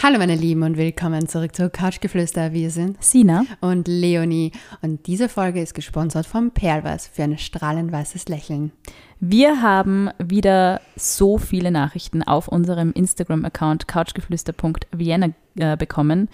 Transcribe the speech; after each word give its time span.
Hallo 0.00 0.18
meine 0.18 0.36
Lieben 0.36 0.62
und 0.62 0.76
willkommen 0.76 1.26
zurück 1.26 1.56
zu 1.56 1.70
Couchgeflüster. 1.70 2.52
Wir 2.52 2.70
sind 2.70 3.02
Sina 3.02 3.44
und 3.60 3.88
Leonie 3.88 4.52
und 4.80 5.08
diese 5.08 5.28
Folge 5.28 5.60
ist 5.60 5.74
gesponsert 5.74 6.24
vom 6.24 6.52
Perlweiß 6.52 7.08
für 7.08 7.24
ein 7.24 7.36
strahlend 7.36 7.90
weißes 7.90 8.28
Lächeln. 8.28 8.70
Wir 9.18 9.60
haben 9.60 10.10
wieder 10.20 10.80
so 10.94 11.36
viele 11.36 11.72
Nachrichten 11.72 12.22
auf 12.22 12.46
unserem 12.46 12.92
Instagram-Account 12.92 13.88
couchgeflüster.vienna 13.88 15.30
äh, 15.56 15.76
bekommen 15.76 16.28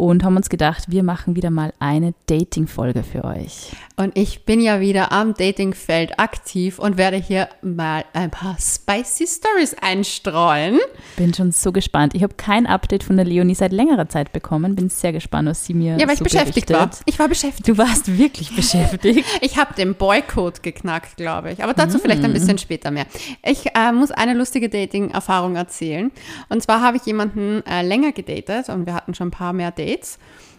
und 0.00 0.24
haben 0.24 0.36
uns 0.36 0.48
gedacht, 0.48 0.84
wir 0.88 1.02
machen 1.02 1.36
wieder 1.36 1.50
mal 1.50 1.74
eine 1.78 2.14
Dating-Folge 2.26 3.02
für 3.02 3.22
euch. 3.24 3.72
Und 3.96 4.16
ich 4.16 4.46
bin 4.46 4.60
ja 4.62 4.80
wieder 4.80 5.12
am 5.12 5.34
Datingfeld 5.34 6.18
aktiv 6.18 6.78
und 6.78 6.96
werde 6.96 7.18
hier 7.18 7.50
mal 7.60 8.04
ein 8.14 8.30
paar 8.30 8.56
spicy 8.58 9.26
Stories 9.26 9.74
einstreuen. 9.82 10.78
Bin 11.16 11.34
schon 11.34 11.52
so 11.52 11.70
gespannt. 11.70 12.14
Ich 12.14 12.22
habe 12.22 12.32
kein 12.34 12.66
Update 12.66 13.04
von 13.04 13.16
der 13.16 13.26
Leonie 13.26 13.54
seit 13.54 13.72
längerer 13.72 14.08
Zeit 14.08 14.32
bekommen. 14.32 14.74
Bin 14.74 14.88
sehr 14.88 15.12
gespannt, 15.12 15.50
was 15.50 15.66
sie 15.66 15.74
mir 15.74 15.98
Ja, 15.98 16.08
weil 16.08 16.16
so 16.16 16.24
ich 16.24 16.32
beschäftigt 16.32 16.68
berichtet. 16.68 17.00
war. 17.00 17.04
Ich 17.04 17.18
war 17.18 17.28
beschäftigt. 17.28 17.68
Du 17.68 17.76
warst 17.76 18.16
wirklich 18.16 18.56
beschäftigt. 18.56 19.26
Ich 19.42 19.58
habe 19.58 19.74
den 19.74 19.94
Boycott 19.94 20.62
geknackt, 20.62 21.18
glaube 21.18 21.52
ich. 21.52 21.62
Aber 21.62 21.74
dazu 21.74 21.98
vielleicht 21.98 22.24
ein 22.24 22.32
bisschen 22.32 22.56
später 22.56 22.90
mehr. 22.90 23.04
Ich 23.44 23.66
äh, 23.76 23.92
muss 23.92 24.10
eine 24.12 24.32
lustige 24.32 24.70
Dating-Erfahrung 24.70 25.56
erzählen. 25.56 26.10
Und 26.48 26.62
zwar 26.62 26.80
habe 26.80 26.96
ich 26.96 27.04
jemanden 27.04 27.62
äh, 27.66 27.82
länger 27.82 28.12
gedatet 28.12 28.70
und 28.70 28.86
wir 28.86 28.94
hatten 28.94 29.14
schon 29.14 29.28
ein 29.28 29.32
paar 29.32 29.52
mehr 29.52 29.70
Dates. 29.72 29.89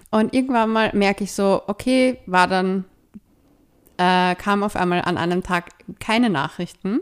Und 0.09 0.34
irgendwann 0.34 0.70
mal 0.70 0.91
merke 0.94 1.23
ich 1.23 1.31
so, 1.31 1.62
okay, 1.67 2.17
war 2.26 2.48
dann, 2.48 2.85
äh, 3.98 4.35
kam 4.35 4.63
auf 4.63 4.76
einmal 4.76 5.02
an 5.02 5.17
einem 5.17 5.41
Tag 5.41 5.70
keine 5.99 6.30
Nachrichten. 6.30 6.99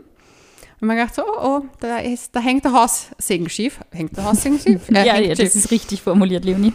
Und 0.80 0.86
man 0.86 0.96
dachte 0.96 1.16
so, 1.16 1.22
oh, 1.26 1.40
oh, 1.42 1.62
da, 1.80 1.98
ist, 1.98 2.34
da 2.34 2.40
hängt 2.40 2.64
der 2.64 2.72
Haussegen 2.72 3.48
schief. 3.50 3.80
Hängt 3.90 4.16
der 4.16 4.24
Haussegen 4.24 4.58
schief? 4.58 4.88
Äh, 4.88 4.94
ja, 5.06 5.18
ja, 5.18 5.36
schief. 5.36 5.44
das 5.44 5.56
ist 5.56 5.70
richtig 5.70 6.02
formuliert, 6.02 6.44
Leonie. 6.44 6.72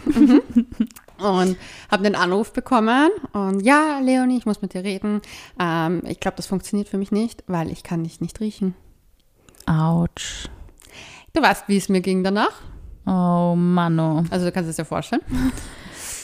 und 1.18 1.56
habe 1.90 2.02
den 2.02 2.14
Anruf 2.14 2.52
bekommen 2.52 3.10
und 3.32 3.60
ja, 3.60 4.00
Leonie, 4.00 4.38
ich 4.38 4.46
muss 4.46 4.62
mit 4.62 4.74
dir 4.74 4.84
reden. 4.84 5.22
Ähm, 5.58 6.02
ich 6.06 6.20
glaube, 6.20 6.36
das 6.36 6.46
funktioniert 6.46 6.88
für 6.88 6.98
mich 6.98 7.10
nicht, 7.10 7.42
weil 7.46 7.70
ich 7.70 7.82
kann 7.82 8.04
dich 8.04 8.20
nicht 8.20 8.40
riechen. 8.40 8.74
Autsch. 9.66 10.48
Du 11.32 11.42
weißt, 11.42 11.64
wie 11.68 11.76
es 11.76 11.88
mir 11.88 12.00
ging 12.00 12.22
danach. 12.22 12.62
Oh, 13.06 13.54
Mano. 13.56 14.24
Also 14.30 14.46
du 14.46 14.52
kannst 14.52 14.68
es 14.68 14.76
dir 14.76 14.84
vorstellen. 14.84 15.22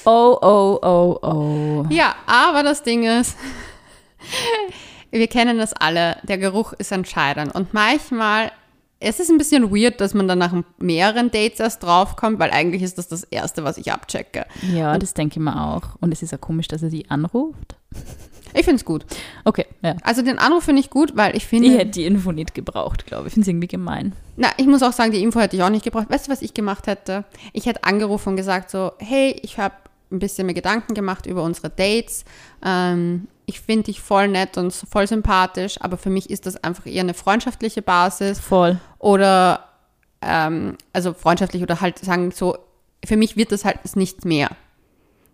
Oh, 0.04 0.36
oh, 0.42 0.78
oh, 0.82 1.18
oh. 1.22 1.86
Ja, 1.90 2.16
aber 2.26 2.64
das 2.64 2.82
Ding 2.82 3.04
ist, 3.04 3.36
wir 5.10 5.28
kennen 5.28 5.58
das 5.58 5.72
alle, 5.72 6.16
der 6.24 6.38
Geruch 6.38 6.72
ist 6.72 6.90
entscheidend. 6.90 7.54
Und 7.54 7.72
manchmal, 7.72 8.50
es 8.98 9.20
ist 9.20 9.30
ein 9.30 9.38
bisschen 9.38 9.70
weird, 9.70 10.00
dass 10.00 10.12
man 10.12 10.26
dann 10.26 10.38
nach 10.38 10.54
mehreren 10.78 11.30
Dates 11.30 11.60
erst 11.60 11.84
draufkommt, 11.84 12.40
weil 12.40 12.50
eigentlich 12.50 12.82
ist 12.82 12.98
das 12.98 13.06
das 13.06 13.22
Erste, 13.24 13.62
was 13.62 13.78
ich 13.78 13.92
abchecke. 13.92 14.46
Ja, 14.72 14.98
das 14.98 15.14
denke 15.14 15.38
ich 15.38 15.44
mir 15.44 15.60
auch. 15.60 15.96
Und 16.00 16.12
es 16.12 16.22
ist 16.22 16.32
ja 16.32 16.38
komisch, 16.38 16.66
dass 16.66 16.82
er 16.82 16.90
die 16.90 17.08
anruft. 17.08 17.76
Ich 18.54 18.64
finde 18.64 18.76
es 18.76 18.84
gut. 18.84 19.04
Okay, 19.44 19.66
ja. 19.82 19.96
Also 20.02 20.22
den 20.22 20.38
Anruf 20.38 20.64
finde 20.64 20.80
ich 20.80 20.90
gut, 20.90 21.16
weil 21.16 21.36
ich 21.36 21.46
finde... 21.46 21.68
Ich 21.68 21.78
hätte 21.78 21.90
die 21.90 22.04
Info 22.04 22.32
nicht 22.32 22.54
gebraucht, 22.54 23.06
glaube 23.06 23.22
ich. 23.22 23.28
Ich 23.28 23.34
finde 23.34 23.44
es 23.44 23.48
irgendwie 23.48 23.68
gemein. 23.68 24.12
Na, 24.36 24.48
ich 24.56 24.66
muss 24.66 24.82
auch 24.82 24.92
sagen, 24.92 25.12
die 25.12 25.22
Info 25.22 25.40
hätte 25.40 25.56
ich 25.56 25.62
auch 25.62 25.70
nicht 25.70 25.84
gebraucht. 25.84 26.10
Weißt 26.10 26.26
du, 26.26 26.32
was 26.32 26.42
ich 26.42 26.54
gemacht 26.54 26.86
hätte? 26.86 27.24
Ich 27.52 27.66
hätte 27.66 27.84
angerufen 27.84 28.30
und 28.30 28.36
gesagt 28.36 28.70
so, 28.70 28.92
hey, 28.98 29.38
ich 29.42 29.58
habe 29.58 29.74
ein 30.10 30.18
bisschen 30.18 30.46
mir 30.46 30.54
Gedanken 30.54 30.94
gemacht 30.94 31.26
über 31.26 31.42
unsere 31.42 31.70
Dates. 31.70 32.24
Ähm, 32.64 33.28
ich 33.46 33.60
finde 33.60 33.84
dich 33.84 34.00
voll 34.00 34.28
nett 34.28 34.56
und 34.56 34.72
voll 34.72 35.06
sympathisch, 35.06 35.80
aber 35.80 35.96
für 35.96 36.10
mich 36.10 36.30
ist 36.30 36.46
das 36.46 36.62
einfach 36.62 36.86
eher 36.86 37.00
eine 37.00 37.14
freundschaftliche 37.14 37.82
Basis 37.82 38.38
Voll. 38.38 38.78
oder 38.98 39.68
ähm, 40.20 40.76
also 40.92 41.12
freundschaftlich 41.12 41.62
oder 41.62 41.80
halt 41.80 41.98
sagen 41.98 42.30
so, 42.30 42.56
für 43.04 43.16
mich 43.16 43.36
wird 43.36 43.50
das 43.50 43.64
halt 43.64 43.78
nichts 43.96 44.24
mehr. 44.24 44.50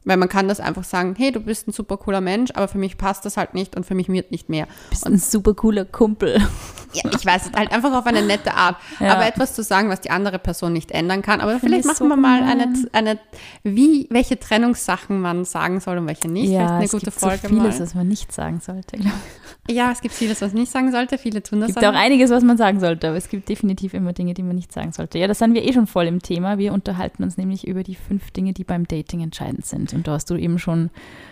Weil 0.09 0.17
man 0.17 0.31
kann 0.31 0.49
das 0.49 0.59
einfach 0.59 0.85
sagen, 0.85 1.15
hey, 1.19 1.33
du 1.33 1.41
bist 1.41 1.69
ein 1.69 1.73
super 1.73 1.99
cooler 1.99 2.23
Mensch, 2.23 2.51
aber 2.55 2.67
für 2.67 2.79
mich 2.79 2.97
passt 2.97 3.27
das 3.27 3.37
halt 3.37 3.53
nicht 3.53 3.77
und 3.77 3.85
für 3.85 3.95
mich 3.95 4.09
wird 4.09 4.31
nicht 4.31 4.49
mehr. 4.49 4.67
Bist 4.89 5.07
ein 5.07 5.19
super 5.19 5.53
cooler 5.53 5.85
Kumpel. 5.85 6.41
Ja, 6.95 7.03
ich 7.15 7.27
weiß, 7.27 7.51
halt 7.55 7.71
einfach 7.71 7.93
auf 7.93 8.07
eine 8.07 8.23
nette 8.23 8.55
Art. 8.55 8.77
Ja. 8.99 9.13
Aber 9.13 9.27
etwas 9.27 9.55
zu 9.55 9.63
sagen, 9.63 9.91
was 9.91 10.01
die 10.01 10.11
andere 10.11 10.39
Person 10.39 10.73
nicht 10.73 10.91
ändern 10.91 11.21
kann. 11.21 11.43
Aber 11.43 11.51
Finde 11.61 11.67
vielleicht 11.67 11.81
ich 11.81 11.87
machen 11.87 12.09
so 12.09 12.09
wir 12.09 12.17
mal 12.17 12.43
eine, 12.43 12.73
eine, 12.93 13.19
wie, 13.63 14.07
welche 14.09 14.41
Trennungssachen 14.41 15.21
man 15.21 15.45
sagen 15.45 15.81
soll 15.81 15.99
und 15.99 16.07
welche 16.07 16.29
nicht. 16.29 16.49
vielleicht 16.49 16.71
eine 16.71 16.85
es 16.87 16.91
gute 16.93 17.05
gibt 17.05 17.21
Folge 17.21 17.41
so 17.43 17.49
vieles, 17.49 17.79
mal. 17.79 17.81
was 17.85 17.95
man 17.95 18.09
nicht 18.09 18.33
sagen 18.33 18.61
sollte. 18.61 18.97
ich. 18.97 19.05
Ja, 19.71 19.93
es 19.93 20.01
gibt 20.01 20.15
vieles, 20.15 20.41
was 20.41 20.55
man 20.55 20.63
nicht 20.63 20.73
sagen 20.73 20.91
sollte. 20.91 21.19
Viele 21.19 21.43
tun 21.43 21.61
das 21.61 21.69
Es 21.69 21.75
gibt 21.75 21.87
auch 21.87 21.93
einiges, 21.93 22.31
was 22.31 22.43
man 22.43 22.57
sagen 22.57 22.81
sollte, 22.81 23.09
aber 23.09 23.19
es 23.19 23.29
gibt 23.29 23.51
definitiv 23.51 23.93
immer 23.93 24.15
Dinge, 24.15 24.33
die 24.33 24.43
man 24.43 24.57
nicht 24.57 24.73
sagen 24.73 24.93
sollte. 24.93 25.19
Ja, 25.19 25.27
da 25.27 25.35
sind 25.35 25.53
wir 25.53 25.63
eh 25.63 25.75
schon 25.75 25.87
voll 25.87 26.07
im 26.07 26.23
Thema. 26.23 26.57
Wir 26.57 26.73
unterhalten 26.73 27.23
uns 27.23 27.37
nämlich 27.37 27.67
über 27.67 27.83
die 27.83 27.97
fünf 27.97 28.31
Dinge, 28.31 28.55
die 28.55 28.65
beim 28.65 28.89
Dating 28.89 29.21
entscheidend 29.21 29.67
sind. 29.67 29.93
Und 29.99 30.07
da 30.07 30.13
hast 30.13 30.31
du 30.31 30.37
eben 30.37 30.59
schon 30.59 30.91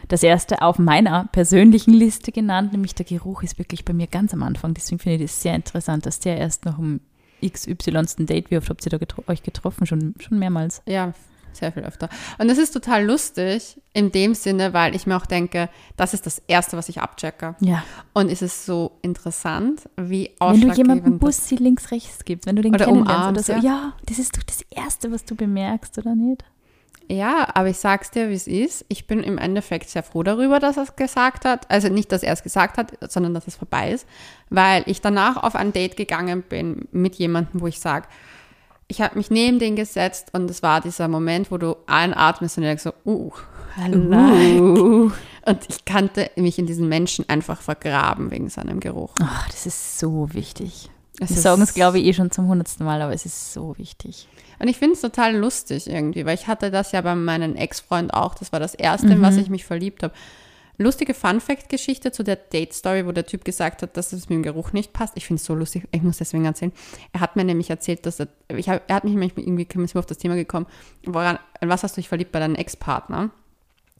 das 0.09 0.22
erste 0.22 0.62
auf 0.62 0.78
meiner 0.78 1.28
persönlichen 1.32 1.94
Liste 1.94 2.32
genannt, 2.32 2.72
nämlich 2.72 2.94
der 2.94 3.06
Geruch 3.06 3.43
ist 3.43 3.59
wirklich 3.59 3.84
bei 3.84 3.93
mir 3.93 4.06
ganz 4.06 4.34
am 4.34 4.43
Anfang. 4.43 4.75
Deswegen 4.75 4.99
finde 4.99 5.16
ich 5.16 5.31
das 5.31 5.41
sehr 5.41 5.54
interessant, 5.54 6.04
dass 6.04 6.21
der 6.21 6.37
erst 6.37 6.65
noch 6.65 6.78
um 6.78 7.00
XY. 7.44 8.25
Date, 8.26 8.50
wie 8.50 8.59
oft 8.59 8.69
habt 8.69 8.84
ihr 8.84 8.91
da 8.91 8.99
getro 8.99 9.22
euch 9.26 9.43
getroffen? 9.43 9.87
Schon, 9.87 10.15
schon 10.19 10.38
mehrmals. 10.38 10.82
Ja, 10.87 11.12
sehr 11.53 11.72
viel 11.72 11.84
öfter. 11.84 12.09
Und 12.38 12.49
das 12.49 12.59
ist 12.59 12.72
total 12.72 13.05
lustig 13.05 13.81
in 13.93 14.12
dem 14.12 14.34
Sinne, 14.34 14.72
weil 14.72 14.94
ich 14.94 15.06
mir 15.06 15.16
auch 15.16 15.26
denke, 15.26 15.69
das 15.97 16.15
ist 16.15 16.26
das 16.26 16.43
Erste, 16.47 16.76
was 16.76 16.88
ich 16.88 17.00
abchecke. 17.00 17.56
Ja. 17.60 17.82
Und 18.12 18.31
es 18.31 18.43
ist 18.43 18.66
so 18.66 18.99
interessant, 19.03 19.88
wie 19.97 20.25
Wenn 20.25 20.34
du 20.38 20.44
ausschlaggebend 20.44 21.06
das 21.06 21.19
Bussi 21.19 21.56
links, 21.56 21.91
rechts 21.91 22.25
gibst, 22.25 22.47
wenn 22.47 22.56
du 22.56 22.62
den 22.62 22.75
Oder 22.75 22.84
kennenlernst 22.87 23.10
oder 23.12 23.21
umarmst, 23.21 23.47
so. 23.47 23.53
ja. 23.53 23.60
Ja. 23.60 23.93
das 24.05 24.19
ist 24.19 24.37
doch 24.37 24.43
das 24.43 24.62
Erste, 24.71 25.10
was 25.10 25.25
du 25.25 25.34
bemerkst, 25.34 25.97
oder 25.99 26.15
nicht? 26.15 26.44
Ja, 27.09 27.49
aber 27.55 27.69
ich 27.69 27.78
sag's 27.78 28.11
dir, 28.11 28.31
wie 28.31 28.34
es 28.34 28.47
ist. 28.47 28.84
Ich 28.89 29.06
bin 29.06 29.22
im 29.22 29.39
Endeffekt 29.39 29.89
sehr 29.89 30.03
froh 30.03 30.22
darüber, 30.22 30.59
dass 30.59 30.77
er 30.77 30.83
es 30.84 30.97
gesagt 30.97 31.44
hat. 31.44 31.71
Also 31.71 31.89
nicht, 31.89 32.11
dass 32.11 32.22
er 32.22 32.33
es 32.33 32.43
gesagt 32.43 32.78
hat, 32.78 32.93
sondern 33.11 33.33
dass 33.33 33.47
es 33.47 33.55
vorbei 33.55 33.93
ist. 33.93 34.06
Weil 34.50 34.83
ich 34.87 35.00
danach 35.00 35.37
auf 35.37 35.55
ein 35.55 35.72
Date 35.72 35.97
gegangen 35.97 36.43
bin 36.43 36.89
mit 36.91 37.15
jemandem, 37.17 37.61
wo 37.61 37.67
ich 37.67 37.78
sage, 37.78 38.09
ich 38.89 39.00
habe 39.00 39.17
mich 39.17 39.31
neben 39.31 39.59
den 39.59 39.77
gesetzt 39.77 40.28
und 40.33 40.50
es 40.50 40.62
war 40.62 40.81
dieser 40.81 41.09
Moment, 41.09 41.50
wo 41.50 41.59
du 41.59 41.77
einatmest 41.87 42.56
und 42.56 42.65
denkst 42.65 42.84
so, 42.84 42.93
uh, 43.05 43.33
like. 43.77 44.61
Uh. 44.61 45.11
Und 45.44 45.61
ich 45.69 45.84
kannte 45.84 46.31
mich 46.37 46.59
in 46.59 46.67
diesen 46.67 46.88
Menschen 46.88 47.28
einfach 47.28 47.61
vergraben 47.61 48.31
wegen 48.31 48.49
seinem 48.49 48.81
Geruch. 48.81 49.15
Ach, 49.21 49.49
das 49.49 49.67
ist 49.67 49.99
so 49.99 50.33
wichtig. 50.33 50.91
Es 51.21 51.31
Wir 51.31 51.37
sagen 51.37 51.62
es, 51.62 51.75
glaube 51.75 51.99
ich, 51.99 52.06
eh 52.06 52.12
schon 52.12 52.31
zum 52.31 52.49
hundertsten 52.49 52.84
Mal, 52.84 53.00
aber 53.00 53.12
es 53.12 53.25
ist 53.25 53.53
so 53.53 53.77
wichtig. 53.78 54.28
Und 54.59 54.69
ich 54.69 54.77
finde 54.77 54.94
es 54.94 55.00
total 55.00 55.37
lustig 55.37 55.88
irgendwie, 55.88 56.25
weil 56.27 56.34
ich 56.34 56.47
hatte 56.47 56.71
das 56.71 56.93
ja 56.93 57.00
bei 57.00 57.15
meinem 57.15 57.56
Ex-Freund 57.56 58.12
auch. 58.12 58.34
Das 58.34 58.53
war 58.53 58.60
das 58.60 58.75
erste, 58.75 59.09
in 59.09 59.22
was 59.22 59.37
ich 59.37 59.49
mich 59.49 59.65
verliebt 59.65 60.03
habe. 60.03 60.15
Lustige 60.78 61.15
Fun-Fact-Geschichte 61.15 62.12
zu 62.12 62.22
der 62.22 62.37
Date-Story, 62.37 63.06
wo 63.06 63.12
der 63.12 63.25
Typ 63.25 63.47
gesagt 63.47 63.81
hat, 63.81 63.97
dass 63.97 64.12
es 64.12 64.28
mit 64.28 64.37
dem 64.37 64.43
Geruch 64.43 64.72
nicht 64.72 64.93
passt. 64.93 65.16
Ich 65.16 65.26
finde 65.26 65.41
es 65.41 65.47
so 65.47 65.55
lustig, 65.55 65.88
ich 65.91 66.03
muss 66.03 66.19
deswegen 66.19 66.44
erzählen. 66.44 66.72
Er 67.12 67.21
hat 67.21 67.34
mir 67.34 67.44
nämlich 67.44 67.71
erzählt, 67.71 68.05
dass 68.05 68.21
er, 68.21 68.28
ich 68.49 68.69
hab, 68.69 68.82
er 68.88 68.97
hat 68.97 69.05
mich 69.05 69.15
irgendwie, 69.15 69.66
sind 69.72 69.97
auf 69.97 70.05
das 70.05 70.19
Thema 70.19 70.34
gekommen, 70.34 70.66
woran, 71.05 71.38
an 71.60 71.69
was 71.69 71.82
hast 71.82 71.97
du 71.97 72.00
dich 72.00 72.09
verliebt 72.09 72.32
bei 72.32 72.41
deinem 72.41 72.56
Ex-Partner? 72.56 73.31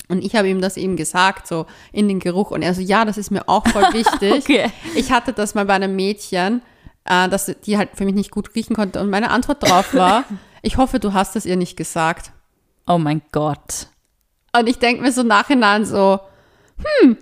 Und 0.09 0.23
ich 0.23 0.37
habe 0.37 0.49
ihm 0.49 0.61
das 0.61 0.77
eben 0.77 0.97
gesagt, 0.97 1.47
so 1.47 1.67
in 1.93 2.09
den 2.09 2.21
Geruch. 2.21 2.51
Und 2.51 2.63
er 2.63 2.75
so, 2.75 2.83
ja, 2.83 3.07
das 3.07 3.17
ist 3.17 3.31
mir 3.31 3.49
auch 3.49 3.67
voll 3.67 3.83
wichtig. 3.93 4.45
Okay. 4.45 4.71
Ich 4.95 5.11
hatte 5.11 5.33
das 5.33 5.55
mal 5.55 5.65
bei 5.65 5.75
einem 5.75 5.97
Mädchen, 5.97 6.61
äh, 7.09 7.29
dass 7.29 7.55
die 7.65 7.79
halt 7.79 7.91
für 7.95 8.05
mich 8.05 8.15
nicht 8.15 8.31
gut 8.31 8.55
riechen 8.55 8.77
konnte. 8.77 9.01
Und 9.01 9.11
meine 9.11 9.31
Antwort 9.31 9.63
darauf 9.63 9.95
war, 9.95 10.25
ich 10.63 10.77
hoffe, 10.77 11.01
du 11.01 11.13
hast 11.13 11.37
es 11.37 11.47
ihr 11.47 11.57
nicht 11.57 11.77
gesagt. 11.77 12.33
Oh 12.87 12.99
mein 12.99 13.23
Gott. 13.33 13.89
Und 14.57 14.69
ich 14.69 14.79
denke 14.79 15.03
mir 15.03 15.13
so 15.13 15.23
nachhinein 15.23 15.85
so, 15.85 16.21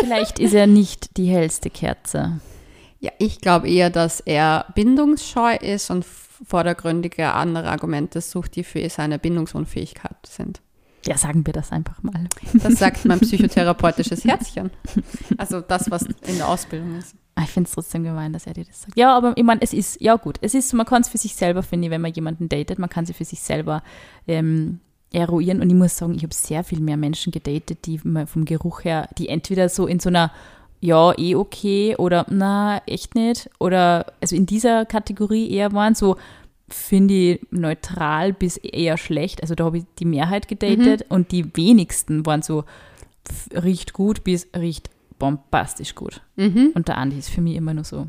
Vielleicht 0.00 0.38
ist 0.38 0.54
er 0.54 0.66
nicht 0.66 1.16
die 1.16 1.26
hellste 1.26 1.70
Kerze. 1.70 2.40
ja, 3.00 3.12
ich 3.18 3.40
glaube 3.40 3.68
eher, 3.68 3.90
dass 3.90 4.20
er 4.20 4.66
bindungsscheu 4.74 5.56
ist 5.56 5.90
und 5.90 6.04
vordergründige 6.04 7.32
andere 7.32 7.68
Argumente 7.70 8.20
sucht, 8.20 8.56
die 8.56 8.64
für 8.64 8.88
seine 8.90 9.18
Bindungsunfähigkeit 9.18 10.16
sind. 10.26 10.60
Ja, 11.06 11.18
sagen 11.18 11.46
wir 11.46 11.52
das 11.52 11.70
einfach 11.70 12.02
mal. 12.02 12.26
Das 12.54 12.74
sagt 12.78 13.04
mein 13.04 13.20
psychotherapeutisches 13.20 14.24
Herzchen. 14.24 14.70
Also 15.36 15.60
das, 15.60 15.90
was 15.90 16.02
in 16.02 16.38
der 16.38 16.48
Ausbildung 16.48 16.98
ist. 16.98 17.14
Ah, 17.36 17.42
Ich 17.44 17.50
finde 17.50 17.68
es 17.68 17.74
trotzdem 17.74 18.04
gemein, 18.04 18.32
dass 18.32 18.46
er 18.46 18.54
dir 18.54 18.64
das 18.64 18.82
sagt. 18.82 18.96
Ja, 18.96 19.16
aber 19.16 19.32
ich 19.36 19.42
meine, 19.44 19.60
es 19.62 19.72
ist, 19.72 20.00
ja 20.00 20.16
gut, 20.16 20.36
es 20.40 20.54
ist, 20.54 20.72
man 20.72 20.86
kann 20.86 21.02
es 21.02 21.08
für 21.08 21.18
sich 21.18 21.34
selber, 21.34 21.62
finde 21.62 21.86
ich, 21.86 21.90
wenn 21.90 22.00
man 22.00 22.12
jemanden 22.12 22.48
datet, 22.48 22.78
man 22.78 22.88
kann 22.90 23.06
sie 23.06 23.12
für 23.12 23.24
sich 23.24 23.40
selber 23.40 23.82
ähm, 24.28 24.80
eruieren. 25.12 25.60
Und 25.60 25.68
ich 25.68 25.74
muss 25.76 25.96
sagen, 25.96 26.14
ich 26.14 26.22
habe 26.22 26.34
sehr 26.34 26.62
viel 26.64 26.80
mehr 26.80 26.96
Menschen 26.96 27.32
gedatet, 27.32 27.86
die 27.86 27.98
vom 27.98 28.44
Geruch 28.44 28.84
her, 28.84 29.08
die 29.18 29.28
entweder 29.28 29.68
so 29.68 29.86
in 29.86 29.98
so 30.00 30.08
einer, 30.10 30.30
ja, 30.80 31.16
eh 31.18 31.34
okay 31.34 31.96
oder 31.96 32.26
na, 32.28 32.82
echt 32.86 33.14
nicht. 33.14 33.50
Oder 33.58 34.12
also 34.20 34.36
in 34.36 34.46
dieser 34.46 34.84
Kategorie 34.84 35.50
eher 35.50 35.72
waren, 35.72 35.94
so 35.94 36.16
finde 36.68 37.14
ich 37.14 37.40
neutral 37.50 38.32
bis 38.32 38.56
eher 38.58 38.96
schlecht. 38.96 39.42
Also 39.42 39.54
da 39.54 39.64
habe 39.64 39.78
ich 39.78 39.84
die 39.98 40.04
Mehrheit 40.04 40.46
gedatet 40.48 41.06
und 41.08 41.32
die 41.32 41.56
wenigsten 41.56 42.24
waren 42.26 42.42
so 42.42 42.64
riecht 43.54 43.92
gut 43.92 44.24
bis 44.24 44.48
riecht 44.56 44.90
bombastisch 45.18 45.94
gut. 45.94 46.20
Und 46.74 46.88
der 46.88 46.98
Andi 46.98 47.18
ist 47.18 47.30
für 47.30 47.40
mich 47.40 47.56
immer 47.56 47.74
nur 47.74 47.84
so. 47.84 48.06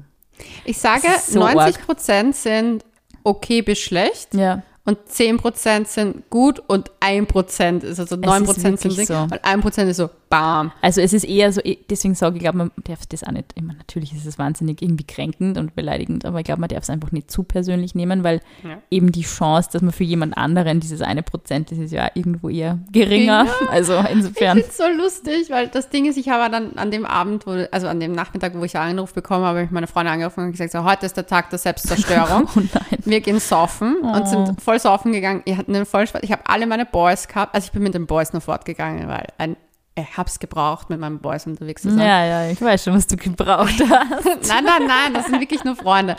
Ich 0.65 0.77
sage, 0.77 1.07
so 1.25 1.39
90 1.39 1.85
Prozent 1.85 2.35
sind 2.35 2.83
okay 3.23 3.61
bis 3.61 3.79
schlecht 3.79 4.33
Ja. 4.33 4.63
und 4.83 4.97
10% 5.09 5.85
sind 5.87 6.29
gut 6.29 6.59
und 6.67 6.91
1% 6.99 7.83
ist, 7.83 7.99
also 7.99 8.15
9% 8.15 8.73
ist 8.73 8.95
sind 8.95 9.07
so. 9.07 9.13
und 9.17 9.33
1% 9.43 9.87
ist 9.87 9.97
so, 9.97 10.09
bam. 10.39 10.71
Also 10.81 11.01
es 11.01 11.13
ist 11.13 11.23
eher 11.23 11.51
so, 11.51 11.61
deswegen 11.89 12.15
sage 12.15 12.35
ich, 12.35 12.41
glaube 12.41 12.57
man 12.57 12.71
darf 12.83 13.05
das 13.05 13.23
auch 13.23 13.31
nicht, 13.31 13.45
ich 13.55 13.61
meine, 13.63 13.77
natürlich 13.79 14.13
ist 14.13 14.25
es 14.25 14.37
wahnsinnig 14.39 14.81
irgendwie 14.81 15.03
kränkend 15.05 15.57
und 15.57 15.75
beleidigend, 15.75 16.25
aber 16.25 16.39
ich 16.39 16.45
glaube, 16.45 16.61
man 16.61 16.69
darf 16.69 16.83
es 16.83 16.89
einfach 16.89 17.11
nicht 17.11 17.31
zu 17.31 17.43
persönlich 17.43 17.95
nehmen, 17.95 18.23
weil 18.23 18.41
Ja. 18.63 18.77
eben 18.89 19.11
die 19.11 19.21
Chance, 19.23 19.69
dass 19.71 19.81
man 19.81 19.91
für 19.91 20.03
jemand 20.03 20.37
anderen 20.37 20.79
dieses 20.79 21.01
eine 21.01 21.23
Prozent, 21.23 21.71
das 21.71 21.77
ist 21.77 21.91
ja 21.91 22.09
irgendwo 22.13 22.49
eher 22.49 22.79
geringer. 22.91 23.47
Also 23.71 23.99
Ich 23.99 24.09
insofern. 24.11 24.57
finde 24.57 24.69
es 24.69 24.77
so 24.77 24.83
lustig, 24.95 25.49
weil 25.49 25.67
das 25.67 25.89
Ding 25.89 26.05
ist, 26.05 26.17
ich 26.17 26.29
habe 26.29 26.51
dann 26.51 26.77
an 26.77 26.91
dem 26.91 27.05
Abend, 27.05 27.45
wo, 27.47 27.51
also 27.71 27.88
an 27.88 27.99
dem 27.99 28.11
Nachmittag, 28.11 28.53
wo 28.55 28.63
ich 28.63 28.73
den 28.73 28.81
Anruf 28.81 29.13
bekommen 29.13 29.43
habe, 29.43 29.57
habe 29.59 29.65
ich 29.65 29.71
meine 29.71 29.88
Freundin 29.88 30.13
angerufen 30.13 30.43
und 30.45 30.51
gesagt, 30.51 30.71
so, 30.71 30.83
heute 30.83 31.05
ist 31.05 31.17
der 31.17 31.25
Tag 31.27 31.49
der 31.49 31.59
Selbstzerstörung. 31.59 32.47
Oh 32.55 32.59
nein. 32.73 32.99
Wir 33.05 33.21
gehen 33.21 33.39
saufen 33.39 33.97
und 34.01 34.21
Oh. 34.23 34.25
sind 34.25 34.61
voll 34.61 34.79
saufen 34.79 35.11
gegangen. 35.11 35.41
Ich 35.45 35.57
hatte 35.57 35.73
einen 35.73 35.85
voll 35.85 36.07
Spaß. 36.07 36.21
Ich 36.23 36.31
habe 36.31 36.41
alle 36.45 36.65
meine 36.67 36.85
Boys 36.85 37.27
gehabt. 37.27 37.53
Also 37.55 37.65
ich 37.65 37.71
bin 37.71 37.83
mit 37.83 37.93
den 37.93 38.05
Boys 38.07 38.33
nur 38.33 38.41
fortgegangen, 38.41 39.07
weil 39.07 39.27
ein, 39.38 39.55
ich 39.97 40.18
habe 40.18 40.30
es 40.30 40.39
gebraucht, 40.39 40.89
mit 40.89 41.00
meinen 41.00 41.19
Boys 41.19 41.47
unterwegs 41.47 41.81
zu 41.81 41.89
sein. 41.89 42.00
Ja, 42.00 42.25
ja, 42.25 42.50
ich 42.50 42.62
weiß 42.62 42.83
schon, 42.83 42.95
was 42.95 43.07
du 43.07 43.15
gebraucht 43.15 43.81
hast. 43.89 44.25
Nein, 44.47 44.65
nein, 44.65 44.86
nein, 44.86 45.13
das 45.13 45.27
sind 45.27 45.39
wirklich 45.39 45.63
nur 45.63 45.77
Freunde. 45.77 46.18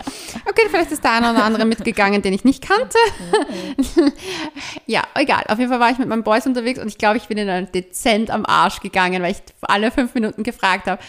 Okay, 0.48 0.62
vielleicht 0.70 0.92
ist 0.92 1.04
der 1.04 1.12
eine 1.12 1.30
oder 1.30 1.44
andere 1.44 1.66
mitgegangen, 1.66 2.22
den 2.22 2.32
ich 2.32 2.44
nicht 2.44 2.66
kannte. 2.66 2.96
ja, 4.86 5.02
egal. 5.14 5.44
Auf 5.48 5.58
jeden 5.58 5.70
Fall 5.70 5.80
war 5.80 5.90
ich 5.90 5.98
mit 5.98 6.08
meinen 6.08 6.22
Boys 6.22 6.46
unterwegs 6.46 6.80
und 6.80 6.88
ich 6.88 6.96
glaube, 6.96 7.18
ich 7.18 7.28
bin 7.28 7.36
ihnen 7.36 7.70
dezent 7.70 8.30
am 8.30 8.46
Arsch 8.46 8.80
gegangen, 8.80 9.22
weil 9.22 9.32
ich 9.32 9.42
alle 9.60 9.90
fünf 9.90 10.14
Minuten 10.14 10.42
gefragt 10.42 10.86
habe, 10.86 11.02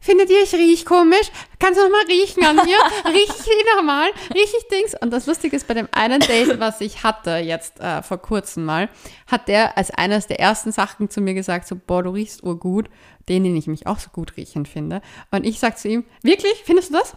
findet 0.00 0.30
ihr, 0.30 0.42
ich 0.42 0.54
riech 0.54 0.84
komisch? 0.84 1.30
Kannst 1.58 1.78
du 1.78 1.84
noch 1.84 1.90
mal 1.90 2.04
riechen 2.06 2.44
an 2.44 2.56
mir? 2.56 2.78
Riech 3.12 3.28
ich 3.28 3.74
noch 3.74 3.82
mal? 3.82 4.08
Riech 4.34 4.52
ich 4.56 4.68
Dings? 4.68 4.94
Und 5.00 5.12
das 5.12 5.26
Lustige 5.26 5.56
ist, 5.56 5.66
bei 5.66 5.74
dem 5.74 5.88
einen 5.92 6.20
Date, 6.20 6.58
was 6.60 6.80
ich 6.80 7.02
hatte 7.02 7.36
jetzt 7.36 7.80
äh, 7.80 8.02
vor 8.02 8.18
kurzem 8.18 8.64
mal, 8.64 8.88
hat 9.26 9.48
der 9.48 9.76
als 9.76 9.90
eines 9.90 10.26
der 10.26 10.40
ersten 10.40 10.72
Sachen 10.72 11.10
zu 11.10 11.20
mir 11.20 11.34
gesagt, 11.34 11.68
so, 11.68 11.76
boah, 11.76 12.02
du 12.02 12.10
riechst 12.10 12.42
urgut, 12.42 12.88
den, 13.28 13.44
den 13.44 13.56
ich 13.56 13.66
mich 13.66 13.86
auch 13.86 13.98
so 13.98 14.10
gut 14.10 14.36
riechen 14.36 14.66
finde. 14.66 15.02
Und 15.30 15.44
ich 15.44 15.58
sag 15.58 15.78
zu 15.78 15.88
ihm, 15.88 16.04
wirklich? 16.22 16.62
Findest 16.64 16.90
du 16.90 16.94
das? 16.94 17.14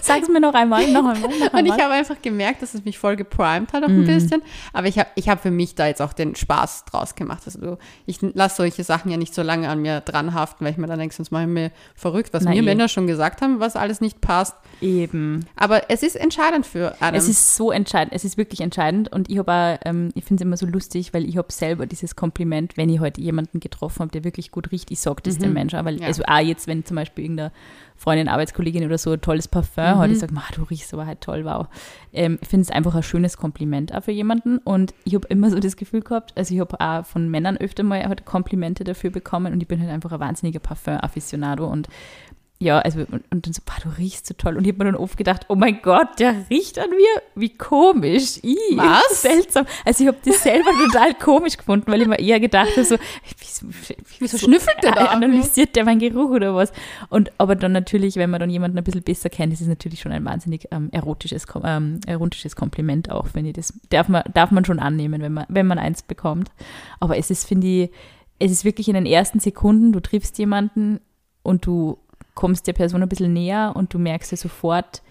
Sag's 0.00 0.28
mir 0.28 0.40
noch 0.40 0.54
einmal, 0.54 0.86
noch 0.90 1.04
einmal, 1.06 1.20
noch 1.20 1.30
Und 1.52 1.66
ich 1.66 1.72
einmal. 1.72 1.80
habe 1.82 1.94
einfach 1.94 2.20
gemerkt, 2.22 2.62
dass 2.62 2.74
es 2.74 2.84
mich 2.84 2.98
voll 2.98 3.16
geprimed 3.16 3.72
hat 3.72 3.84
auch 3.84 3.88
ein 3.88 4.04
bisschen. 4.04 4.42
Aber 4.72 4.86
ich 4.86 4.98
habe 4.98 5.08
ich 5.14 5.28
hab 5.28 5.40
für 5.42 5.50
mich 5.50 5.74
da 5.74 5.86
jetzt 5.86 6.00
auch 6.02 6.12
den 6.12 6.34
Spaß 6.34 6.84
draus 6.86 7.14
gemacht. 7.14 7.42
Also 7.46 7.60
du, 7.60 7.78
ich 8.06 8.18
lasse 8.20 8.56
solche 8.56 8.84
Sachen 8.84 9.10
ja 9.10 9.16
nicht 9.16 9.34
so 9.34 9.42
lange 9.42 9.68
an 9.68 9.80
mir 9.80 10.00
dran 10.00 10.34
haften, 10.34 10.64
weil 10.64 10.72
ich 10.72 10.78
mir 10.78 10.86
dann 10.86 10.98
denke, 10.98 11.14
sonst 11.14 11.30
mache 11.30 11.42
ich 11.42 11.48
mir 11.48 11.70
verrückt, 11.94 12.32
was 12.32 12.44
Na 12.44 12.50
mir 12.50 12.56
eh. 12.58 12.62
Männer 12.62 12.88
schon 12.88 13.06
gesagt 13.06 13.42
haben, 13.42 13.60
was 13.60 13.76
alles 13.76 14.00
nicht 14.00 14.20
passt. 14.20 14.56
Eben. 14.80 15.44
Aber 15.56 15.90
es 15.90 16.02
ist 16.02 16.16
entscheidend 16.16 16.66
für 16.66 16.94
Adam. 17.00 17.14
Es 17.14 17.28
ist 17.28 17.56
so 17.56 17.70
entscheidend, 17.70 18.12
es 18.14 18.24
ist 18.24 18.36
wirklich 18.36 18.60
entscheidend 18.60 19.12
und 19.12 19.28
ich 19.30 19.38
habe 19.38 19.78
ähm, 19.84 20.10
ich 20.14 20.24
finde 20.24 20.42
es 20.42 20.46
immer 20.46 20.56
so 20.56 20.66
lustig, 20.66 21.12
weil 21.14 21.28
ich 21.28 21.36
habe 21.36 21.52
selber 21.52 21.86
dieses 21.86 22.16
Kompliment, 22.16 22.76
wenn 22.76 22.88
ich 22.88 23.00
heute 23.00 23.20
jemanden 23.20 23.60
getroffen 23.60 24.00
habe, 24.00 24.10
der 24.12 24.24
wirklich 24.24 24.50
gut 24.50 24.70
riecht, 24.72 24.90
ich 24.90 25.00
sage 25.00 25.22
das 25.22 25.38
dem 25.38 25.52
Menschen, 25.52 25.84
weil 25.84 26.00
Ja. 26.00 26.06
also 26.06 26.22
auch 26.26 26.38
jetzt, 26.38 26.66
wenn 26.66 26.84
zum 26.84 26.94
Beispiel 26.96 27.24
irgendeine 27.24 27.52
Freundin, 27.96 28.28
Arbeitskollegin 28.28 28.84
oder 28.86 28.96
so 28.98 29.10
ein 29.10 29.20
tolles 29.20 29.48
Parfum 29.74 30.00
hat, 30.00 30.10
ich 30.10 30.18
sage, 30.18 30.34
"Ma, 30.34 30.42
du 30.54 30.62
riechst 30.62 30.92
aber 30.94 31.06
halt 31.06 31.20
toll, 31.20 31.44
wow. 31.44 31.66
Ähm, 32.12 32.38
ich 32.40 32.48
finde 32.48 32.62
es 32.62 32.70
einfach 32.70 32.94
ein 32.94 33.02
schönes 33.02 33.36
Kompliment 33.36 33.94
auch 33.94 34.02
für 34.02 34.12
jemanden 34.12 34.58
und 34.58 34.94
ich 35.04 35.14
habe 35.14 35.28
immer 35.28 35.50
so 35.50 35.58
das 35.58 35.76
Gefühl 35.76 36.00
gehabt, 36.00 36.32
also 36.36 36.54
ich 36.54 36.60
habe 36.60 36.80
auch 36.80 37.04
von 37.04 37.28
Männern 37.28 37.56
öfter 37.56 37.82
mal 37.82 38.02
halt 38.04 38.24
Komplimente 38.24 38.84
dafür 38.84 39.10
bekommen 39.10 39.52
und 39.52 39.60
ich 39.62 39.68
bin 39.68 39.80
halt 39.80 39.90
einfach 39.90 40.12
ein 40.12 40.20
wahnsinniger 40.20 40.60
Parfum-Afficionado 40.60 41.66
und 41.66 41.88
ja, 42.60 42.80
also 42.80 43.00
und, 43.00 43.22
dann 43.30 43.52
so, 43.52 43.62
boah, 43.64 43.76
du 43.82 43.88
riechst 43.98 44.26
so 44.26 44.34
toll. 44.34 44.56
Und 44.56 44.64
ich 44.66 44.72
habe 44.72 44.84
mir 44.84 44.92
dann 44.92 45.00
oft 45.00 45.16
gedacht, 45.16 45.46
oh 45.48 45.54
mein 45.54 45.80
Gott, 45.80 46.18
der 46.18 46.34
riecht 46.50 46.78
an 46.78 46.90
mir, 46.90 47.22
wie 47.36 47.56
komisch. 47.56 48.38
I, 48.42 48.56
Was? 48.74 49.22
Seltsam. 49.22 49.66
Also 49.84 50.02
ich 50.02 50.08
habe 50.08 50.18
das 50.24 50.42
selber 50.42 50.70
total 50.86 51.14
komisch 51.14 51.56
gefunden, 51.56 51.90
weil 51.92 52.02
ich 52.02 52.08
mir 52.08 52.18
eher 52.18 52.40
gedacht 52.40 52.70
habe, 52.72 52.84
so, 52.84 52.96
wieso, 53.38 53.66
Wieso 54.18 54.38
schnüffelt 54.38 54.82
der 54.82 54.92
da? 54.94 55.06
Analysiert 55.06 55.76
der 55.76 55.84
meinen 55.84 56.00
Geruch 56.00 56.30
oder 56.30 56.54
was? 56.54 56.72
Und 57.08 57.30
aber 57.38 57.54
dann 57.54 57.72
natürlich, 57.72 58.16
wenn 58.16 58.30
man 58.30 58.40
dann 58.40 58.50
jemanden 58.50 58.78
ein 58.78 58.84
bisschen 58.84 59.02
besser 59.02 59.30
kennt, 59.30 59.52
ist 59.52 59.60
es 59.60 59.68
natürlich 59.68 60.00
schon 60.00 60.12
ein 60.12 60.24
wahnsinnig 60.24 60.68
ähm, 60.70 60.88
erotisches, 60.92 61.46
ähm, 61.62 62.00
erotisches 62.06 62.56
Kompliment 62.56 63.10
auch, 63.10 63.28
finde 63.28 63.50
ich. 63.50 63.56
Das 63.56 63.72
darf 63.90 64.08
man, 64.08 64.24
darf 64.34 64.50
man 64.50 64.64
schon 64.64 64.78
annehmen, 64.78 65.22
wenn 65.22 65.32
man, 65.32 65.46
wenn 65.48 65.66
man 65.66 65.78
eins 65.78 66.02
bekommt. 66.02 66.50
Aber 67.00 67.16
es 67.16 67.30
ist, 67.30 67.46
finde 67.46 67.66
ich, 67.66 67.90
es 68.38 68.50
ist 68.50 68.64
wirklich 68.64 68.88
in 68.88 68.94
den 68.94 69.06
ersten 69.06 69.40
Sekunden, 69.40 69.92
du 69.92 70.00
triffst 70.00 70.38
jemanden 70.38 71.00
und 71.42 71.66
du 71.66 71.98
kommst 72.38 72.68
der 72.68 72.72
Person 72.72 73.02
ein 73.02 73.08
bisschen 73.08 73.32
näher 73.32 73.72
und 73.74 73.92
du 73.92 73.98
merkst 73.98 74.30
ja 74.30 74.36
sofort, 74.36 75.02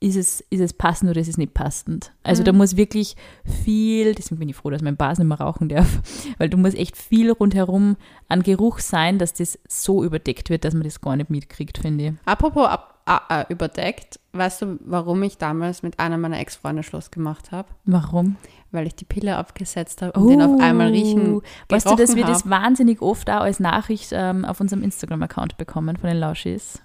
ist 0.00 0.16
es, 0.16 0.40
ist 0.48 0.60
es 0.60 0.72
passend 0.72 1.10
oder 1.10 1.20
ist 1.20 1.28
es 1.28 1.36
nicht 1.36 1.52
passend. 1.52 2.12
Also 2.22 2.42
da 2.42 2.54
muss 2.54 2.78
wirklich 2.78 3.16
viel, 3.44 4.14
deswegen 4.14 4.38
bin 4.38 4.48
ich 4.48 4.56
froh, 4.56 4.70
dass 4.70 4.80
mein 4.80 4.96
Bas 4.96 5.18
nicht 5.18 5.28
mehr 5.28 5.38
rauchen 5.38 5.68
darf, 5.68 6.00
weil 6.38 6.48
du 6.48 6.56
musst 6.56 6.74
echt 6.78 6.96
viel 6.96 7.30
rundherum 7.30 7.98
an 8.28 8.42
Geruch 8.42 8.78
sein, 8.78 9.18
dass 9.18 9.34
das 9.34 9.58
so 9.68 10.02
überdeckt 10.02 10.48
wird, 10.48 10.64
dass 10.64 10.72
man 10.72 10.84
das 10.84 11.02
gar 11.02 11.16
nicht 11.16 11.28
mitkriegt, 11.28 11.76
finde 11.76 12.06
ich. 12.06 12.12
Apropos 12.24 12.66
ab, 12.66 12.97
äh, 13.28 13.44
überdeckt, 13.48 14.20
weißt 14.32 14.62
du, 14.62 14.78
warum 14.84 15.22
ich 15.22 15.38
damals 15.38 15.82
mit 15.82 15.98
einer 15.98 16.18
meiner 16.18 16.38
Ex-Freunde 16.38 16.82
Schluss 16.82 17.10
gemacht 17.10 17.52
habe? 17.52 17.68
Warum? 17.84 18.36
Weil 18.70 18.86
ich 18.86 18.94
die 18.94 19.04
Pille 19.04 19.36
abgesetzt 19.36 20.02
habe 20.02 20.18
und 20.18 20.28
den 20.28 20.42
auf 20.42 20.60
einmal 20.60 20.88
riechen 20.88 21.36
Oh, 21.36 21.42
Weißt 21.68 21.88
du, 21.90 21.96
dass 21.96 22.14
wir 22.16 22.24
hab. 22.24 22.32
das 22.32 22.48
wahnsinnig 22.50 23.00
oft 23.00 23.30
auch 23.30 23.40
als 23.40 23.60
Nachricht 23.60 24.10
ähm, 24.12 24.44
auf 24.44 24.60
unserem 24.60 24.82
Instagram-Account 24.82 25.56
bekommen 25.56 25.96
von 25.96 26.08
den 26.08 26.18
Lauschis? 26.18 26.80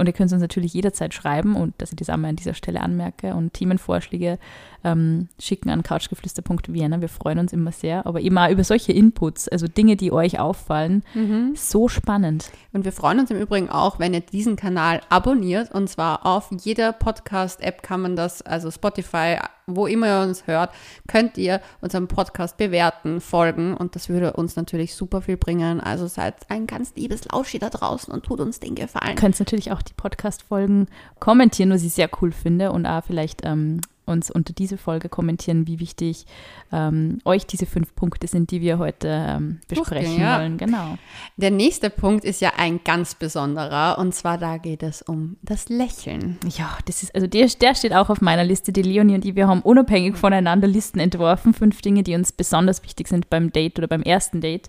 Und 0.00 0.06
ihr 0.06 0.12
könnt 0.12 0.32
uns 0.32 0.40
natürlich 0.40 0.72
jederzeit 0.74 1.12
schreiben 1.14 1.54
und 1.56 1.74
dass 1.78 1.90
ich 1.90 1.96
das 1.96 2.08
einmal 2.08 2.30
an 2.30 2.36
dieser 2.36 2.54
Stelle 2.54 2.80
anmerke 2.80 3.34
und 3.34 3.52
Themenvorschläge 3.52 4.38
ähm, 4.82 5.28
schicken 5.38 5.68
an 5.70 5.82
couchgeflüster.vienna. 5.82 7.00
Wir 7.00 7.08
freuen 7.08 7.38
uns 7.38 7.52
immer 7.52 7.70
sehr. 7.70 8.06
Aber 8.06 8.18
auch 8.18 8.50
über 8.50 8.64
solche 8.64 8.92
Inputs, 8.92 9.46
also 9.48 9.66
Dinge, 9.68 9.96
die 9.96 10.10
euch 10.12 10.38
auffallen, 10.40 11.02
Mhm. 11.14 11.52
so 11.54 11.88
spannend. 11.88 12.50
Und 12.72 12.84
wir 12.84 12.92
freuen 12.92 13.20
uns 13.20 13.30
im 13.30 13.38
Übrigen 13.38 13.68
auch, 13.68 13.98
wenn 13.98 14.14
ihr 14.14 14.20
diesen 14.20 14.56
Kanal 14.56 15.00
abonniert. 15.10 15.70
Und 15.72 15.88
zwar 15.88 16.24
auf 16.24 16.50
jeder 16.62 16.92
Podcast-App 16.92 17.82
kann 17.82 18.00
man 18.00 18.16
das, 18.16 18.42
also 18.42 18.70
Spotify, 18.70 19.36
wo 19.76 19.86
immer 19.86 20.06
ihr 20.06 20.22
uns 20.28 20.46
hört, 20.46 20.70
könnt 21.08 21.38
ihr 21.38 21.60
unseren 21.80 22.08
Podcast 22.08 22.56
bewerten, 22.56 23.20
folgen. 23.20 23.74
Und 23.74 23.94
das 23.94 24.08
würde 24.08 24.34
uns 24.34 24.56
natürlich 24.56 24.94
super 24.94 25.22
viel 25.22 25.36
bringen. 25.36 25.80
Also 25.80 26.06
seid 26.06 26.34
ein 26.48 26.66
ganz 26.66 26.94
liebes 26.96 27.24
Lauschi 27.26 27.58
da 27.58 27.70
draußen 27.70 28.12
und 28.12 28.24
tut 28.24 28.40
uns 28.40 28.60
den 28.60 28.74
Gefallen. 28.74 29.10
Ihr 29.10 29.14
könnt 29.14 29.38
natürlich 29.38 29.72
auch 29.72 29.82
die 29.82 29.94
Podcast-Folgen 29.94 30.88
kommentieren, 31.18 31.70
was 31.70 31.82
ich 31.82 31.92
sehr 31.92 32.10
cool 32.20 32.32
finde 32.32 32.72
und 32.72 32.86
auch 32.86 33.04
vielleicht 33.04 33.40
ähm, 33.44 33.80
uns 34.10 34.30
unter 34.30 34.52
diese 34.52 34.76
Folge 34.76 35.08
kommentieren, 35.08 35.66
wie 35.66 35.80
wichtig 35.80 36.26
ähm, 36.72 37.18
euch 37.24 37.46
diese 37.46 37.66
fünf 37.66 37.94
Punkte 37.94 38.26
sind, 38.26 38.50
die 38.50 38.60
wir 38.60 38.78
heute 38.78 39.08
ähm, 39.08 39.60
besprechen 39.68 40.04
Durchgehen, 40.04 40.22
ja. 40.22 40.38
wollen. 40.38 40.58
Genau. 40.58 40.98
Der 41.36 41.50
nächste 41.50 41.90
Punkt 41.90 42.24
ist 42.24 42.40
ja 42.40 42.52
ein 42.56 42.80
ganz 42.84 43.14
besonderer. 43.14 43.98
Und 43.98 44.14
zwar 44.14 44.38
da 44.38 44.58
geht 44.58 44.82
es 44.82 45.02
um 45.02 45.36
das 45.42 45.68
Lächeln. 45.68 46.38
Ja, 46.56 46.76
das 46.86 47.02
ist, 47.02 47.14
also 47.14 47.26
der, 47.26 47.46
der 47.46 47.74
steht 47.74 47.94
auch 47.94 48.10
auf 48.10 48.20
meiner 48.20 48.44
Liste. 48.44 48.72
Die 48.72 48.82
Leonie 48.82 49.14
und 49.14 49.24
ich, 49.24 49.34
wir 49.34 49.48
haben 49.48 49.62
unabhängig 49.62 50.16
voneinander 50.16 50.68
Listen 50.68 51.00
entworfen. 51.00 51.54
Fünf 51.54 51.80
Dinge, 51.82 52.02
die 52.02 52.14
uns 52.14 52.32
besonders 52.32 52.82
wichtig 52.82 53.08
sind 53.08 53.30
beim 53.30 53.52
Date 53.52 53.78
oder 53.78 53.88
beim 53.88 54.02
ersten 54.02 54.40
Date. 54.40 54.68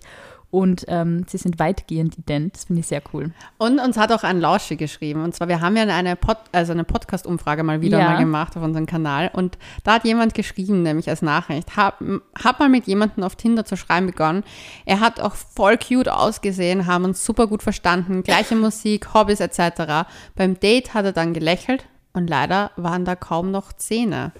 Und 0.52 0.84
ähm, 0.88 1.24
sie 1.26 1.38
sind 1.38 1.58
weitgehend 1.58 2.18
ident. 2.18 2.54
Das 2.54 2.64
finde 2.64 2.80
ich 2.80 2.86
sehr 2.86 3.00
cool. 3.14 3.30
Und 3.56 3.78
uns 3.80 3.96
hat 3.96 4.12
auch 4.12 4.22
ein 4.22 4.38
Lauschi 4.38 4.76
geschrieben. 4.76 5.24
Und 5.24 5.34
zwar, 5.34 5.48
wir 5.48 5.62
haben 5.62 5.74
ja 5.78 5.84
eine, 5.84 6.14
Pod, 6.14 6.36
also 6.52 6.72
eine 6.72 6.84
Podcast-Umfrage 6.84 7.62
mal 7.62 7.80
wieder 7.80 7.98
Ja. 7.98 8.10
mal 8.10 8.18
gemacht 8.18 8.54
auf 8.54 8.62
unserem 8.62 8.84
Kanal. 8.84 9.30
Und 9.32 9.56
da 9.82 9.94
hat 9.94 10.04
jemand 10.04 10.34
geschrieben, 10.34 10.82
nämlich 10.82 11.08
als 11.08 11.22
Nachricht, 11.22 11.74
hab, 11.78 12.02
hab 12.44 12.60
mal 12.60 12.68
mit 12.68 12.86
jemandem 12.86 13.24
auf 13.24 13.34
Tinder 13.34 13.64
zu 13.64 13.78
schreiben 13.78 14.08
begonnen. 14.08 14.44
Er 14.84 15.00
hat 15.00 15.20
auch 15.20 15.34
voll 15.36 15.78
cute 15.78 16.08
ausgesehen, 16.10 16.86
haben 16.86 17.04
uns 17.06 17.24
super 17.24 17.46
gut 17.46 17.62
verstanden, 17.62 18.22
gleiche 18.22 18.54
Musik, 18.54 19.14
Hobbys 19.14 19.40
etc. 19.40 20.06
Beim 20.36 20.60
Date 20.60 20.92
hat 20.92 21.06
er 21.06 21.12
dann 21.12 21.32
gelächelt 21.32 21.86
und 22.12 22.28
leider 22.28 22.72
waren 22.76 23.06
da 23.06 23.16
kaum 23.16 23.50
noch 23.52 23.72
Zähne. 23.72 24.32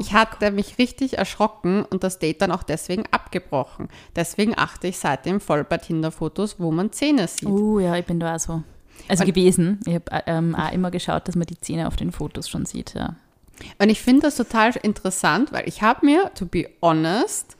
Ich 0.00 0.12
hatte 0.12 0.50
mich 0.50 0.78
richtig 0.78 1.18
erschrocken 1.18 1.84
und 1.84 2.04
das 2.04 2.18
Date 2.18 2.40
dann 2.42 2.50
auch 2.52 2.62
deswegen 2.62 3.04
abgebrochen. 3.10 3.88
Deswegen 4.16 4.56
achte 4.56 4.86
ich 4.88 4.98
seitdem 4.98 5.40
voll 5.40 5.64
bei 5.64 5.78
Tinder-Fotos, 5.78 6.58
wo 6.58 6.70
man 6.70 6.92
Zähne 6.92 7.28
sieht. 7.28 7.48
Oh 7.48 7.78
ja, 7.78 7.96
ich 7.96 8.04
bin 8.06 8.20
da 8.20 8.34
auch 8.36 8.38
so. 8.40 8.62
Also 9.08 9.22
Und- 9.24 9.26
gewesen. 9.34 9.80
Ich 9.86 9.94
habe 9.94 10.04
ähm, 10.26 10.54
auch 10.54 10.72
immer 10.72 10.90
geschaut, 10.90 11.28
dass 11.28 11.36
man 11.36 11.46
die 11.46 11.58
Zähne 11.60 11.86
auf 11.86 11.96
den 11.96 12.12
Fotos 12.12 12.48
schon 12.48 12.66
sieht. 12.66 12.94
Ja. 12.94 13.16
Und 13.78 13.88
ich 13.90 14.00
finde 14.00 14.22
das 14.22 14.36
total 14.36 14.72
interessant, 14.82 15.52
weil 15.52 15.66
ich 15.68 15.82
habe 15.82 16.06
mir, 16.06 16.30
to 16.34 16.46
be 16.46 16.68
honest, 16.82 17.56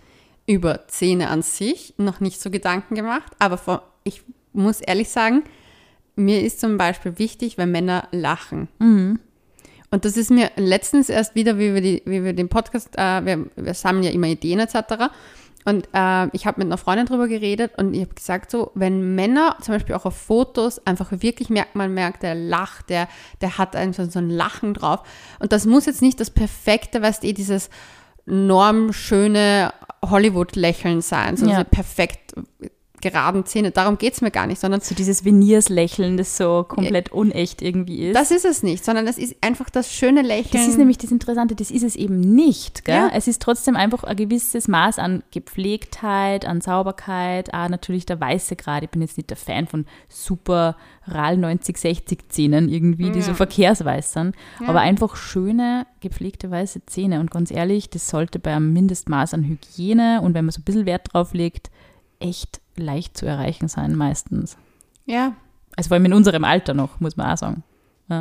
über 0.46 0.86
Zähne 0.88 1.28
an 1.28 1.42
sich 1.42 1.94
noch 1.98 2.20
nicht 2.20 2.40
so 2.40 2.50
Gedanken 2.50 2.94
gemacht. 2.94 3.32
Aber 3.38 3.58
vor, 3.58 3.82
ich 4.04 4.22
muss 4.52 4.80
ehrlich 4.80 5.08
sagen, 5.10 5.42
mir 6.16 6.42
ist 6.42 6.60
zum 6.60 6.78
Beispiel 6.78 7.18
wichtig, 7.18 7.58
wenn 7.58 7.70
Männer 7.70 8.08
lachen. 8.10 8.68
Und 9.90 10.04
das 10.04 10.16
ist 10.16 10.30
mir 10.30 10.50
letztens 10.56 11.08
erst 11.08 11.34
wieder, 11.34 11.58
wie 11.58 11.74
wir, 11.74 11.80
die, 11.80 12.02
wie 12.04 12.22
wir 12.22 12.32
den 12.34 12.48
Podcast, 12.48 12.90
äh, 12.96 13.24
wir, 13.24 13.46
wir 13.56 13.74
sammeln 13.74 14.04
ja 14.04 14.10
immer 14.10 14.26
Ideen 14.26 14.60
etc. 14.60 15.10
Und 15.64 15.88
äh, 15.92 16.28
ich 16.32 16.46
habe 16.46 16.60
mit 16.60 16.68
einer 16.68 16.78
Freundin 16.78 17.06
drüber 17.06 17.28
geredet 17.28 17.72
und 17.76 17.94
ich 17.94 18.02
habe 18.02 18.14
gesagt, 18.14 18.50
so, 18.50 18.70
wenn 18.74 19.14
Männer 19.14 19.56
zum 19.60 19.74
Beispiel 19.74 19.94
auch 19.94 20.04
auf 20.04 20.16
Fotos 20.16 20.86
einfach 20.86 21.10
wirklich 21.10 21.50
merkt, 21.50 21.74
man 21.74 21.92
merkt, 21.92 22.22
der 22.22 22.34
lacht, 22.34 22.90
der, 22.90 23.08
der 23.40 23.58
hat 23.58 23.76
einfach 23.76 24.10
so 24.10 24.18
ein 24.18 24.30
Lachen 24.30 24.74
drauf. 24.74 25.00
Und 25.40 25.52
das 25.52 25.66
muss 25.66 25.86
jetzt 25.86 26.02
nicht 26.02 26.20
das 26.20 26.30
perfekte, 26.30 27.02
weißt 27.02 27.22
du, 27.22 27.26
eh 27.28 27.32
dieses 27.32 27.70
normschöne 28.24 29.72
Hollywood-Lächeln 30.04 31.00
sein, 31.00 31.36
so 31.36 31.46
Ja. 31.46 31.64
perfekt 31.64 32.34
geraden 33.00 33.44
Zähne. 33.46 33.70
Darum 33.70 33.98
geht 33.98 34.14
es 34.14 34.20
mir 34.20 34.30
gar 34.30 34.46
nicht, 34.46 34.60
sondern 34.60 34.80
So 34.80 34.94
dieses 34.94 35.24
Veneers-Lächeln, 35.24 36.16
das 36.16 36.36
so 36.36 36.64
komplett 36.66 37.12
unecht 37.12 37.62
irgendwie 37.62 38.08
ist. 38.08 38.16
das 38.16 38.30
ist 38.30 38.44
es 38.44 38.62
nicht, 38.62 38.84
sondern 38.84 39.06
das 39.06 39.18
ist 39.18 39.36
einfach 39.40 39.70
das 39.70 39.92
schöne 39.92 40.22
Lächeln. 40.22 40.52
Das 40.52 40.68
ist 40.68 40.78
nämlich 40.78 40.98
das 40.98 41.10
Interessante, 41.10 41.54
das 41.54 41.70
ist 41.70 41.82
es 41.82 41.96
eben 41.96 42.20
nicht. 42.20 42.84
Gell? 42.84 42.94
Ja. 42.96 43.10
Es 43.12 43.28
ist 43.28 43.42
trotzdem 43.42 43.76
einfach 43.76 44.04
ein 44.04 44.16
gewisses 44.16 44.68
Maß 44.68 44.98
an 44.98 45.22
Gepflegtheit, 45.30 46.44
an 46.44 46.60
Sauberkeit, 46.60 47.52
ah, 47.54 47.68
natürlich 47.68 48.06
der 48.06 48.20
weiße 48.20 48.56
Grad. 48.56 48.82
Ich 48.82 48.90
bin 48.90 49.02
jetzt 49.02 49.16
nicht 49.16 49.30
der 49.30 49.36
Fan 49.36 49.66
von 49.66 49.86
super 50.08 50.76
RAL 51.06 51.36
90-60 51.36 52.28
Zähnen 52.28 52.68
irgendwie, 52.68 53.10
die 53.10 53.22
so 53.22 53.34
verkehrsweiß 53.34 54.12
sind, 54.12 54.34
aber 54.66 54.80
einfach 54.80 55.16
schöne, 55.16 55.86
gepflegte 56.00 56.50
weiße 56.50 56.84
Zähne. 56.86 57.20
Und 57.20 57.30
ganz 57.30 57.50
ehrlich, 57.50 57.90
das 57.90 58.08
sollte 58.08 58.38
bei 58.38 58.54
einem 58.54 58.72
Mindestmaß 58.72 59.34
an 59.34 59.44
Hygiene 59.44 60.20
und 60.22 60.34
wenn 60.34 60.44
man 60.44 60.52
so 60.52 60.60
ein 60.60 60.64
bisschen 60.64 60.86
Wert 60.86 61.12
drauf 61.12 61.32
legt, 61.34 61.70
echt 62.20 62.60
leicht 62.78 63.16
zu 63.16 63.26
erreichen 63.26 63.68
sein 63.68 63.94
meistens. 63.94 64.56
ja, 65.06 65.34
Also 65.76 65.88
vor 65.88 65.94
allem 65.96 66.06
in 66.06 66.12
unserem 66.14 66.44
Alter 66.44 66.74
noch, 66.74 67.00
muss 67.00 67.16
man 67.16 67.30
auch 67.32 67.36
sagen. 67.38 67.62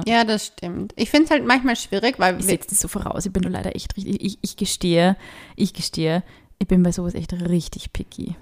ja, 0.06 0.24
das 0.26 0.48
stimmt. 0.48 0.94
Ich 0.98 1.10
finde 1.10 1.26
es 1.26 1.32
halt 1.32 1.46
manchmal 1.46 1.76
schwierig, 1.78 2.20
weil 2.20 2.38
Ich 2.40 2.46
setze 2.46 2.70
das 2.70 2.80
so 2.82 2.88
voraus. 2.90 3.26
Ich 3.26 3.32
bin 3.32 3.44
nur 3.44 3.52
leider 3.52 3.76
echt 3.76 3.96
richtig. 3.96 4.22
Ich, 4.24 4.38
ich 4.42 4.58
gestehe, 4.58 5.16
ich 5.56 5.74
gestehe, 5.74 6.24
ich 6.60 6.68
bin 6.68 6.84
bei 6.84 6.92
sowas 6.92 7.14
echt 7.16 7.32
richtig 7.34 7.94
picky. 7.94 8.36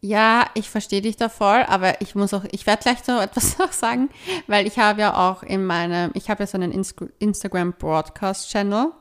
Ja, 0.00 0.46
ich 0.54 0.70
verstehe 0.70 1.00
dich 1.00 1.16
da 1.16 1.28
voll, 1.28 1.64
aber 1.66 2.00
ich 2.00 2.14
muss 2.14 2.32
auch, 2.34 2.44
ich 2.52 2.66
werde 2.66 2.82
gleich 2.84 2.98
so 3.04 3.18
etwas 3.20 3.58
noch 3.58 3.72
sagen, 3.72 4.10
weil 4.46 4.66
ich 4.66 4.78
habe 4.78 5.00
ja 5.00 5.28
auch 5.30 5.42
in 5.42 5.64
meinem, 5.64 6.12
ich 6.14 6.30
habe 6.30 6.42
ja 6.44 6.46
so 6.46 6.56
einen 6.58 6.72
Inst- 6.72 7.08
Instagram 7.18 7.72
Broadcast 7.72 8.48
Channel 8.50 8.92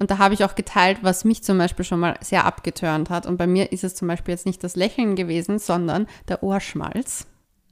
und 0.00 0.10
da 0.10 0.18
habe 0.18 0.32
ich 0.32 0.44
auch 0.44 0.54
geteilt, 0.54 0.98
was 1.02 1.24
mich 1.24 1.44
zum 1.44 1.58
Beispiel 1.58 1.84
schon 1.84 2.00
mal 2.00 2.16
sehr 2.20 2.46
abgeturnt 2.46 3.10
hat. 3.10 3.26
Und 3.26 3.36
bei 3.36 3.46
mir 3.46 3.70
ist 3.70 3.84
es 3.84 3.94
zum 3.94 4.08
Beispiel 4.08 4.32
jetzt 4.32 4.46
nicht 4.46 4.64
das 4.64 4.74
Lächeln 4.74 5.14
gewesen, 5.14 5.58
sondern 5.58 6.06
der 6.26 6.42
Ohrschmalz. 6.42 7.26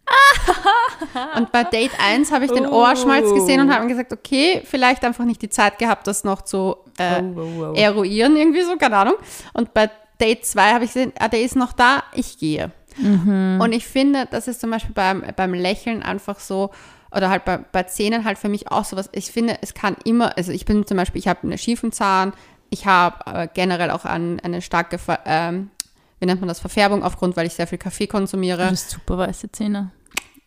und 1.37 1.53
bei 1.53 1.65
Date 1.65 1.93
1 1.99 2.31
habe 2.31 2.45
ich 2.45 2.53
den 2.53 2.67
Oh. 2.67 2.83
Ohrschmalz 2.83 3.33
gesehen 3.33 3.61
und 3.63 3.73
habe 3.73 3.85
mir 3.85 3.91
gesagt, 3.91 4.13
okay, 4.13 4.63
vielleicht 4.65 5.05
einfach 5.05 5.25
nicht 5.25 5.41
die 5.41 5.49
Zeit 5.49 5.79
gehabt, 5.79 6.07
das 6.07 6.23
noch 6.23 6.43
zu 6.43 6.77
äh, 6.99 7.23
oh, 7.23 7.71
oh. 7.71 7.73
eruieren, 7.75 8.37
irgendwie 8.37 8.63
so, 8.63 8.77
keine 8.77 8.99
Ahnung. 8.99 9.15
Und 9.55 9.73
bei 9.73 9.91
Date 10.21 10.45
2 10.45 10.73
habe 10.75 10.85
ich 10.85 10.93
gesehen, 10.93 11.13
ah, 11.19 11.29
der 11.29 11.41
ist 11.41 11.57
noch 11.57 11.73
da, 11.73 12.03
ich 12.13 12.39
gehe. 12.39 12.73
Mhm. 12.99 13.59
Und 13.63 13.73
ich 13.73 13.87
finde, 13.87 14.27
das 14.31 14.49
ist 14.49 14.61
zum 14.61 14.71
Beispiel 14.71 14.95
beim, 14.95 15.25
beim 15.35 15.55
Lächeln 15.55 16.03
einfach 16.03 16.41
so, 16.41 16.71
oder 17.11 17.31
halt 17.31 17.45
bei, 17.45 17.59
bei 17.59 17.83
Zähnen 17.85 18.25
halt 18.25 18.39
für 18.39 18.49
mich 18.49 18.71
auch 18.71 18.85
sowas. 18.85 19.09
Ich 19.13 19.31
finde, 19.31 19.59
es 19.63 19.75
kann 19.75 19.97
immer, 20.05 20.37
also 20.37 20.53
ich 20.53 20.65
bin 20.65 20.87
zum 20.87 20.97
Beispiel, 20.97 21.19
ich 21.19 21.29
habe 21.29 21.43
einen 21.43 21.59
schiefen 21.59 21.93
Zahn, 21.93 22.33
ich 22.71 22.87
habe 22.87 23.17
äh, 23.27 23.49
generell 23.53 23.91
auch 23.91 24.05
an, 24.05 24.41
eine 24.41 24.61
starke, 24.63 24.99
ähm, 25.25 25.71
wie 26.21 26.27
nennt 26.27 26.41
man 26.41 26.49
das, 26.49 26.61
Verfärbung 26.61 27.03
aufgrund, 27.03 27.37
weil 27.37 27.47
ich 27.47 27.55
sehr 27.55 27.67
viel 27.67 27.79
Kaffee 27.79 28.07
Du 28.07 28.13
konsumiere. 28.13 28.67
hast 28.71 28.91
super 28.91 29.19
weiße 29.19 29.51
Zähne. 29.53 29.91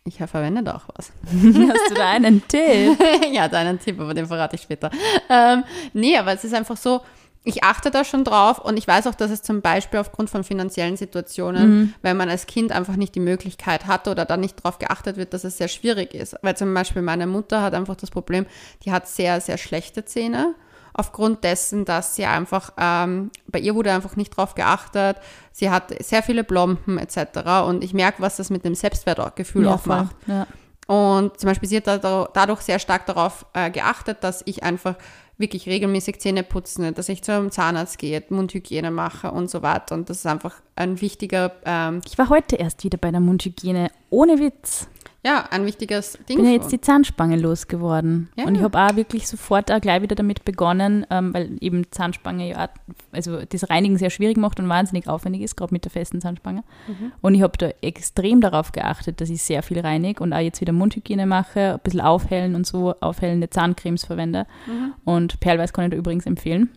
Ich 0.04 0.16
verwende 0.16 0.64
da 0.64 0.74
auch 0.74 0.88
was. 0.96 1.12
Hast 1.32 1.90
du 1.90 1.94
da 1.94 2.10
einen 2.10 2.42
Tipp? 2.48 2.98
ja, 3.32 3.46
deinen 3.46 3.78
Tipp, 3.78 4.00
aber 4.00 4.12
den 4.12 4.26
verrate 4.26 4.56
ich 4.56 4.62
später. 4.62 4.90
Ähm, 5.30 5.62
nee, 5.92 6.16
aber 6.18 6.32
es 6.32 6.42
ist 6.42 6.54
einfach 6.54 6.76
so, 6.76 7.02
ich 7.44 7.64
achte 7.64 7.90
da 7.90 8.04
schon 8.04 8.22
drauf 8.24 8.58
und 8.58 8.76
ich 8.76 8.86
weiß 8.86 9.06
auch, 9.08 9.14
dass 9.16 9.30
es 9.32 9.42
zum 9.42 9.62
Beispiel 9.62 9.98
aufgrund 9.98 10.30
von 10.30 10.44
finanziellen 10.44 10.96
Situationen, 10.96 11.94
wenn 12.02 12.16
man 12.16 12.28
als 12.28 12.46
Kind 12.46 12.70
einfach 12.72 12.94
nicht 12.96 13.14
die 13.16 13.20
Möglichkeit 13.20 13.86
hatte 13.86 14.10
oder 14.10 14.24
da 14.24 14.36
nicht 14.36 14.62
drauf 14.62 14.78
geachtet 14.78 15.16
wird, 15.16 15.34
dass 15.34 15.42
es 15.44 15.58
sehr 15.58 15.68
schwierig 15.68 16.14
ist. 16.14 16.36
Weil 16.42 16.56
zum 16.56 16.72
Beispiel 16.72 17.02
meine 17.02 17.26
Mutter 17.26 17.60
hat 17.62 17.74
einfach 17.74 17.96
das 17.96 18.10
Problem, 18.10 18.46
die 18.84 18.92
hat 18.92 19.08
sehr, 19.08 19.40
sehr 19.40 19.58
schlechte 19.58 20.04
Zähne. 20.04 20.54
Aufgrund 20.94 21.42
dessen, 21.42 21.84
dass 21.86 22.14
sie 22.16 22.26
einfach, 22.26 22.74
ähm, 22.76 23.30
bei 23.48 23.58
ihr 23.58 23.74
wurde 23.74 23.92
einfach 23.92 24.14
nicht 24.14 24.36
drauf 24.36 24.54
geachtet. 24.54 25.16
Sie 25.50 25.70
hat 25.70 25.90
sehr 26.04 26.22
viele 26.22 26.44
Blomben 26.44 26.98
etc. 26.98 27.64
Und 27.66 27.82
ich 27.82 27.94
merke, 27.94 28.20
was 28.20 28.36
das 28.36 28.50
mit 28.50 28.62
dem 28.64 28.74
Selbstwertgefühl 28.74 29.66
auch 29.68 29.80
voll. 29.80 29.96
macht. 29.96 30.16
Ja. 30.26 30.46
Und 30.86 31.40
zum 31.40 31.48
Beispiel 31.48 31.68
sie 31.68 31.78
hat 31.78 31.86
da- 31.86 32.28
dadurch 32.32 32.60
sehr 32.60 32.78
stark 32.78 33.06
darauf 33.06 33.46
äh, 33.54 33.70
geachtet, 33.70 34.18
dass 34.20 34.42
ich 34.44 34.62
einfach 34.64 34.96
wirklich 35.42 35.66
regelmäßig 35.66 36.20
Zähne 36.20 36.42
putze, 36.42 36.92
dass 36.92 37.10
ich 37.10 37.22
zum 37.22 37.50
Zahnarzt 37.50 37.98
gehe, 37.98 38.22
Mundhygiene 38.30 38.90
mache 38.90 39.30
und 39.30 39.50
so 39.50 39.60
weiter. 39.60 39.94
Und 39.94 40.08
das 40.08 40.18
ist 40.18 40.26
einfach 40.26 40.54
ein 40.76 41.02
wichtiger, 41.02 41.52
ähm, 41.66 42.00
Ich 42.06 42.16
war 42.16 42.30
heute 42.30 42.56
erst 42.56 42.82
wieder 42.84 42.96
bei 42.96 43.10
der 43.10 43.20
Mundhygiene. 43.20 43.90
Ohne 44.08 44.38
Witz. 44.38 44.88
Ja, 45.24 45.46
ein 45.50 45.64
wichtiges 45.64 46.14
Ding. 46.28 46.36
Ich 46.36 46.36
bin 46.36 46.44
ja 46.46 46.50
jetzt 46.50 46.72
die 46.72 46.80
Zahnspange 46.80 47.36
losgeworden. 47.36 48.28
Ja. 48.36 48.44
Und 48.44 48.56
ich 48.56 48.62
habe 48.62 48.76
auch 48.76 48.96
wirklich 48.96 49.28
sofort 49.28 49.70
auch 49.70 49.80
gleich 49.80 50.02
wieder 50.02 50.16
damit 50.16 50.44
begonnen, 50.44 51.06
ähm, 51.10 51.32
weil 51.32 51.56
eben 51.60 51.88
Zahnspange 51.92 52.50
ja, 52.50 52.68
also 53.12 53.38
das 53.44 53.70
Reinigen 53.70 53.98
sehr 53.98 54.10
schwierig 54.10 54.36
macht 54.36 54.58
und 54.58 54.68
wahnsinnig 54.68 55.06
aufwendig 55.06 55.42
ist, 55.42 55.56
gerade 55.56 55.72
mit 55.72 55.84
der 55.84 55.92
festen 55.92 56.20
Zahnspange. 56.20 56.64
Mhm. 56.88 57.12
Und 57.20 57.34
ich 57.36 57.42
habe 57.42 57.56
da 57.56 57.68
extrem 57.82 58.40
darauf 58.40 58.72
geachtet, 58.72 59.20
dass 59.20 59.30
ich 59.30 59.40
sehr 59.42 59.62
viel 59.62 59.78
reinige 59.78 60.20
und 60.24 60.32
auch 60.32 60.40
jetzt 60.40 60.60
wieder 60.60 60.72
Mundhygiene 60.72 61.26
mache, 61.26 61.74
ein 61.74 61.80
bisschen 61.84 62.00
aufhellen 62.00 62.56
und 62.56 62.66
so, 62.66 62.94
aufhellende 63.00 63.48
Zahncremes 63.48 64.04
verwende. 64.04 64.46
Mhm. 64.66 64.94
Und 65.04 65.38
Perlweiß 65.38 65.72
kann 65.72 65.84
ich 65.84 65.92
da 65.92 65.96
übrigens 65.96 66.26
empfehlen. 66.26 66.68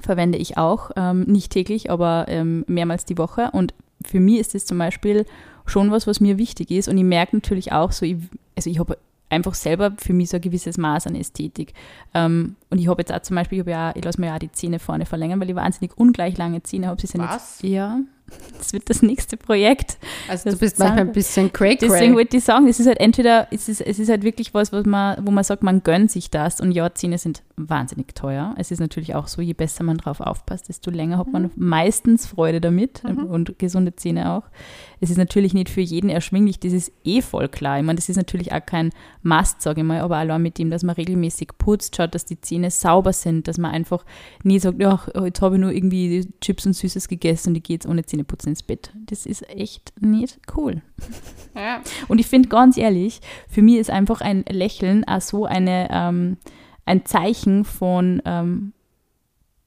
Verwende 0.00 0.38
ich 0.38 0.58
auch, 0.58 0.92
ähm, 0.94 1.22
nicht 1.22 1.50
täglich, 1.50 1.90
aber 1.90 2.26
ähm, 2.28 2.64
mehrmals 2.68 3.04
die 3.04 3.18
Woche. 3.18 3.50
Und 3.52 3.74
für 4.06 4.20
mich 4.20 4.38
ist 4.38 4.54
das 4.54 4.64
zum 4.64 4.78
Beispiel 4.78 5.26
schon 5.66 5.90
was, 5.90 6.06
was 6.06 6.20
mir 6.20 6.38
wichtig 6.38 6.70
ist. 6.70 6.88
Und 6.88 6.98
ich 6.98 7.04
merke 7.04 7.36
natürlich 7.36 7.72
auch 7.72 7.92
so, 7.92 8.04
ich, 8.04 8.16
also 8.56 8.70
ich 8.70 8.78
habe 8.78 8.98
einfach 9.30 9.54
selber 9.54 9.92
für 9.98 10.12
mich 10.12 10.30
so 10.30 10.36
ein 10.36 10.40
gewisses 10.40 10.78
Maß 10.78 11.06
an 11.06 11.16
Ästhetik. 11.16 11.74
Ähm, 12.14 12.56
und 12.70 12.78
ich 12.78 12.88
habe 12.88 13.02
jetzt 13.02 13.12
auch 13.12 13.22
zum 13.22 13.36
Beispiel, 13.36 13.60
ich, 13.60 13.66
ja, 13.66 13.92
ich 13.94 14.04
lasse 14.04 14.20
mir 14.20 14.28
ja 14.28 14.34
auch 14.34 14.38
die 14.38 14.52
Zähne 14.52 14.78
vorne 14.78 15.06
verlängern, 15.06 15.40
weil 15.40 15.50
ich 15.50 15.56
wahnsinnig 15.56 15.96
ungleich 15.96 16.36
lange 16.36 16.62
Zähne 16.62 16.88
habe. 16.88 17.02
Was? 17.02 17.60
Jetzt, 17.60 17.62
ja, 17.62 18.00
das 18.58 18.72
wird 18.72 18.88
das 18.88 19.02
nächste 19.02 19.36
Projekt. 19.36 19.98
Also 20.28 20.50
du 20.50 20.56
bist 20.56 20.78
manchmal 20.78 21.00
ein 21.00 21.12
bisschen 21.12 21.52
cray 21.52 21.76
Deswegen 21.76 22.14
wollte 22.14 22.38
ich 22.38 22.44
sagen, 22.44 22.66
es 22.68 22.80
ist 22.80 22.86
halt 22.86 22.98
entweder, 23.00 23.48
es 23.50 23.68
ist, 23.68 23.80
es 23.80 23.98
ist 23.98 24.08
halt 24.08 24.22
wirklich 24.22 24.54
was, 24.54 24.72
was 24.72 24.86
man, 24.86 25.24
wo 25.26 25.30
man 25.30 25.44
sagt, 25.44 25.62
man 25.62 25.82
gönnt 25.82 26.10
sich 26.10 26.30
das. 26.30 26.60
Und 26.60 26.72
ja, 26.72 26.92
Zähne 26.94 27.18
sind 27.18 27.42
wahnsinnig 27.56 28.14
teuer. 28.14 28.54
Es 28.58 28.70
ist 28.70 28.80
natürlich 28.80 29.14
auch 29.14 29.28
so, 29.28 29.42
je 29.42 29.52
besser 29.52 29.84
man 29.84 29.98
drauf 29.98 30.20
aufpasst, 30.20 30.68
desto 30.68 30.90
länger 30.90 31.18
hat 31.18 31.32
man 31.32 31.50
meistens 31.56 32.26
Freude 32.26 32.60
damit 32.60 33.02
und 33.04 33.58
gesunde 33.58 33.94
Zähne 33.96 34.32
auch. 34.32 34.44
Es 35.00 35.10
ist 35.10 35.18
natürlich 35.18 35.54
nicht 35.54 35.68
für 35.68 35.82
jeden 35.82 36.08
erschwinglich, 36.08 36.58
das 36.58 36.72
ist 36.72 36.92
eh 37.04 37.20
voll 37.20 37.48
klar. 37.48 37.78
Ich 37.78 37.84
meine, 37.84 37.96
das 37.96 38.08
ist 38.08 38.16
natürlich 38.16 38.52
auch 38.52 38.64
kein 38.64 38.90
Must, 39.22 39.60
sage 39.60 39.82
ich 39.82 39.86
mal, 39.86 40.00
aber 40.00 40.16
allein 40.16 40.42
mit 40.42 40.58
dem, 40.58 40.70
dass 40.70 40.82
man 40.82 40.96
regelmäßig 40.96 41.50
putzt, 41.58 41.94
schaut, 41.96 42.14
dass 42.14 42.24
die 42.24 42.40
Zähne 42.40 42.70
sauber 42.70 43.12
sind, 43.12 43.46
dass 43.46 43.58
man 43.58 43.70
einfach 43.70 44.04
nie 44.42 44.58
sagt, 44.58 44.80
ja, 44.80 45.00
jetzt 45.24 45.42
habe 45.42 45.56
ich 45.56 45.60
nur 45.60 45.72
irgendwie 45.72 46.26
Chips 46.40 46.66
und 46.66 46.72
Süßes 46.72 47.08
gegessen 47.08 47.50
und 47.50 47.56
ich 47.56 47.62
gehe 47.62 47.74
jetzt 47.74 47.86
ohne 47.86 48.04
Zähneputzen 48.24 48.50
ins 48.50 48.62
Bett. 48.62 48.92
Das 49.06 49.26
ist 49.26 49.48
echt 49.48 49.92
nicht 50.00 50.38
cool. 50.56 50.82
Ja. 51.56 51.80
Und 52.08 52.18
ich 52.18 52.26
finde 52.26 52.48
ganz 52.48 52.76
ehrlich, 52.76 53.20
für 53.48 53.62
mich 53.62 53.76
ist 53.76 53.88
einfach 53.88 54.20
ein 54.20 54.44
Lächeln 54.50 55.04
auch 55.04 55.20
so 55.20 55.44
eine, 55.44 55.86
ähm, 55.92 56.36
ein 56.84 57.04
Zeichen 57.06 57.64
von, 57.64 58.20
ähm, 58.24 58.72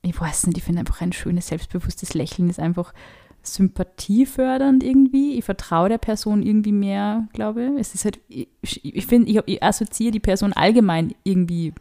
ich 0.02 0.20
weiß 0.20 0.48
nicht, 0.48 0.58
ich 0.58 0.66
finde 0.66 0.82
einfach 0.82 1.00
ein 1.00 1.14
schönes, 1.14 1.48
selbstbewusstes 1.48 2.14
Lächeln 2.14 2.50
ist 2.50 2.60
einfach 2.60 2.94
sympathiefördernd 3.42 4.84
irgendwie. 4.84 5.38
Ich 5.38 5.46
vertraue 5.46 5.90
der 5.90 5.98
Person 5.98 6.44
irgendwie 6.44 6.72
mehr, 6.74 7.28
glaube 7.34 7.64
ich. 7.76 7.80
Es 7.80 7.96
ist 7.96 8.06
halt, 8.06 8.20
ich, 8.28 8.50
ich 8.62 9.06
finde, 9.06 9.30
ich, 9.32 9.38
hab- 9.38 9.48
ich 9.48 9.64
assoziiere 9.64 10.12
die 10.12 10.20
Person 10.20 10.52
allgemein 10.52 11.14
irgendwie 11.24 11.74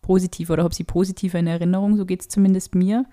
positiv 0.00 0.48
oder 0.50 0.64
habe 0.64 0.74
sie 0.74 0.84
positiver 0.84 1.38
in 1.38 1.46
Erinnerung, 1.46 1.96
so 1.98 2.06
geht 2.06 2.22
es 2.22 2.28
zumindest 2.28 2.74
mir. 2.74 3.04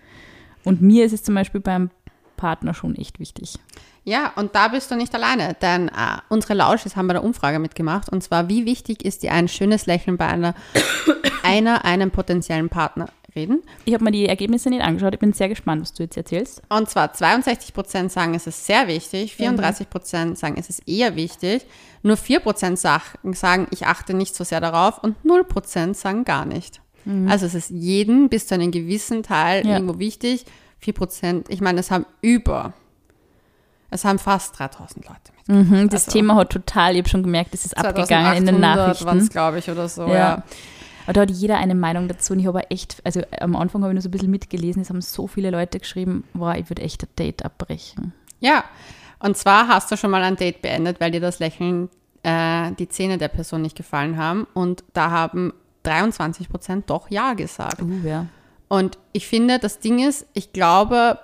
Und 0.64 0.82
mir 0.82 1.06
ist 1.06 1.14
es 1.14 1.24
zum 1.24 1.36
Beispiel 1.36 1.60
beim 1.62 1.90
Partner 2.38 2.74
schon 2.74 2.96
echt 2.96 3.20
wichtig. 3.20 3.56
Ja, 4.06 4.32
und 4.38 4.56
da 4.56 4.70
bist 4.70 4.90
du 4.90 4.96
nicht 4.96 5.14
alleine, 5.14 5.56
denn 5.62 5.90
äh, 5.90 5.92
unsere 6.30 6.54
Lausches 6.54 6.96
haben 6.96 7.08
bei 7.08 7.14
der 7.14 7.24
Umfrage 7.26 7.60
mitgemacht 7.60 8.10
und 8.10 8.24
zwar, 8.24 8.48
wie 8.48 8.66
wichtig 8.66 9.04
ist 9.04 9.24
dir 9.24 9.34
ein 9.34 9.50
schönes 9.50 9.86
Lächeln 9.86 10.16
bei 10.16 10.28
einer, 10.28 10.54
einer 11.44 11.84
einem 11.84 12.12
potenziellen 12.12 12.70
Partner 12.70 13.10
reden? 13.36 13.62
Ich 13.84 13.94
habe 13.94 14.04
mir 14.06 14.12
die 14.12 14.28
Ergebnisse 14.28 14.70
nicht 14.70 14.82
angeschaut, 14.82 15.14
ich 15.14 15.20
bin 15.20 15.34
sehr 15.34 15.50
gespannt, 15.50 15.82
was 15.82 15.94
du 15.94 16.04
jetzt 16.04 16.16
erzählst. 16.16 16.62
Und 16.70 16.90
zwar 16.90 17.12
62 17.12 17.74
Prozent 17.74 18.12
sagen, 18.12 18.34
es 18.34 18.48
ist 18.48 18.66
sehr 18.66 18.88
wichtig, 18.88 19.36
34 19.36 19.90
Prozent 19.90 20.38
sagen, 20.38 20.56
es 20.58 20.70
ist 20.70 20.88
eher 20.88 21.18
wichtig, 21.18 21.66
nur 22.02 22.16
4 22.16 22.40
Prozent 22.40 22.80
sagen, 22.80 23.68
ich 23.72 23.86
achte 23.88 24.14
nicht 24.14 24.36
so 24.36 24.44
sehr 24.46 24.62
darauf 24.62 25.04
und 25.04 25.26
0 25.26 25.44
Prozent 25.44 25.98
sagen 25.98 26.24
gar 26.24 26.46
nicht. 26.46 26.80
Also 27.30 27.46
es 27.46 27.56
ist 27.56 27.70
jeden 27.70 28.28
bis 28.28 28.48
zu 28.48 28.56
einem 28.56 28.70
gewissen 28.70 29.24
Teil 29.24 29.66
Ja. 29.66 29.76
irgendwo 29.76 29.98
wichtig. 29.98 30.44
4 30.80 30.94
Prozent, 30.94 31.48
ich 31.50 31.62
meine, 31.62 31.80
es 31.80 31.92
haben 31.92 32.06
über, 32.22 32.74
es 33.90 34.06
haben 34.06 34.20
fast 34.20 34.58
3000 34.60 35.06
Leute 35.08 35.20
mit. 35.48 35.70
Mhm, 35.70 35.90
das 35.90 36.06
Also- 36.08 36.12
Thema 36.18 36.36
hat 36.36 36.52
total, 36.52 36.94
ich 36.94 37.00
habe 37.00 37.10
schon 37.10 37.24
gemerkt, 37.24 37.54
es 37.54 37.66
ist 37.66 37.78
abgegangen 37.78 38.38
in 38.38 38.46
den 38.46 38.56
2800 38.60 39.06
Nachrichten. 39.06 39.30
glaube 39.30 39.60
ich, 39.60 39.70
oder 39.70 39.88
so, 39.90 40.08
Ja. 40.08 40.14
ja. 40.14 40.44
Aber 41.06 41.14
da 41.14 41.22
hat 41.22 41.32
jeder 41.32 41.58
eine 41.58 41.74
Meinung 41.74 42.10
dazu 42.10 42.34
und 42.34 42.40
ich 42.40 42.48
habe 42.48 42.70
echt, 42.70 42.98
also 43.06 43.22
am 43.40 43.56
Anfang 43.56 43.82
habe 43.82 43.92
ich 43.94 43.96
nur 43.96 44.02
so 44.02 44.10
ein 44.10 44.12
bisschen 44.12 44.30
mitgelesen, 44.30 44.82
es 44.82 44.90
haben 44.90 45.02
so 45.02 45.26
viele 45.28 45.52
Leute 45.52 45.80
geschrieben, 45.80 46.26
wow, 46.34 46.54
ich 46.56 46.70
würde 46.70 46.82
echt 46.82 47.02
ein 47.04 47.10
Date 47.18 47.46
abbrechen. 47.46 48.12
Ja, 48.42 48.66
und 49.20 49.38
zwar 49.38 49.70
hast 49.70 49.90
du 49.90 49.96
schon 49.96 50.12
mal 50.12 50.22
ein 50.22 50.36
Date 50.36 50.62
beendet, 50.62 51.00
weil 51.00 51.12
dir 51.12 51.22
das 51.22 51.40
Lächeln, 51.40 51.90
äh, 52.24 52.72
die 52.74 52.90
Zähne 52.90 53.18
der 53.18 53.30
Person 53.30 53.62
nicht 53.62 53.78
gefallen 53.78 54.18
haben 54.18 54.48
und 54.54 54.84
da 54.94 55.10
haben 55.10 55.54
23 55.84 56.50
Prozent 56.50 56.90
doch 56.90 57.10
Ja 57.10 57.34
gesagt. 57.36 57.82
Uh, 57.82 58.06
ja. 58.06 58.26
Und 58.68 58.98
ich 59.14 59.28
finde, 59.28 59.60
das 59.60 59.80
Ding 59.80 60.06
ist, 60.06 60.26
ich 60.34 60.52
glaube, 60.54 61.20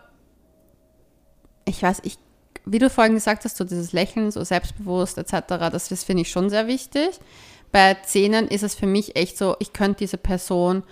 ich 1.65 1.81
weiß, 1.81 2.01
ich, 2.03 2.17
wie 2.65 2.79
du 2.79 2.89
vorhin 2.89 3.15
gesagt 3.15 3.43
hast, 3.45 3.57
so 3.57 3.63
dieses 3.63 3.91
Lächeln, 3.91 4.31
so 4.31 4.43
selbstbewusst 4.43 5.17
etc., 5.17 5.47
das, 5.71 6.03
finde 6.03 6.21
ich 6.21 6.31
schon 6.31 6.49
sehr 6.49 6.67
wichtig. 6.67 7.19
Bei 7.71 7.95
Zähnen 8.05 8.47
ist 8.47 8.63
es 8.63 8.75
für 8.75 8.85
mich 8.87 9.15
echt 9.15 9.37
so, 9.37 9.55
ich 9.59 9.73
könnte 9.73 9.99
diese 9.99 10.17
Person 10.17 10.83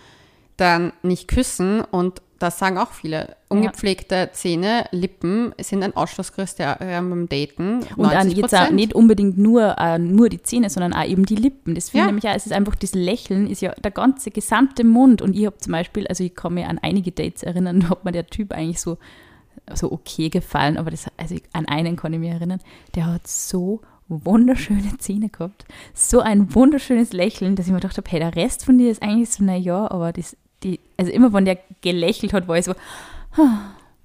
dann 0.57 0.93
nicht 1.03 1.27
küssen 1.27 1.81
und 1.81 2.21
das 2.41 2.57
sagen 2.59 2.77
auch 2.77 2.91
viele. 2.91 3.35
Ungepflegte 3.49 4.29
Zähne, 4.33 4.85
Lippen 4.91 5.53
sind 5.61 5.83
ein 5.83 5.95
Ausschlusskriterium 5.95 7.09
beim 7.09 7.29
Daten. 7.29 7.81
Und 7.97 8.05
an 8.07 8.29
jetzt 8.31 8.55
auch 8.55 8.69
nicht 8.71 8.93
unbedingt 8.93 9.37
nur, 9.37 9.75
äh, 9.77 9.99
nur 9.99 10.29
die 10.29 10.41
Zähne, 10.41 10.69
sondern 10.69 10.93
auch 10.93 11.05
eben 11.05 11.25
die 11.25 11.35
Lippen. 11.35 11.75
Das 11.75 11.89
finde 11.89 11.99
Ja. 11.99 12.05
ich 12.05 12.11
nämlich 12.11 12.27
auch, 12.29 12.35
es 12.35 12.45
ist 12.45 12.53
einfach 12.53 12.75
das 12.75 12.93
Lächeln, 12.93 13.47
ist 13.47 13.61
ja 13.61 13.71
der 13.73 13.91
ganze 13.91 14.31
gesamte 14.31 14.83
Mund. 14.83 15.21
Und 15.21 15.35
ich 15.35 15.45
habe 15.45 15.57
zum 15.57 15.71
Beispiel, 15.73 16.07
also 16.07 16.23
ich 16.23 16.35
kann 16.35 16.53
mich 16.53 16.65
an 16.65 16.79
einige 16.81 17.11
Dates 17.11 17.43
erinnern, 17.43 17.79
da 17.81 17.89
hat 17.89 18.05
mir 18.05 18.11
der 18.11 18.27
Typ 18.27 18.53
eigentlich 18.53 18.79
so, 18.81 18.97
so 19.73 19.91
okay 19.91 20.29
gefallen, 20.29 20.77
aber 20.77 20.91
das, 20.91 21.05
also 21.17 21.35
ich- 21.35 21.43
an 21.53 21.65
einen 21.67 21.95
kann 21.95 22.13
ich 22.13 22.19
mich 22.19 22.31
erinnern, 22.31 22.59
der 22.95 23.05
hat 23.07 23.27
so 23.27 23.81
wunderschöne 24.07 24.91
Zähne 24.99 25.29
gehabt, 25.29 25.65
so 25.93 26.19
ein 26.19 26.53
wunderschönes 26.53 27.13
Lächeln, 27.13 27.55
dass 27.55 27.67
ich 27.67 27.71
mir 27.71 27.79
gedacht 27.79 27.97
habe, 27.97 28.09
hey, 28.09 28.19
der 28.19 28.35
Rest 28.35 28.65
von 28.65 28.77
dir 28.77 28.91
ist 28.91 29.01
eigentlich 29.01 29.29
so, 29.29 29.43
naja, 29.43 29.89
aber 29.89 30.11
das, 30.11 30.35
die, 30.63 30.79
also 30.97 31.11
immer 31.11 31.33
wenn 31.33 31.45
der 31.45 31.57
gelächelt 31.81 32.33
hat, 32.33 32.47
war 32.47 32.57
ich 32.57 32.65
so, 32.65 32.75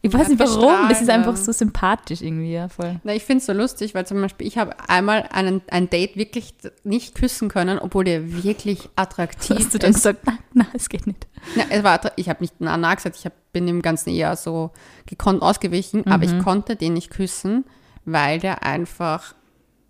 ich 0.02 0.12
weiß 0.12 0.28
nicht 0.28 0.38
warum, 0.38 0.88
das 0.88 1.00
ist 1.00 1.06
bestrahlt, 1.06 1.10
einfach 1.10 1.36
so 1.36 1.52
sympathisch 1.52 2.22
irgendwie, 2.22 2.52
ja, 2.52 2.68
voll. 2.68 3.00
Na, 3.02 3.12
ich 3.12 3.24
finde 3.24 3.40
es 3.40 3.46
so 3.46 3.52
lustig, 3.52 3.94
weil 3.94 4.06
zum 4.06 4.20
Beispiel 4.20 4.46
ich 4.46 4.56
habe 4.56 4.74
einmal 4.88 5.28
einen, 5.32 5.62
ein 5.68 5.90
Date 5.90 6.16
wirklich 6.16 6.54
nicht 6.84 7.14
küssen 7.14 7.48
können, 7.48 7.78
obwohl 7.78 8.04
der 8.04 8.44
wirklich 8.44 8.88
attraktiv 8.94 9.56
Hast 9.58 9.74
du 9.74 9.78
dann 9.78 9.90
ist. 9.90 9.96
gesagt, 9.96 10.26
nein, 10.26 10.38
nein, 10.52 10.68
es 10.74 10.88
geht 10.88 11.06
nicht. 11.06 11.26
Na, 11.56 11.64
es 11.70 11.82
war, 11.82 12.00
ich 12.16 12.28
habe 12.28 12.42
nicht 12.42 12.54
na, 12.58 12.76
na 12.76 12.94
gesagt, 12.94 13.16
ich 13.18 13.24
hab, 13.24 13.32
bin 13.52 13.66
dem 13.66 13.82
Ganzen 13.82 14.10
eher 14.10 14.36
so 14.36 14.70
gekonnt 15.06 15.42
ausgewichen, 15.42 16.06
aber 16.06 16.24
ich 16.24 16.38
konnte 16.38 16.76
den 16.76 16.94
nicht 16.94 17.10
küssen, 17.10 17.64
weil 18.04 18.38
der 18.38 18.62
einfach 18.62 19.34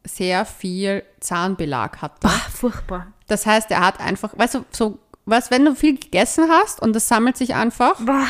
sehr 0.05 0.45
viel 0.45 1.03
Zahnbelag 1.21 2.01
hatte. 2.01 2.21
Bah, 2.21 2.31
furchtbar. 2.51 3.09
Das 3.27 3.45
heißt, 3.45 3.71
er 3.71 3.81
hat 3.81 4.01
einfach, 4.01 4.39
weißt 4.39 4.55
du, 4.55 4.65
so, 4.71 4.99
was, 5.27 5.51
wenn 5.51 5.65
du 5.65 5.75
viel 5.75 5.99
gegessen 5.99 6.45
hast 6.49 6.81
und 6.81 6.95
das 6.95 7.09
sammelt 7.09 7.37
sich 7.37 7.55
einfach 7.55 8.01
Bah. 8.01 8.25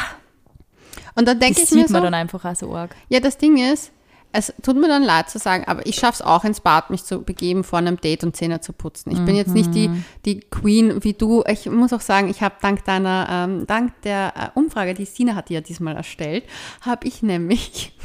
und 1.15 1.29
dann 1.29 1.39
denke 1.39 1.61
Das 1.61 1.71
ich 1.71 1.75
mir 1.75 1.81
sieht 1.83 1.89
so, 1.89 1.93
man 1.95 2.03
dann 2.05 2.15
einfach 2.15 2.45
auch 2.45 2.57
so 2.57 2.75
arg. 2.75 2.95
ja, 3.09 3.21
das 3.21 3.39
Ding 3.39 3.59
ist, 3.59 3.93
es 4.33 4.53
tut 4.63 4.77
mir 4.77 4.89
dann 4.89 5.03
leid 5.03 5.31
zu 5.31 5.39
sagen, 5.39 5.65
aber 5.67 5.87
ich 5.87 5.97
schaffe 5.97 6.17
es 6.17 6.23
auch 6.23 6.45
ins 6.45 6.61
Bad, 6.61 6.91
mich 6.91 7.05
zu 7.05 7.23
begeben 7.23 7.65
vor 7.65 7.79
einem 7.79 7.99
Date 7.99 8.23
und 8.23 8.37
Zähne 8.37 8.61
zu 8.61 8.75
putzen. 8.75 9.11
Ich 9.13 9.25
bin 9.25 9.35
jetzt 9.35 9.55
nicht 9.55 9.75
die, 9.75 9.89
die 10.27 10.41
Queen 10.41 11.03
wie 11.05 11.15
du. 11.15 11.43
Ich 11.49 11.65
muss 11.71 11.95
auch 11.95 12.03
sagen, 12.03 12.29
ich 12.29 12.43
habe 12.43 12.57
dank 12.61 12.85
deiner, 12.85 13.27
ähm, 13.31 13.67
dank 13.67 13.99
der 14.03 14.35
äh, 14.37 14.59
Umfrage, 14.59 14.93
die 14.93 15.07
Sina 15.07 15.37
hat 15.37 15.49
die 15.49 15.55
ja 15.55 15.63
diesmal 15.63 15.97
erstellt, 15.97 16.45
habe 16.83 17.07
ich 17.09 17.23
nämlich 17.23 17.96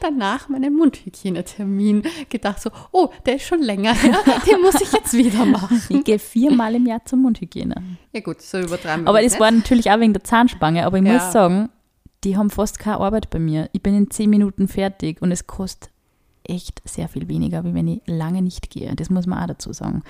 danach 0.00 0.48
meinen 0.48 0.74
Mundhygienetermin 0.76 2.02
gedacht 2.28 2.60
so, 2.60 2.70
oh, 2.92 3.08
der 3.26 3.36
ist 3.36 3.46
schon 3.46 3.62
länger 3.62 3.94
her, 3.94 4.16
den 4.46 4.60
muss 4.62 4.80
ich 4.80 4.92
jetzt 4.92 5.12
wieder 5.14 5.44
machen. 5.44 5.82
Ich 5.88 6.04
gehe 6.04 6.18
viermal 6.18 6.74
im 6.74 6.86
Jahr 6.86 7.04
zur 7.04 7.18
Mundhygiene. 7.18 7.74
Ja 8.12 8.20
gut, 8.20 8.40
so 8.42 8.58
übertreiben 8.58 9.04
wir 9.04 9.08
Aber 9.08 9.22
das 9.22 9.38
war 9.40 9.50
natürlich 9.50 9.90
auch 9.90 10.00
wegen 10.00 10.12
der 10.12 10.24
Zahnspange. 10.24 10.86
Aber 10.86 10.98
ich 10.98 11.04
Ja. 11.04 11.14
muss 11.14 11.32
sagen, 11.32 11.68
die 12.24 12.36
haben 12.36 12.50
fast 12.50 12.78
keine 12.78 12.98
Arbeit 13.00 13.30
bei 13.30 13.38
mir. 13.38 13.68
Ich 13.72 13.82
bin 13.82 13.94
in 13.96 14.10
zehn 14.10 14.30
Minuten 14.30 14.68
fertig 14.68 15.20
und 15.20 15.30
es 15.32 15.46
kostet 15.46 15.90
echt 16.44 16.82
sehr 16.84 17.08
viel 17.08 17.28
weniger, 17.28 17.64
wie 17.64 17.74
wenn 17.74 17.88
ich 17.88 18.00
lange 18.06 18.42
nicht 18.42 18.70
gehe. 18.70 18.94
Das 18.94 19.10
muss 19.10 19.26
man 19.26 19.42
auch 19.42 19.46
dazu 19.46 19.72
sagen. 19.72 20.02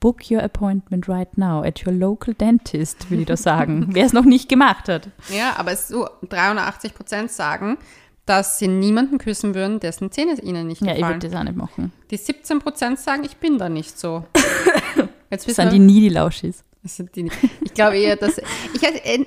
Book 0.00 0.30
your 0.30 0.42
appointment 0.42 1.08
right 1.08 1.36
now 1.36 1.60
at 1.64 1.84
your 1.84 1.92
local 1.92 2.32
dentist, 2.32 3.10
würde 3.10 3.22
ich 3.22 3.26
da 3.26 3.36
sagen. 3.36 3.88
Wer 3.90 4.06
es 4.06 4.12
noch 4.12 4.24
nicht 4.24 4.48
gemacht 4.48 4.88
hat. 4.88 5.08
Ja, 5.28 5.54
aber 5.56 5.72
es 5.72 5.80
ist 5.82 5.88
so, 5.88 6.08
83 6.28 6.94
Prozent 6.94 7.32
sagen, 7.32 7.78
dass 8.28 8.58
sie 8.58 8.68
niemanden 8.68 9.18
küssen 9.18 9.54
würden, 9.54 9.80
dessen 9.80 10.10
Zähne 10.10 10.34
ihnen 10.42 10.66
nicht 10.66 10.82
Ja, 10.82 10.88
ich 10.92 10.96
gefallen. 10.98 11.14
würde 11.22 11.28
das 11.30 11.38
auch 11.40 11.44
nicht 11.44 11.56
machen. 11.56 11.92
Die 12.10 12.16
17 12.16 12.58
Prozent 12.58 12.98
sagen, 12.98 13.24
ich 13.24 13.36
bin 13.38 13.58
da 13.58 13.68
nicht 13.68 13.98
so. 13.98 14.24
Jetzt 15.30 15.46
Das 15.46 15.46
wissen 15.46 15.54
sind 15.56 15.64
wir, 15.66 15.70
die 15.72 15.78
nie 15.78 16.00
die 16.00 16.08
Lauschis. 16.08 16.64
Ich 17.62 17.74
glaube 17.74 17.98
eher, 17.98 18.16
dass. 18.16 18.38
Ich, 18.38 18.82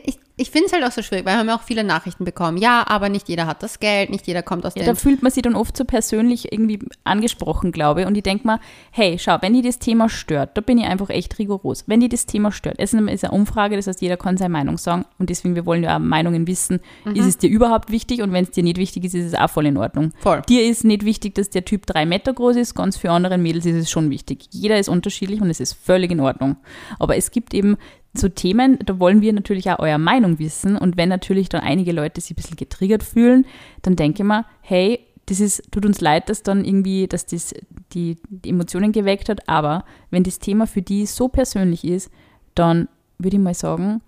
ich, 0.06 0.19
ich 0.41 0.49
finde 0.49 0.65
es 0.67 0.73
halt 0.73 0.84
auch 0.84 0.91
so 0.91 1.04
schwierig, 1.04 1.25
weil 1.25 1.36
wir 1.36 1.39
haben 1.39 1.47
ja 1.47 1.56
auch 1.56 1.62
viele 1.62 1.84
Nachrichten 1.84 2.25
bekommen. 2.25 2.58
Ja, 2.58 2.84
aber 2.88 3.10
nicht 3.10 3.30
jeder 3.30 3.45
hat 3.45 3.62
das 3.62 3.80
Geld, 3.80 4.10
nicht 4.10 4.25
jeder 4.25 4.41
kommt 4.41 4.65
aus 4.65 4.73
Ja, 4.75 4.84
da 4.84 4.95
fühlt 4.95 5.21
man 5.21 5.32
sich 5.32 5.43
dann 5.43 5.56
oft 5.56 5.77
so 5.77 5.86
persönlich 5.86 6.51
irgendwie 6.51 6.80
angesprochen, 7.04 7.71
glaube 7.71 8.01
ich. 8.01 8.08
Und 8.08 8.17
ich 8.17 8.23
denke 8.23 8.47
mal, 8.47 8.60
hey, 8.91 9.17
schau, 9.19 9.38
wenn 9.41 9.54
die 9.54 9.62
das 9.62 9.77
Thema 9.77 10.10
stört, 10.10 10.58
da 10.58 10.62
bin 10.62 10.80
ich 10.80 10.86
einfach 10.86 11.10
echt 11.10 11.38
rigoros. 11.38 11.84
Wenn 11.86 11.99
die 11.99 12.10
das 12.10 12.25
Thema 12.25 12.51
stört, 12.51 12.75
es 12.80 12.93
ist 12.93 13.23
eine 13.23 13.32
Umfrage, 13.32 13.75
das 13.75 13.86
heißt, 13.86 14.01
jeder 14.01 14.17
kann 14.17 14.38
seine 14.38 14.49
Meinung 14.49 14.77
sagen. 14.77 15.06
Und 15.19 15.30
deswegen, 15.30 15.54
wir 15.54 15.65
wollen 15.67 15.84
ja 15.84 15.97
auch 15.97 15.99
Meinungen 15.99 16.47
wissen. 16.47 16.80
Ist 17.13 17.25
es 17.25 17.38
dir 17.38 17.49
überhaupt 17.49 17.91
wichtig? 17.91 18.23
Und 18.23 18.34
wenn 18.34 18.45
es 18.45 18.51
dir 18.51 18.63
nicht 18.63 18.77
wichtig 18.77 19.06
ist, 19.06 19.13
ist 19.13 19.25
es 19.25 19.36
auch 19.36 19.49
voll 19.49 19.67
in 19.67 19.77
Ordnung. 19.77 20.12
Voll. 20.21 20.41
Dir 20.49 20.63
ist 20.63 20.84
nicht 20.84 21.06
wichtig, 21.06 21.36
dass 21.36 21.51
der 21.51 21.65
Typ 21.65 21.86
drei 21.86 22.08
Meter 22.08 22.34
groß 22.34 22.56
ist, 22.56 22.73
ganz 22.73 22.97
für 22.97 23.12
andere 23.12 23.38
Mädels 23.38 23.65
ist 23.67 23.75
es 23.75 23.91
schon 23.91 24.10
wichtig. 24.10 24.47
Jeder 24.49 24.80
ist 24.80 24.89
unterschiedlich 24.89 25.39
und 25.39 25.51
es 25.51 25.60
ist 25.60 25.73
völlig 25.73 26.10
in 26.10 26.19
Ordnung. 26.19 26.58
Aber 26.97 27.15
es 27.15 27.30
gibt 27.30 27.54
eben 27.54 27.77
so 28.13 28.28
Themen, 28.28 28.78
da 28.86 29.00
wollen 29.00 29.21
wir 29.21 29.32
natürlich 29.34 29.69
auch 29.69 29.80
eure 29.80 30.00
Meinung 30.00 30.39
wissen. 30.39 30.78
Und 30.78 30.97
wenn 30.97 31.10
natürlich 31.10 31.50
dann 31.50 31.62
einige 31.62 31.91
Leute 31.91 32.19
sich 32.19 32.32
ein 32.32 32.36
bisschen 32.36 32.58
getriggert 32.58 33.04
fühlen, 33.04 33.45
dann 33.82 33.95
denke 33.95 34.24
ich 34.24 34.28
mir, 34.28 34.45
hey, 34.62 35.00
das 35.28 35.39
ist, 35.39 35.71
tut 35.71 35.86
uns 35.86 36.02
leid, 36.02 36.30
dass 36.30 36.43
dann 36.43 36.65
irgendwie, 36.65 37.08
dass 37.08 37.26
das 37.26 37.54
die, 37.93 38.17
die 38.30 38.50
Emotionen 38.50 38.91
geweckt 38.91 39.30
hat, 39.30 39.47
aber 39.47 39.86
wenn 40.10 40.24
das 40.24 40.39
Thema 40.39 40.67
für 40.67 40.82
die 40.82 41.06
so 41.06 41.30
persönlich 41.30 41.86
ist, 41.86 42.12
dann 42.56 42.89
würde 43.17 43.38
ich 43.38 43.43
mal 43.43 43.54
sagen, 43.54 44.02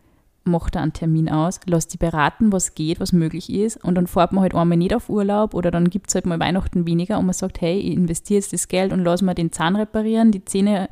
macht 0.44 0.76
da 0.76 0.82
einen 0.82 0.92
Termin 0.92 1.30
aus, 1.30 1.62
lasst 1.66 1.94
die 1.94 1.98
beraten, 1.98 2.52
was 2.52 2.76
geht, 2.76 3.00
was 3.00 3.14
möglich 3.14 3.50
ist 3.50 3.82
und 3.84 3.96
dann 3.96 4.08
fährt 4.08 4.34
man 4.34 4.42
halt 4.42 4.54
einmal 4.54 4.78
nicht 4.78 4.94
auf 4.94 5.10
Urlaub 5.10 5.54
oder 5.54 5.72
dann 5.72 5.90
gibt 5.90 6.10
es 6.10 6.16
halt 6.16 6.26
mal 6.26 6.40
Weihnachten 6.40 6.86
weniger 6.86 7.18
und 7.20 7.26
man 7.26 7.34
sagt, 7.34 7.62
hey, 7.62 7.80
ich 7.80 7.94
investiere 7.94 8.40
jetzt 8.40 8.52
das 8.52 8.68
Geld 8.68 8.92
und 8.92 9.04
lass 9.06 9.22
mal 9.22 9.34
den 9.34 9.54
Zahn 9.54 9.78
reparieren, 9.78 10.32
die 10.32 10.44
Zähne 10.44 10.80
äh, 10.80 10.84
äh, 10.84 10.88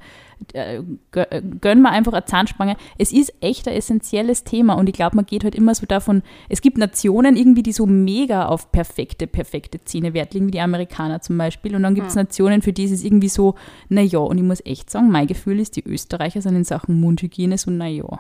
gönn 0.52 1.82
mir 1.82 1.90
einfach 1.90 2.14
eine 2.14 2.26
Zahnspange. 2.26 2.76
Es 2.98 3.12
ist 3.12 3.34
echt 3.42 3.68
ein 3.68 3.74
essentielles 3.74 4.44
Thema 4.44 4.74
und 4.74 4.90
ich 4.90 4.96
glaube, 4.96 5.16
man 5.16 5.26
geht 5.26 5.44
halt 5.44 5.56
immer 5.56 5.76
so 5.76 5.86
davon, 5.86 6.24
es 6.50 6.62
gibt 6.62 6.78
Nationen 6.78 7.36
irgendwie, 7.36 7.64
die 7.64 7.72
so 7.72 7.86
mega 7.86 8.46
auf 8.46 8.72
perfekte, 8.72 9.28
perfekte 9.28 9.84
Zähne 9.84 10.14
Wert 10.14 10.34
legen, 10.34 10.48
wie 10.48 10.52
die 10.52 10.62
Amerikaner 10.62 11.22
zum 11.22 11.38
Beispiel 11.38 11.76
und 11.76 11.84
dann 11.84 11.96
gibt 11.96 12.08
es 12.08 12.16
Nationen, 12.16 12.62
für 12.62 12.74
die 12.74 12.86
ist 12.86 12.92
es 12.92 13.04
irgendwie 13.04 13.30
so, 13.30 13.56
naja, 13.90 14.20
und 14.20 14.38
ich 14.38 14.44
muss 14.44 14.66
echt 14.66 14.90
sagen, 14.90 15.12
mein 15.12 15.28
Gefühl 15.28 15.60
ist, 15.60 15.76
die 15.76 15.84
Österreicher 15.84 16.42
sind 16.42 16.56
in 16.56 16.64
Sachen 16.64 17.00
Mundhygiene 17.00 17.58
so, 17.58 17.72
naja. 17.72 18.20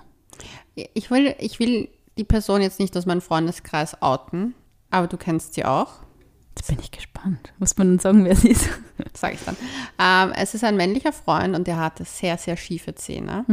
Ich 0.75 1.11
will, 1.11 1.35
ich 1.39 1.59
will 1.59 1.89
die 2.17 2.23
Person 2.23 2.61
jetzt 2.61 2.79
nicht 2.79 2.95
aus 2.97 3.05
meinem 3.05 3.21
Freundeskreis 3.21 4.01
outen, 4.01 4.53
aber 4.89 5.07
du 5.07 5.17
kennst 5.17 5.53
sie 5.53 5.65
auch. 5.65 6.01
Jetzt 6.61 6.67
bin 6.67 6.79
ich 6.79 6.91
gespannt. 6.91 7.51
Muss 7.57 7.75
man 7.75 7.87
dann 7.87 7.97
sagen, 7.99 8.23
wer 8.23 8.33
es 8.33 8.45
ist? 8.45 8.69
Sag 9.13 9.33
ich 9.33 9.39
dann. 9.43 9.57
Ähm, 9.97 10.31
es 10.37 10.53
ist 10.53 10.63
ein 10.63 10.77
männlicher 10.77 11.11
Freund 11.11 11.55
und 11.55 11.65
der 11.65 11.77
hatte 11.77 12.05
sehr, 12.05 12.37
sehr 12.37 12.55
schiefe 12.55 12.93
Zähne. 12.93 13.45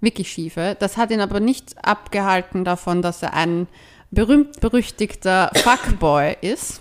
Wirklich 0.00 0.28
schiefe. 0.32 0.76
Das 0.80 0.96
hat 0.96 1.12
ihn 1.12 1.20
aber 1.20 1.38
nicht 1.38 1.76
abgehalten 1.86 2.64
davon, 2.64 3.00
dass 3.00 3.22
er 3.22 3.32
ein 3.32 3.68
berühmt-berüchtigter 4.10 5.52
Fuckboy 5.54 6.36
ist. 6.40 6.80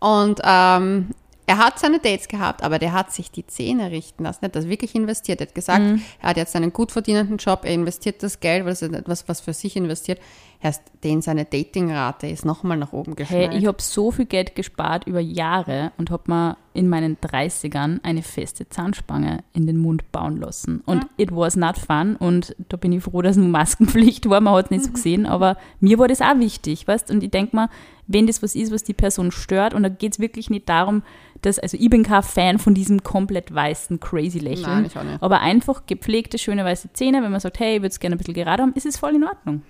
Und 0.00 0.40
ähm, 0.42 1.10
er 1.46 1.58
hat 1.58 1.78
seine 1.78 2.00
Dates 2.00 2.26
gehabt, 2.26 2.62
aber 2.62 2.78
der 2.78 2.92
hat 2.92 3.12
sich 3.12 3.30
die 3.30 3.46
Zähne 3.46 3.90
richten 3.90 4.24
lassen. 4.24 4.38
Er 4.42 4.46
hat 4.46 4.56
das 4.56 4.68
wirklich 4.68 4.94
investiert. 4.94 5.40
Er 5.42 5.48
hat 5.48 5.54
gesagt, 5.54 5.82
er 6.22 6.30
hat 6.30 6.36
jetzt 6.38 6.56
einen 6.56 6.72
gut 6.72 6.92
verdienenden 6.92 7.36
Job, 7.36 7.60
er 7.64 7.72
investiert 7.74 8.22
das 8.22 8.40
Geld, 8.40 8.64
weil 8.64 8.72
es 8.72 8.80
ist 8.80 8.94
etwas, 8.94 9.28
was 9.28 9.40
für 9.40 9.52
sich 9.52 9.76
investiert. 9.76 10.18
Erst 10.60 10.82
den 11.04 11.22
seine 11.22 11.44
Datingrate 11.44 12.26
ist 12.26 12.44
nochmal 12.44 12.76
nach 12.76 12.92
oben 12.92 13.12
Hey, 13.12 13.16
geschnellt. 13.16 13.54
ich 13.54 13.66
habe 13.66 13.80
so 13.80 14.10
viel 14.10 14.24
Geld 14.26 14.54
gespart 14.54 15.06
über 15.06 15.20
Jahre 15.20 15.92
und 15.98 16.10
habe 16.10 16.24
mir 16.26 16.56
in 16.72 16.88
meinen 16.88 17.16
30ern 17.18 18.00
eine 18.02 18.22
feste 18.22 18.68
Zahnspange 18.68 19.44
in 19.52 19.66
den 19.66 19.78
Mund 19.78 20.10
bauen 20.12 20.36
lassen. 20.38 20.82
Und 20.86 21.06
it 21.16 21.34
was 21.34 21.56
not 21.56 21.78
fun. 21.78 22.16
Und 22.16 22.54
da 22.68 22.76
bin 22.76 22.92
ich 22.92 23.02
froh, 23.02 23.22
dass 23.22 23.36
nur 23.36 23.48
Maskenpflicht 23.50 24.28
war. 24.28 24.40
Man 24.40 24.54
hat 24.54 24.66
es 24.66 24.70
nicht 24.70 24.84
so 24.84 24.92
gesehen, 24.92 25.26
aber 25.26 25.56
mir 25.80 25.98
war 25.98 26.08
das 26.08 26.20
auch 26.20 26.38
wichtig, 26.38 26.86
weißt 26.86 27.10
Und 27.10 27.22
ich 27.22 27.30
denke 27.30 27.56
mal, 27.56 27.68
wenn 28.06 28.26
das 28.26 28.42
was 28.42 28.54
ist, 28.54 28.72
was 28.72 28.84
die 28.84 28.94
Person 28.94 29.32
stört, 29.32 29.74
und 29.74 29.82
da 29.82 29.88
geht 29.88 30.12
es 30.12 30.18
wirklich 30.20 30.48
nicht 30.50 30.68
darum, 30.68 31.02
dass, 31.42 31.58
also 31.58 31.76
ich 31.78 31.90
bin 31.90 32.02
kein 32.02 32.22
Fan 32.22 32.58
von 32.58 32.74
diesem 32.74 33.02
komplett 33.02 33.52
weißen, 33.54 34.00
crazy 34.00 34.38
Lächeln. 34.38 34.66
Nein, 34.68 34.84
ich 34.86 34.96
auch 34.98 35.04
nicht. 35.04 35.22
Aber 35.22 35.40
einfach 35.40 35.86
gepflegte, 35.86 36.38
schöne 36.38 36.64
weiße 36.64 36.92
Zähne, 36.92 37.22
wenn 37.22 37.30
man 37.30 37.40
sagt, 37.40 37.58
hey, 37.58 37.76
ich 37.76 37.80
würde 37.82 37.88
es 37.88 38.00
gerne 38.00 38.16
ein 38.16 38.18
bisschen 38.18 38.34
gerade 38.34 38.62
haben, 38.62 38.72
ist 38.74 38.86
es 38.86 38.96
voll 38.96 39.14
in 39.14 39.24
Ordnung. 39.24 39.62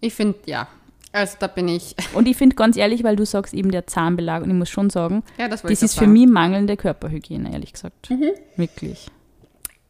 Ich 0.00 0.14
finde, 0.14 0.38
ja. 0.46 0.68
Also 1.12 1.36
da 1.40 1.46
bin 1.48 1.68
ich. 1.68 1.96
Und 2.14 2.28
ich 2.28 2.36
finde 2.36 2.54
ganz 2.56 2.76
ehrlich, 2.76 3.02
weil 3.04 3.16
du 3.16 3.26
sagst 3.26 3.52
eben 3.54 3.70
der 3.70 3.86
Zahnbelag, 3.86 4.42
und 4.42 4.50
ich 4.50 4.56
muss 4.56 4.70
schon 4.70 4.90
sagen, 4.90 5.22
Ja, 5.38 5.48
das 5.48 5.62
das 5.62 5.70
ist 5.72 5.82
auch 5.82 5.88
für 5.94 6.00
sagen. 6.00 6.12
mich 6.12 6.28
mangelnde 6.28 6.76
Körperhygiene, 6.76 7.52
ehrlich 7.52 7.72
gesagt. 7.72 8.10
Mhm. 8.10 8.30
Wirklich. 8.56 9.08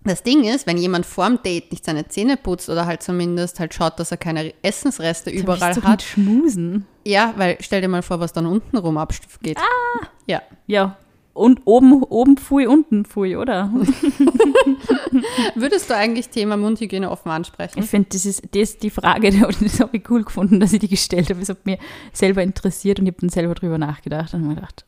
Das 0.02 0.22
Ding 0.22 0.44
ist, 0.44 0.66
wenn 0.66 0.78
jemand 0.78 1.04
vorm 1.04 1.42
Date 1.42 1.70
nicht 1.72 1.84
seine 1.84 2.08
Zähne 2.08 2.38
putzt 2.38 2.70
oder 2.70 2.86
halt 2.86 3.02
zumindest 3.02 3.60
halt 3.60 3.74
schaut, 3.74 4.00
dass 4.00 4.10
er 4.10 4.16
keine 4.16 4.54
Essensreste 4.62 5.28
überall 5.28 5.74
du 5.74 5.82
hat. 5.82 5.98
Nicht 5.98 6.08
schmusen. 6.08 6.86
Ja, 7.06 7.34
weil 7.36 7.58
stell 7.60 7.82
dir 7.82 7.88
mal 7.88 8.00
vor, 8.00 8.18
was 8.18 8.32
dann 8.32 8.46
unten 8.46 8.78
rum 8.78 8.96
abgeht. 8.96 9.58
Ah. 9.58 10.06
Ja. 10.26 10.40
Ja. 10.66 10.96
Und 11.32 11.62
oben, 11.64 12.02
oben 12.02 12.36
Pfui, 12.36 12.66
unten 12.66 13.04
Pfui, 13.04 13.36
oder? 13.36 13.72
Würdest 15.54 15.88
du 15.88 15.96
eigentlich 15.96 16.28
Thema 16.28 16.56
Mundhygiene 16.56 17.08
offen 17.10 17.30
ansprechen? 17.30 17.78
Ich 17.78 17.86
finde, 17.86 18.08
das 18.10 18.26
ist 18.26 18.42
das 18.54 18.78
die 18.78 18.90
Frage, 18.90 19.30
das 19.60 19.80
habe 19.80 19.96
ich 19.96 20.10
cool 20.10 20.24
gefunden, 20.24 20.58
dass 20.58 20.72
ich 20.72 20.80
die 20.80 20.88
gestellt 20.88 21.30
habe. 21.30 21.40
Es 21.40 21.48
hat 21.48 21.64
mir 21.66 21.78
selber 22.12 22.42
interessiert 22.42 22.98
und 22.98 23.06
ich 23.06 23.12
habe 23.12 23.20
dann 23.20 23.30
selber 23.30 23.54
drüber 23.54 23.78
nachgedacht 23.78 24.34
und 24.34 24.46
mir 24.46 24.56
gedacht, 24.56 24.84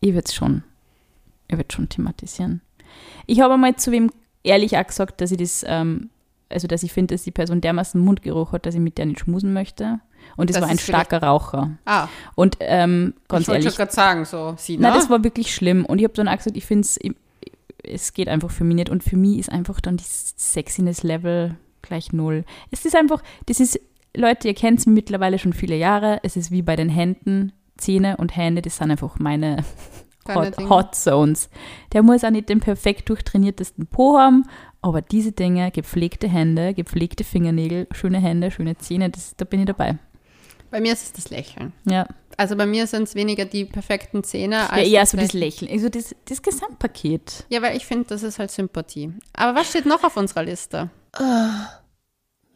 ich 0.00 0.12
würde 0.12 0.26
es 0.26 0.34
schon, 0.34 0.64
ich 1.48 1.56
würde 1.56 1.72
schon 1.74 1.88
thematisieren. 1.88 2.60
Ich 3.26 3.40
habe 3.40 3.54
einmal 3.54 3.76
zu 3.76 3.92
wem 3.92 4.10
ehrlich 4.42 4.76
auch 4.76 4.86
gesagt, 4.86 5.20
dass 5.20 5.30
ich 5.30 5.38
das, 5.38 5.64
ähm, 5.66 6.10
also 6.48 6.66
dass 6.66 6.82
ich 6.82 6.92
finde, 6.92 7.14
dass 7.14 7.22
die 7.22 7.30
Person 7.30 7.60
dermaßen 7.60 8.00
Mundgeruch 8.00 8.52
hat, 8.52 8.66
dass 8.66 8.74
ich 8.74 8.80
mit 8.80 8.98
der 8.98 9.06
nicht 9.06 9.20
schmusen 9.20 9.52
möchte. 9.52 10.00
Und 10.36 10.50
das, 10.50 10.54
das 10.54 10.62
war 10.62 10.70
ein 10.70 10.78
starker 10.78 11.22
Raucher. 11.22 11.70
Ah. 11.84 12.08
Und 12.34 12.56
ähm, 12.60 13.14
ganz 13.28 13.42
ich 13.42 13.48
wollte 13.48 13.70
gerade 13.70 13.92
sagen, 13.92 14.24
so, 14.24 14.54
sie, 14.56 14.76
ne? 14.76 14.84
Nein, 14.84 14.94
das 14.94 15.10
war 15.10 15.22
wirklich 15.24 15.54
schlimm. 15.54 15.84
Und 15.84 15.98
ich 15.98 16.04
habe 16.04 16.14
dann 16.14 16.28
auch 16.28 16.36
gesagt, 16.36 16.56
ich 16.56 16.66
finde 16.66 16.86
es, 16.86 16.98
es 17.82 18.12
geht 18.12 18.28
einfach 18.28 18.50
für 18.50 18.64
mich 18.64 18.76
nicht. 18.76 18.90
Und 18.90 19.04
für 19.04 19.16
mich 19.16 19.38
ist 19.38 19.52
einfach 19.52 19.80
dann 19.80 19.96
die 19.96 20.04
Sexiness-Level 20.04 21.56
gleich 21.82 22.12
null. 22.12 22.44
Es 22.70 22.84
ist 22.84 22.96
einfach, 22.96 23.22
das 23.46 23.60
ist, 23.60 23.80
Leute, 24.16 24.48
ihr 24.48 24.54
kennt 24.54 24.80
es 24.80 24.86
mittlerweile 24.86 25.38
schon 25.38 25.52
viele 25.52 25.76
Jahre. 25.76 26.20
Es 26.22 26.36
ist 26.36 26.50
wie 26.50 26.62
bei 26.62 26.76
den 26.76 26.88
Händen. 26.88 27.52
Zähne 27.80 28.16
und 28.18 28.36
Hände, 28.36 28.62
das 28.62 28.76
sind 28.76 28.90
einfach 28.90 29.18
meine 29.18 29.64
Hot, 30.28 30.56
Hot, 30.68 30.94
Zones. 30.94 31.50
Der 31.92 32.02
muss 32.02 32.22
auch 32.24 32.30
nicht 32.30 32.48
den 32.48 32.60
perfekt 32.60 33.08
durchtrainiertesten 33.08 33.86
Po 33.86 34.18
haben, 34.18 34.44
aber 34.82 35.02
diese 35.02 35.32
Dinge, 35.32 35.70
gepflegte 35.70 36.28
Hände, 36.28 36.74
gepflegte 36.74 37.24
Fingernägel, 37.24 37.88
schöne 37.90 38.18
Hände, 38.18 38.50
schöne 38.50 38.76
Zähne, 38.76 39.10
das, 39.10 39.34
da 39.36 39.44
bin 39.44 39.60
ich 39.60 39.66
dabei. 39.66 39.98
Bei 40.70 40.80
mir 40.80 40.92
ist 40.92 41.02
es 41.02 41.12
das 41.12 41.30
Lächeln. 41.30 41.72
Ja. 41.84 42.06
Also 42.36 42.56
bei 42.56 42.66
mir 42.66 42.86
sind 42.86 43.02
es 43.02 43.14
weniger 43.14 43.44
die 43.44 43.64
perfekten 43.64 44.24
Zähne 44.24 44.70
als. 44.70 44.88
Ja, 44.88 45.00
eher 45.00 45.06
so 45.06 45.16
das 45.16 45.32
Lächeln. 45.32 45.70
Also 45.70 45.88
das, 45.88 46.14
das 46.26 46.42
Gesamtpaket. 46.42 47.44
Ja, 47.48 47.60
weil 47.62 47.76
ich 47.76 47.86
finde, 47.86 48.06
das 48.08 48.22
ist 48.22 48.38
halt 48.38 48.50
Sympathie. 48.50 49.12
Aber 49.32 49.58
was 49.58 49.68
steht 49.68 49.86
noch 49.86 50.04
auf 50.04 50.16
unserer 50.16 50.44
Liste? 50.44 50.90
Oh. 51.18 51.24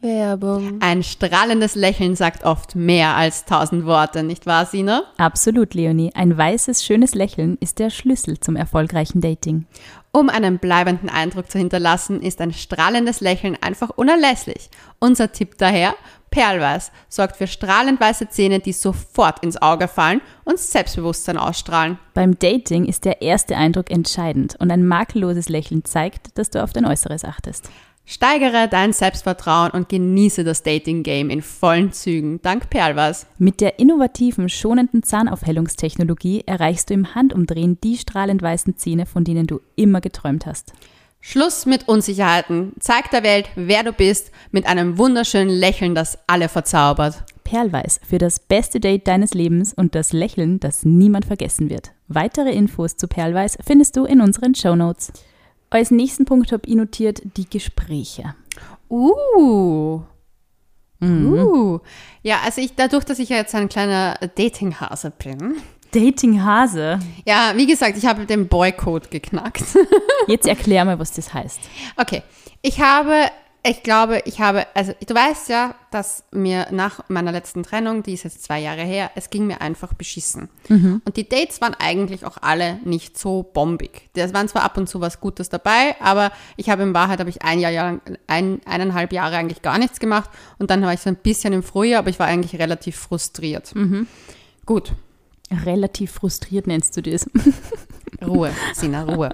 Werbung. 0.01 0.81
Ein 0.81 1.03
strahlendes 1.03 1.75
Lächeln 1.75 2.15
sagt 2.15 2.43
oft 2.43 2.75
mehr 2.75 3.15
als 3.15 3.45
tausend 3.45 3.85
Worte, 3.85 4.23
nicht 4.23 4.45
wahr, 4.45 4.65
Sina? 4.65 5.03
Absolut, 5.17 5.73
Leonie. 5.73 6.11
Ein 6.13 6.37
weißes, 6.37 6.85
schönes 6.85 7.15
Lächeln 7.15 7.57
ist 7.59 7.79
der 7.79 7.89
Schlüssel 7.89 8.39
zum 8.39 8.55
erfolgreichen 8.55 9.21
Dating. 9.21 9.65
Um 10.11 10.29
einen 10.29 10.59
bleibenden 10.59 11.09
Eindruck 11.09 11.49
zu 11.49 11.57
hinterlassen, 11.57 12.21
ist 12.21 12.39
ein 12.39 12.53
strahlendes 12.53 13.19
Lächeln 13.19 13.57
einfach 13.61 13.89
unerlässlich. 13.89 14.69
Unser 14.99 15.31
Tipp 15.31 15.57
daher, 15.57 15.95
Perlweiß 16.35 16.91
sorgt 17.07 17.37
für 17.37 17.47
strahlend 17.47 18.01
weiße 18.01 18.27
Zähne, 18.27 18.59
die 18.59 18.73
sofort 18.73 19.41
ins 19.41 19.61
Auge 19.61 19.87
fallen 19.87 20.19
und 20.43 20.59
Selbstbewusstsein 20.59 21.37
ausstrahlen. 21.37 21.97
Beim 22.13 22.37
Dating 22.37 22.83
ist 22.83 23.05
der 23.05 23.21
erste 23.21 23.55
Eindruck 23.55 23.89
entscheidend 23.89 24.57
und 24.59 24.69
ein 24.69 24.85
makelloses 24.85 25.47
Lächeln 25.47 25.85
zeigt, 25.85 26.37
dass 26.37 26.49
du 26.49 26.61
auf 26.61 26.73
dein 26.73 26.85
Äußeres 26.85 27.23
achtest. 27.23 27.69
Steigere 28.03 28.67
dein 28.69 28.91
Selbstvertrauen 28.91 29.71
und 29.71 29.87
genieße 29.87 30.43
das 30.43 30.61
Dating-Game 30.61 31.29
in 31.29 31.41
vollen 31.41 31.93
Zügen, 31.93 32.41
dank 32.41 32.69
Perlwas. 32.69 33.27
Mit 33.37 33.61
der 33.61 33.79
innovativen, 33.79 34.49
schonenden 34.49 35.03
Zahnaufhellungstechnologie 35.03 36.43
erreichst 36.45 36.89
du 36.89 36.95
im 36.95 37.15
Handumdrehen 37.15 37.79
die 37.81 37.97
strahlend 37.97 38.41
weißen 38.41 38.75
Zähne, 38.75 39.05
von 39.05 39.23
denen 39.23 39.47
du 39.47 39.61
immer 39.77 40.01
geträumt 40.01 40.45
hast. 40.45 40.73
Schluss 41.27 41.65
mit 41.65 41.87
Unsicherheiten. 41.87 42.73
Zeig 42.79 43.09
der 43.09 43.23
Welt, 43.23 43.49
wer 43.55 43.81
du 43.81 43.93
bist, 43.93 44.29
mit 44.51 44.67
einem 44.67 44.99
wunderschönen 44.99 45.49
Lächeln, 45.49 45.95
das 45.95 46.19
alle 46.27 46.49
verzaubert. 46.49 47.23
Perlweiß 47.43 47.99
für 48.07 48.19
das 48.19 48.37
beste 48.39 48.79
Date 48.79 49.07
deines 49.07 49.33
Lebens 49.33 49.73
und 49.73 49.95
das 49.95 50.13
Lächeln, 50.13 50.59
das 50.59 50.85
niemand 50.85 51.25
vergessen 51.25 51.71
wird. 51.71 51.93
Weitere 52.07 52.51
Infos 52.51 52.95
zu 52.95 53.07
Perlweiß 53.07 53.57
findest 53.65 53.97
du 53.97 54.05
in 54.05 54.21
unseren 54.21 54.53
Show 54.53 54.75
Notes. 54.75 55.11
Als 55.71 55.89
nächsten 55.89 56.25
Punkt 56.25 56.51
habe 56.51 56.67
ich 56.67 56.75
notiert 56.75 57.23
die 57.37 57.49
Gespräche. 57.49 58.35
Uh. 58.87 60.01
Mhm. 60.99 61.33
Uh. 61.33 61.79
Ja, 62.21 62.41
also 62.45 62.61
ich, 62.61 62.75
dadurch, 62.75 63.03
dass 63.03 63.17
ich 63.17 63.29
ja 63.29 63.37
jetzt 63.37 63.55
ein 63.55 63.67
kleiner 63.67 64.13
Datinghase 64.35 65.11
bin. 65.11 65.55
Datinghase? 65.95 66.99
Ja, 67.25 67.53
wie 67.55 67.65
gesagt, 67.65 67.97
ich 67.97 68.05
habe 68.05 68.25
den 68.25 68.47
Boycott 68.47 69.09
geknackt. 69.09 69.63
jetzt 70.27 70.47
erklär 70.47 70.85
mal, 70.85 70.99
was 70.99 71.13
das 71.13 71.33
heißt. 71.33 71.59
Okay. 71.97 72.21
Ich 72.61 72.81
habe 72.81 73.29
ich 73.67 73.81
glaube, 73.81 74.21
ich 74.25 74.39
habe, 74.41 74.67
also 74.75 74.93
du 75.07 75.15
weißt 75.15 75.49
ja, 75.49 75.73
dass 75.89 76.23
mir 76.31 76.67
nach 76.69 76.99
meiner 77.07 77.31
letzten 77.31 77.63
Trennung, 77.63 78.03
die 78.03 78.13
ist 78.13 78.23
jetzt 78.23 78.43
zwei 78.43 78.59
Jahre 78.59 78.83
her, 78.83 79.09
es 79.15 79.31
ging 79.31 79.47
mir 79.47 79.59
einfach 79.59 79.93
beschissen. 79.95 80.49
Mhm. 80.69 81.01
Und 81.03 81.17
die 81.17 81.27
Dates 81.27 81.61
waren 81.61 81.73
eigentlich 81.73 82.25
auch 82.25 82.37
alle 82.41 82.79
nicht 82.83 83.17
so 83.17 83.41
bombig. 83.41 84.09
Es 84.13 84.35
waren 84.35 84.47
zwar 84.47 84.61
ab 84.61 84.77
und 84.77 84.87
zu 84.87 85.01
was 85.01 85.19
Gutes 85.19 85.49
dabei, 85.49 85.95
aber 85.99 86.31
ich 86.57 86.69
habe 86.69 86.83
in 86.83 86.93
Wahrheit, 86.93 87.19
habe 87.19 87.31
ich 87.31 87.41
ein 87.41 87.59
Jahr 87.59 87.71
lang, 87.71 88.01
ein, 88.27 88.61
eineinhalb 88.65 89.11
Jahre 89.11 89.37
eigentlich 89.37 89.63
gar 89.63 89.79
nichts 89.79 89.99
gemacht 89.99 90.29
und 90.59 90.69
dann 90.69 90.83
war 90.83 90.93
ich 90.93 90.99
so 90.99 91.09
ein 91.09 91.15
bisschen 91.15 91.51
im 91.51 91.63
Frühjahr, 91.63 91.99
aber 91.99 92.11
ich 92.11 92.19
war 92.19 92.27
eigentlich 92.27 92.61
relativ 92.61 92.95
frustriert. 92.97 93.73
Mhm. 93.73 94.05
Gut. 94.67 94.93
Relativ 95.51 96.11
frustriert 96.11 96.67
nennst 96.67 96.97
du 96.97 97.01
das. 97.01 97.29
Ruhe, 98.21 98.51
Sina, 98.73 99.03
Ruhe 99.03 99.29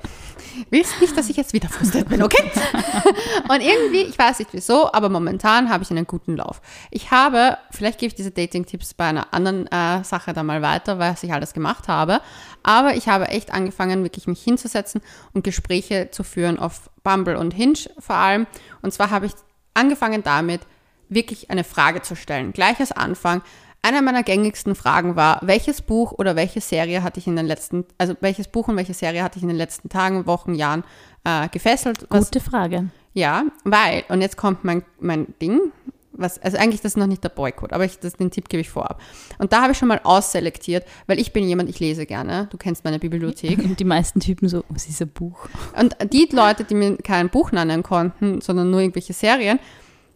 willst 0.69 0.99
nicht, 1.01 1.17
dass 1.17 1.29
ich 1.29 1.37
jetzt 1.37 1.53
wieder 1.53 1.69
frustriert 1.69 2.09
bin, 2.09 2.21
okay? 2.23 2.51
und 3.49 3.61
irgendwie, 3.61 4.01
ich 4.01 4.17
weiß 4.17 4.39
nicht 4.39 4.53
wieso, 4.53 4.91
aber 4.91 5.09
momentan 5.09 5.69
habe 5.69 5.83
ich 5.83 5.91
einen 5.91 6.07
guten 6.07 6.35
Lauf. 6.35 6.61
Ich 6.91 7.11
habe, 7.11 7.57
vielleicht 7.71 7.99
gebe 7.99 8.07
ich 8.07 8.15
diese 8.15 8.31
Dating-Tipps 8.31 8.93
bei 8.93 9.05
einer 9.05 9.33
anderen 9.33 9.67
äh, 9.67 10.03
Sache 10.03 10.33
dann 10.33 10.45
mal 10.45 10.61
weiter, 10.61 10.99
was 10.99 11.23
ich 11.23 11.33
alles 11.33 11.53
gemacht 11.53 11.87
habe, 11.87 12.21
aber 12.63 12.95
ich 12.95 13.07
habe 13.07 13.27
echt 13.29 13.51
angefangen, 13.53 14.03
wirklich 14.03 14.27
mich 14.27 14.41
hinzusetzen 14.41 15.01
und 15.33 15.43
Gespräche 15.43 16.09
zu 16.11 16.23
führen 16.23 16.59
auf 16.59 16.89
Bumble 17.03 17.37
und 17.37 17.53
Hinge 17.53 17.71
vor 17.99 18.15
allem. 18.15 18.47
Und 18.81 18.93
zwar 18.93 19.09
habe 19.09 19.25
ich 19.25 19.33
angefangen 19.73 20.23
damit, 20.23 20.61
wirklich 21.09 21.49
eine 21.49 21.63
Frage 21.63 22.01
zu 22.01 22.15
stellen. 22.15 22.53
Gleich 22.53 22.79
als 22.79 22.93
Anfang, 22.93 23.41
einer 23.81 24.01
meiner 24.01 24.23
gängigsten 24.23 24.75
Fragen 24.75 25.15
war, 25.15 25.39
welches 25.41 25.81
Buch 25.81 26.11
oder 26.13 26.35
welche 26.35 26.61
Serie 26.61 27.03
hatte 27.03 27.19
ich 27.19 27.27
in 27.27 27.35
den 27.35 27.47
letzten, 27.47 27.85
also 27.97 28.15
welches 28.21 28.47
Buch 28.47 28.67
und 28.67 28.75
welche 28.75 28.93
Serie 28.93 29.23
hatte 29.23 29.37
ich 29.37 29.43
in 29.43 29.49
den 29.49 29.57
letzten 29.57 29.89
Tagen, 29.89 30.27
Wochen, 30.27 30.53
Jahren 30.53 30.83
äh, 31.23 31.49
gefesselt? 31.49 32.05
Was, 32.09 32.25
Gute 32.25 32.39
Frage. 32.39 32.89
Ja, 33.13 33.43
weil, 33.63 34.03
und 34.09 34.21
jetzt 34.21 34.37
kommt 34.37 34.63
mein, 34.63 34.83
mein 34.99 35.33
Ding, 35.41 35.71
was, 36.13 36.39
also 36.39 36.57
eigentlich 36.57 36.81
das 36.81 36.93
ist 36.93 36.97
noch 36.97 37.07
nicht 37.07 37.23
der 37.23 37.29
Boycott, 37.29 37.73
aber 37.73 37.85
ich, 37.85 37.99
das, 37.99 38.13
den 38.13 38.31
Tipp 38.31 38.49
gebe 38.49 38.61
ich 38.61 38.69
vorab. 38.69 39.01
Und 39.39 39.53
da 39.53 39.61
habe 39.61 39.71
ich 39.71 39.77
schon 39.77 39.87
mal 39.87 40.01
ausselektiert, 40.03 40.85
weil 41.07 41.19
ich 41.19 41.33
bin 41.33 41.47
jemand, 41.47 41.69
ich 41.69 41.79
lese 41.79 42.05
gerne. 42.05 42.47
Du 42.51 42.57
kennst 42.57 42.83
meine 42.83 42.99
Bibliothek. 42.99 43.59
Und 43.59 43.79
die 43.79 43.85
meisten 43.85 44.19
Typen 44.19 44.47
so, 44.47 44.63
was 44.69 44.87
ist 44.87 45.01
ein 45.01 45.09
Buch? 45.09 45.47
Und 45.77 45.95
die 46.11 46.29
Leute, 46.31 46.63
die 46.63 46.75
mir 46.75 46.97
kein 46.97 47.29
Buch 47.29 47.51
nennen 47.51 47.83
konnten, 47.83 48.41
sondern 48.41 48.69
nur 48.69 48.81
irgendwelche 48.81 49.13
Serien, 49.13 49.59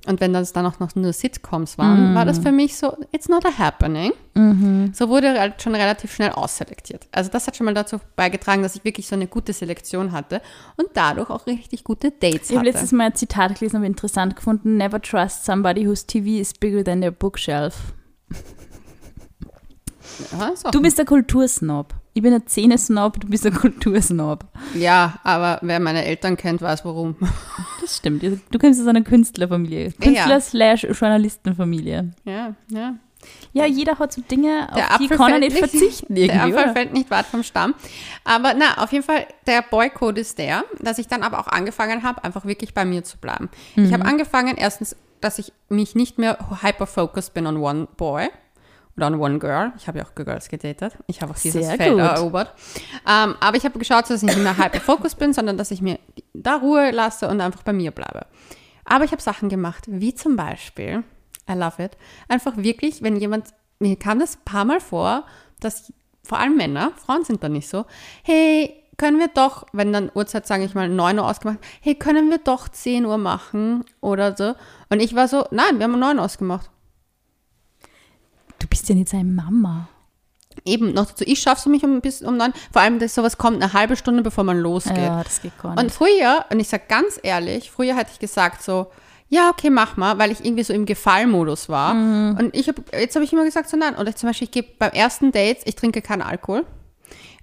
und 0.05 0.21
wenn 0.21 0.33
das 0.33 0.53
dann 0.53 0.65
auch 0.65 0.79
noch 0.79 0.95
nur 0.95 1.13
Sitcoms 1.13 1.77
waren, 1.77 2.13
mm. 2.13 2.15
war 2.15 2.25
das 2.25 2.39
für 2.39 2.51
mich 2.51 2.75
so, 2.75 2.95
it's 3.11 3.27
not 3.27 3.45
a 3.45 3.57
happening. 3.57 4.11
Mhm. 4.35 4.91
So 4.93 5.09
wurde 5.09 5.39
halt 5.39 5.61
schon 5.61 5.75
relativ 5.75 6.13
schnell 6.13 6.31
ausselektiert. 6.31 7.07
Also 7.11 7.31
das 7.31 7.47
hat 7.47 7.55
schon 7.55 7.65
mal 7.65 7.73
dazu 7.73 7.99
beigetragen, 8.15 8.63
dass 8.63 8.75
ich 8.75 8.83
wirklich 8.83 9.07
so 9.07 9.15
eine 9.15 9.27
gute 9.27 9.53
Selektion 9.53 10.11
hatte 10.11 10.41
und 10.75 10.89
dadurch 10.93 11.29
auch 11.29 11.47
richtig 11.47 11.83
gute 11.83 12.11
Dates 12.11 12.25
ich 12.25 12.33
hatte. 12.33 12.51
Ich 12.51 12.57
habe 12.57 12.65
letztes 12.65 12.91
Mal 12.91 13.05
ein 13.05 13.15
Zitat 13.15 13.57
gelesen, 13.57 13.77
habe 13.77 13.85
interessant 13.85 14.35
gefunden. 14.35 14.77
Never 14.77 15.01
trust 15.01 15.45
somebody 15.45 15.87
whose 15.87 16.05
TV 16.05 16.41
is 16.41 16.53
bigger 16.53 16.83
than 16.83 17.01
their 17.01 17.11
bookshelf. 17.11 17.93
Ja, 20.31 20.53
du 20.71 20.81
bist 20.81 20.97
der 20.97 21.05
Kultursnob. 21.05 21.93
Ich 22.17 22.21
bin 22.21 22.33
ein 22.33 22.47
Zähnesnob, 22.47 23.19
du 23.19 23.27
bist 23.27 23.45
ein 23.45 23.53
Kultursnob. 23.53 24.45
Ja, 24.73 25.19
aber 25.25 25.59
wer 25.61 25.81
meine 25.81 26.05
Eltern 26.05 26.37
kennt, 26.37 26.61
weiß 26.61 26.85
warum. 26.85 27.17
Das 27.81 27.97
stimmt. 27.97 28.23
Du 28.23 28.57
kommst 28.57 28.81
aus 28.81 28.87
einer 28.87 29.01
Künstlerfamilie. 29.01 29.91
Künstler 29.91 30.39
slash 30.39 30.85
Journalistenfamilie. 30.85 32.13
Ja, 32.23 32.55
ja. 32.69 32.95
Ja, 33.51 33.65
jeder 33.65 33.99
hat 33.99 34.13
so 34.13 34.21
Dinge, 34.21 34.67
der 34.75 34.85
auf 34.85 34.91
Apfel 34.91 35.07
die 35.07 35.15
kann 35.15 35.31
er 35.33 35.39
nicht 35.39 35.57
verzichten. 35.57 36.15
Irgendwie, 36.15 36.27
der 36.27 36.43
Apfel 36.43 36.53
oder? 36.53 36.73
fällt 36.73 36.93
nicht 36.93 37.11
weit 37.11 37.25
vom 37.25 37.43
Stamm. 37.43 37.75
Aber 38.23 38.53
na, 38.53 38.81
auf 38.81 38.93
jeden 38.93 39.03
Fall, 39.03 39.27
der 39.45 39.61
Boycode 39.61 40.19
ist 40.19 40.37
der, 40.37 40.63
dass 40.79 40.97
ich 40.97 41.07
dann 41.07 41.21
aber 41.21 41.39
auch 41.39 41.47
angefangen 41.47 42.03
habe, 42.03 42.23
einfach 42.23 42.45
wirklich 42.45 42.73
bei 42.73 42.85
mir 42.85 43.03
zu 43.03 43.17
bleiben. 43.17 43.49
Mhm. 43.75 43.85
Ich 43.85 43.93
habe 43.93 44.05
angefangen, 44.05 44.55
erstens, 44.57 44.95
dass 45.19 45.37
ich 45.37 45.51
mich 45.67 45.95
nicht 45.95 46.17
mehr 46.17 46.37
hyper-focused 46.61 47.33
bin 47.33 47.45
on 47.45 47.57
one 47.57 47.87
boy, 47.97 48.29
an 49.03 49.15
One 49.15 49.39
Girl. 49.39 49.73
Ich 49.77 49.87
habe 49.87 49.99
ja 49.99 50.05
auch 50.05 50.15
Girls 50.15 50.47
gedatet. 50.47 50.97
Ich 51.07 51.21
habe 51.21 51.33
auch 51.33 51.37
dieses 51.37 51.65
Sehr 51.65 51.75
Feld 51.75 51.91
gut. 51.91 51.99
erobert. 52.01 52.53
Ähm, 53.07 53.35
aber 53.39 53.57
ich 53.57 53.65
habe 53.65 53.77
geschaut, 53.77 54.09
dass 54.09 54.23
ich 54.23 54.23
nicht 54.23 54.37
mehr 54.37 54.57
hyper-focused 54.57 55.19
bin, 55.19 55.33
sondern 55.33 55.57
dass 55.57 55.71
ich 55.71 55.81
mir 55.81 55.99
da 56.33 56.55
Ruhe 56.55 56.91
lasse 56.91 57.27
und 57.27 57.41
einfach 57.41 57.63
bei 57.63 57.73
mir 57.73 57.91
bleibe. 57.91 58.25
Aber 58.85 59.03
ich 59.03 59.11
habe 59.11 59.21
Sachen 59.21 59.49
gemacht, 59.49 59.83
wie 59.87 60.13
zum 60.13 60.35
Beispiel, 60.35 61.03
I 61.49 61.53
love 61.53 61.83
it, 61.83 61.97
einfach 62.27 62.55
wirklich, 62.57 63.01
wenn 63.01 63.17
jemand, 63.17 63.47
mir 63.79 63.97
kam 63.97 64.19
das 64.19 64.37
ein 64.37 64.45
paar 64.45 64.65
Mal 64.65 64.79
vor, 64.79 65.25
dass 65.59 65.91
vor 66.23 66.39
allem 66.39 66.55
Männer, 66.55 66.91
Frauen 66.95 67.23
sind 67.23 67.43
da 67.43 67.49
nicht 67.49 67.67
so, 67.67 67.85
hey, 68.23 68.81
können 68.97 69.19
wir 69.19 69.27
doch, 69.27 69.65
wenn 69.73 69.91
dann 69.91 70.11
Uhrzeit, 70.13 70.47
sage 70.47 70.63
ich 70.63 70.73
mal, 70.73 70.87
9 70.87 71.19
Uhr 71.19 71.29
ausgemacht, 71.29 71.59
hey, 71.81 71.95
können 71.95 72.29
wir 72.29 72.37
doch 72.37 72.69
10 72.69 73.05
Uhr 73.05 73.17
machen 73.17 73.83
oder 73.99 74.35
so. 74.35 74.55
Und 74.89 75.01
ich 75.01 75.15
war 75.15 75.27
so, 75.27 75.45
nein, 75.51 75.77
wir 75.77 75.83
haben 75.83 75.93
um 75.95 75.99
9 75.99 76.17
Uhr 76.17 76.23
ausgemacht. 76.23 76.69
Du 78.75 78.79
bist 78.79 78.89
ja 78.89 78.95
nicht 78.95 79.09
seine 79.09 79.23
Mama. 79.23 79.87
Eben, 80.65 80.93
noch 80.93 81.05
dazu, 81.05 81.23
ich 81.25 81.39
schaffe 81.39 81.59
es 81.59 81.65
mich 81.65 81.83
um, 81.83 82.01
bis 82.01 82.21
um 82.21 82.35
9, 82.35 82.53
vor 82.73 82.81
allem, 82.81 82.99
dass 82.99 83.15
sowas 83.15 83.37
kommt 83.37 83.61
eine 83.61 83.71
halbe 83.71 83.95
Stunde, 83.95 84.21
bevor 84.21 84.43
man 84.43 84.59
losgeht. 84.59 84.97
Ja, 84.97 85.23
das 85.23 85.41
geht 85.41 85.57
gar 85.57 85.75
nicht. 85.75 85.83
Und 85.83 85.91
früher, 85.91 86.45
und 86.49 86.59
ich 86.59 86.67
sage 86.67 86.83
ganz 86.89 87.17
ehrlich, 87.23 87.71
früher 87.71 87.95
hätte 87.95 88.11
ich 88.13 88.19
gesagt 88.19 88.63
so, 88.63 88.87
ja, 89.29 89.49
okay, 89.49 89.69
mach 89.69 89.95
mal, 89.95 90.17
weil 90.17 90.31
ich 90.31 90.43
irgendwie 90.43 90.63
so 90.63 90.73
im 90.73 90.85
Gefallmodus 90.85 91.69
war. 91.69 91.93
Mhm. 91.93 92.37
Und 92.37 92.55
ich 92.55 92.67
hab, 92.67 92.75
jetzt 92.93 93.15
habe 93.15 93.23
ich 93.23 93.31
immer 93.31 93.45
gesagt 93.45 93.69
so, 93.69 93.77
nein. 93.77 93.95
Und 93.95 94.09
ich 94.09 94.15
zum 94.15 94.27
Beispiel, 94.27 94.45
ich 94.45 94.51
gebe 94.51 94.67
beim 94.77 94.91
ersten 94.91 95.31
Dates, 95.31 95.63
ich 95.65 95.75
trinke 95.75 96.01
keinen 96.01 96.21
Alkohol. 96.21 96.65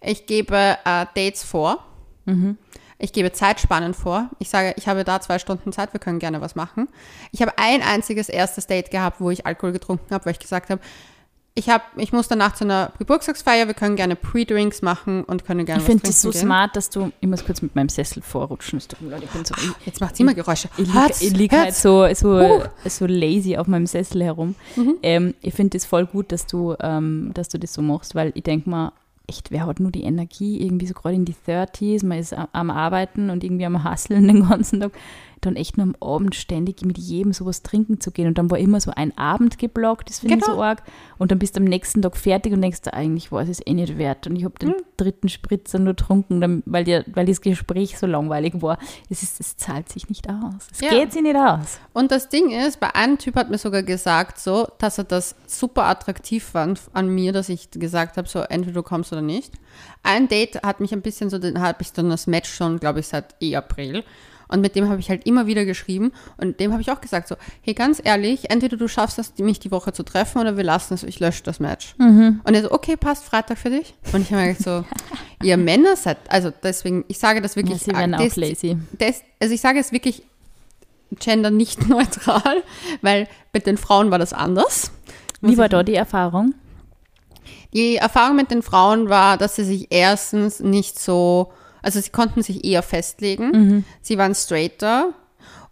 Ich 0.02 0.26
gebe 0.26 0.76
äh, 0.84 1.06
Dates 1.14 1.42
vor. 1.44 1.84
Mhm. 2.26 2.58
Ich 2.98 3.12
gebe 3.12 3.32
Zeitspannen 3.32 3.94
vor. 3.94 4.30
Ich 4.38 4.48
sage, 4.48 4.74
ich 4.76 4.86
habe 4.86 5.02
da 5.02 5.20
zwei 5.20 5.40
Stunden 5.40 5.72
Zeit, 5.72 5.92
wir 5.92 5.98
können 5.98 6.20
gerne 6.20 6.40
was 6.40 6.54
machen. 6.54 6.88
Ich 7.32 7.42
habe 7.42 7.52
ein 7.58 7.82
einziges 7.82 8.28
erstes 8.28 8.68
Date 8.68 8.92
gehabt, 8.92 9.20
wo 9.20 9.30
ich 9.30 9.44
Alkohol 9.44 9.72
getrunken 9.72 10.14
habe, 10.14 10.24
weil 10.24 10.32
ich 10.32 10.38
gesagt 10.38 10.70
habe, 10.70 10.80
ich, 11.54 11.68
hab, 11.68 11.82
ich 11.96 12.12
muss 12.12 12.28
danach 12.28 12.54
zu 12.54 12.64
einer 12.64 12.92
Geburtstagsfeier, 12.98 13.66
wir 13.66 13.74
können 13.74 13.96
gerne 13.96 14.16
Pre-Drinks 14.16 14.80
machen 14.80 15.22
und 15.24 15.44
können 15.44 15.66
gerne 15.66 15.80
ich 15.82 15.86
finde 15.86 16.08
es 16.08 16.22
so 16.22 16.30
gehen. 16.30 16.40
smart, 16.40 16.74
dass 16.76 16.88
du, 16.88 17.12
ich 17.20 17.28
muss 17.28 17.44
kurz 17.44 17.60
mit 17.60 17.74
meinem 17.74 17.90
Sessel 17.90 18.22
vorrutschen. 18.22 18.78
Es 18.78 18.88
tut 18.88 19.02
mir 19.02 19.10
leid, 19.10 19.22
Ich, 19.24 19.30
bin 19.30 19.44
so, 19.44 19.54
ich, 19.56 19.86
Jetzt 19.86 20.00
macht 20.00 20.16
sie 20.16 20.22
immer 20.22 20.34
Geräusche. 20.34 20.68
ich 20.78 20.86
liege 20.86 21.10
ich 21.20 21.36
lieg 21.36 21.52
halt 21.52 21.74
so, 21.74 22.06
so, 22.14 22.38
Uh. 22.38 22.62
so 22.88 23.06
lazy 23.06 23.56
auf 23.58 23.66
meinem 23.66 23.86
Sessel 23.86 24.22
herum. 24.24 24.54
Mhm. 24.76 24.94
Ähm, 25.02 25.34
ich 25.42 25.52
finde 25.54 25.76
es 25.76 25.84
voll 25.84 26.06
gut, 26.06 26.32
dass 26.32 26.46
du, 26.46 26.74
ähm, 26.80 27.32
dass 27.34 27.48
du 27.50 27.58
das 27.58 27.74
so 27.74 27.82
machst, 27.82 28.14
weil 28.14 28.32
ich 28.34 28.44
denke 28.44 28.70
mal, 28.70 28.92
echt, 29.28 29.50
wer 29.50 29.66
hat 29.66 29.78
nur 29.78 29.90
die 29.92 30.02
Energie, 30.02 30.60
irgendwie 30.62 30.86
so 30.86 30.94
gerade 30.94 31.14
in 31.14 31.24
die 31.24 31.34
30s, 31.46 32.04
man 32.04 32.18
ist 32.18 32.32
am, 32.32 32.48
am 32.52 32.70
Arbeiten 32.70 33.30
und 33.30 33.44
irgendwie 33.44 33.66
am 33.66 33.84
Hustlen 33.84 34.26
den 34.26 34.48
ganzen 34.48 34.80
Tag, 34.80 34.92
dann 35.46 35.56
echt 35.56 35.76
nur 35.76 35.86
am 35.86 35.96
Abend 36.00 36.34
ständig 36.34 36.84
mit 36.84 36.98
jedem 36.98 37.32
sowas 37.32 37.62
trinken 37.62 38.00
zu 38.00 38.10
gehen. 38.10 38.26
Und 38.28 38.38
dann 38.38 38.50
war 38.50 38.58
immer 38.58 38.80
so 38.80 38.90
ein 38.94 39.16
Abend 39.18 39.58
geblockt, 39.58 40.08
das 40.08 40.20
finde 40.20 40.36
ich 40.36 40.40
Genau. 40.44 40.56
so 40.56 40.62
arg. 40.62 40.82
Und 41.18 41.30
dann 41.30 41.38
bist 41.38 41.56
du 41.56 41.60
am 41.60 41.64
nächsten 41.64 42.00
Tag 42.02 42.16
fertig 42.16 42.52
und 42.52 42.62
denkst, 42.62 42.82
du, 42.82 42.92
eigentlich 42.94 43.30
war 43.32 43.42
es 43.42 43.48
es 43.48 43.66
eh 43.66 43.74
nicht 43.74 43.98
wert. 43.98 44.26
Und 44.26 44.36
ich 44.36 44.44
habe 44.44 44.58
den 44.58 44.70
Mhm. 44.70 44.74
dritten 44.96 45.28
Spritzer 45.28 45.78
nur 45.78 45.94
getrunken, 45.94 46.62
weil, 46.66 47.04
weil 47.12 47.26
das 47.26 47.40
Gespräch 47.40 47.98
so 47.98 48.06
langweilig 48.06 48.62
war. 48.62 48.78
Es, 49.10 49.22
ist, 49.22 49.40
es 49.40 49.56
zahlt 49.56 49.88
sich 49.88 50.08
nicht 50.08 50.28
aus. 50.28 50.68
Es 50.72 50.80
Ja. 50.80 50.90
geht 50.90 51.12
sich 51.12 51.22
nicht 51.22 51.36
aus. 51.36 51.78
Und 51.92 52.10
das 52.10 52.28
Ding 52.28 52.50
ist, 52.50 52.80
bei 52.80 52.94
einem 52.94 53.18
Typ 53.18 53.34
hat 53.36 53.50
mir 53.50 53.58
sogar 53.58 53.82
gesagt, 53.82 54.38
so, 54.38 54.66
dass 54.78 54.98
er 54.98 55.04
das 55.04 55.34
super 55.46 55.84
attraktiv 55.84 56.44
fand 56.44 56.80
an 56.92 57.08
mir, 57.08 57.32
dass 57.32 57.48
ich 57.48 57.70
gesagt 57.70 58.16
habe, 58.16 58.28
so 58.28 58.40
entweder 58.40 58.74
du 58.74 58.82
kommst 58.82 59.12
oder 59.12 59.22
nicht. 59.22 59.52
Ein 60.02 60.28
Date 60.28 60.62
hat 60.62 60.80
mich 60.80 60.92
ein 60.92 61.02
bisschen 61.02 61.30
so, 61.30 61.38
den 61.38 61.60
habe 61.60 61.78
ich 61.82 61.92
dann 61.92 62.10
das 62.10 62.26
Match 62.26 62.52
schon, 62.52 62.78
glaube 62.80 63.00
ich, 63.00 63.08
seit 63.08 63.34
eh 63.40 63.56
April. 63.56 64.04
Und 64.52 64.60
mit 64.60 64.76
dem 64.76 64.88
habe 64.88 65.00
ich 65.00 65.08
halt 65.10 65.26
immer 65.26 65.46
wieder 65.46 65.64
geschrieben 65.64 66.12
und 66.36 66.60
dem 66.60 66.72
habe 66.72 66.82
ich 66.82 66.90
auch 66.90 67.00
gesagt, 67.00 67.26
so, 67.26 67.36
hey, 67.62 67.74
ganz 67.74 68.00
ehrlich, 68.04 68.50
entweder 68.50 68.76
du 68.76 68.86
schaffst 68.86 69.18
es, 69.18 69.32
mich 69.38 69.58
die 69.60 69.70
Woche 69.70 69.92
zu 69.92 70.02
treffen 70.02 70.38
oder 70.40 70.56
wir 70.56 70.64
lassen 70.64 70.94
es, 70.94 71.02
ich 71.02 71.18
lösche 71.20 71.42
das 71.42 71.58
Match. 71.58 71.94
Und 71.98 72.42
er 72.46 72.62
so, 72.62 72.70
okay, 72.70 72.96
passt, 72.96 73.24
Freitag 73.24 73.58
für 73.58 73.70
dich. 73.70 73.94
Und 74.12 74.20
ich 74.22 74.32
habe 74.32 74.42
mir 74.42 74.48
gedacht 74.54 74.62
so, 74.64 74.84
ihr 75.42 75.56
Männer 75.56 75.96
seid, 75.96 76.18
also 76.28 76.52
deswegen, 76.62 77.04
ich 77.08 77.18
sage 77.18 77.40
das 77.40 77.54
Ja, 77.54 77.62
wirklich. 77.62 77.82
sie 77.82 77.92
werden 77.92 78.14
auch 78.14 78.20
das- 78.20 78.36
lazy. 78.36 78.76
das, 78.98 79.22
also 79.40 79.54
ich 79.54 79.60
sage 79.60 79.78
es 79.80 79.90
wirklich 79.90 80.22
gender 81.18 81.50
nicht 81.50 81.88
neutral, 81.88 82.62
weil 83.00 83.28
mit 83.52 83.66
den 83.66 83.76
Frauen 83.78 84.10
war 84.10 84.18
das 84.18 84.32
anders. 84.32 84.90
Wie 85.40 85.58
war 85.58 85.68
da 85.68 85.82
die 85.82 85.94
Erfahrung? 85.94 86.54
Die 87.74 87.96
Erfahrung 87.96 88.36
mit 88.36 88.50
den 88.50 88.62
Frauen 88.62 89.08
war, 89.08 89.38
dass 89.38 89.56
sie 89.56 89.64
sich 89.64 89.86
erstens 89.90 90.60
nicht 90.60 90.98
so, 90.98 91.52
also 91.82 92.00
sie 92.00 92.10
konnten 92.10 92.42
sich 92.42 92.64
eher 92.64 92.82
festlegen. 92.82 93.84
Sie 94.00 94.16
waren 94.18 94.34
straighter. 94.34 95.12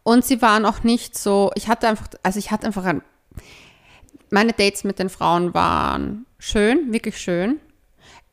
Und 0.03 0.25
sie 0.25 0.41
waren 0.41 0.65
auch 0.65 0.83
nicht 0.83 1.17
so, 1.17 1.51
ich 1.55 1.69
hatte 1.69 1.87
einfach, 1.87 2.09
also 2.23 2.39
ich 2.39 2.51
hatte 2.51 2.67
einfach 2.67 2.85
ein, 2.85 3.03
meine 4.31 4.53
Dates 4.53 4.83
mit 4.83 4.99
den 4.99 5.11
Frauen 5.11 5.53
waren 5.53 6.25
schön, 6.39 6.93
wirklich 6.93 7.19
schön. 7.19 7.61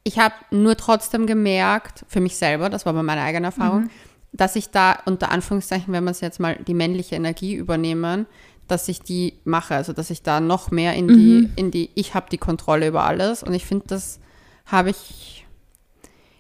Ich 0.03 0.17
habe 0.17 0.33
nur 0.49 0.77
trotzdem 0.77 1.27
gemerkt, 1.27 2.05
für 2.07 2.21
mich 2.21 2.37
selber, 2.37 2.69
das 2.69 2.85
war 2.85 2.93
aber 2.93 3.03
meine 3.03 3.21
eigene 3.21 3.47
Erfahrung, 3.47 3.89
dass 4.31 4.55
ich 4.55 4.69
da 4.69 4.97
unter 5.05 5.29
Anführungszeichen, 5.29 5.93
wenn 5.93 6.05
wir 6.05 6.11
es 6.11 6.21
jetzt 6.21 6.39
mal 6.39 6.55
die 6.55 6.73
männliche 6.73 7.15
Energie 7.15 7.55
übernehmen, 7.55 8.27
dass 8.69 8.87
ich 8.87 9.01
die 9.01 9.33
mache, 9.43 9.75
also 9.75 9.91
dass 9.91 10.09
ich 10.09 10.21
da 10.23 10.39
noch 10.39 10.71
mehr 10.71 10.93
in 10.93 11.07
die, 11.09 11.49
in 11.57 11.71
die, 11.71 11.89
ich 11.95 12.13
habe 12.13 12.27
die 12.31 12.37
Kontrolle 12.37 12.87
über 12.87 13.03
alles. 13.03 13.43
Und 13.43 13.53
ich 13.53 13.65
finde, 13.65 13.87
das 13.87 14.19
habe 14.65 14.89
ich, 14.89 15.36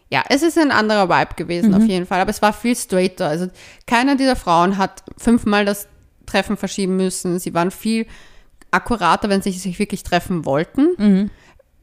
ja, 0.09 0.23
es 0.29 0.41
ist 0.41 0.57
ein 0.57 0.71
anderer 0.71 1.09
Vibe 1.09 1.35
gewesen 1.35 1.73
auf 1.73 1.83
jeden 1.83 2.05
Fall, 2.05 2.21
aber 2.21 2.29
es 2.29 2.41
war 2.41 2.53
viel 2.53 2.75
straighter, 2.75 3.27
also 3.27 3.47
keiner 3.85 4.15
dieser 4.15 4.35
Frauen 4.35 4.77
hat 4.77 5.03
fünfmal 5.17 5.65
das 5.65 5.87
Treffen 6.25 6.57
verschieben 6.57 6.95
müssen, 6.97 7.39
sie 7.39 7.53
waren 7.53 7.71
viel 7.71 8.05
akkurater, 8.71 9.29
wenn 9.29 9.41
sie 9.41 9.51
sich 9.51 9.79
wirklich 9.79 10.03
treffen 10.03 10.45
wollten. 10.45 11.31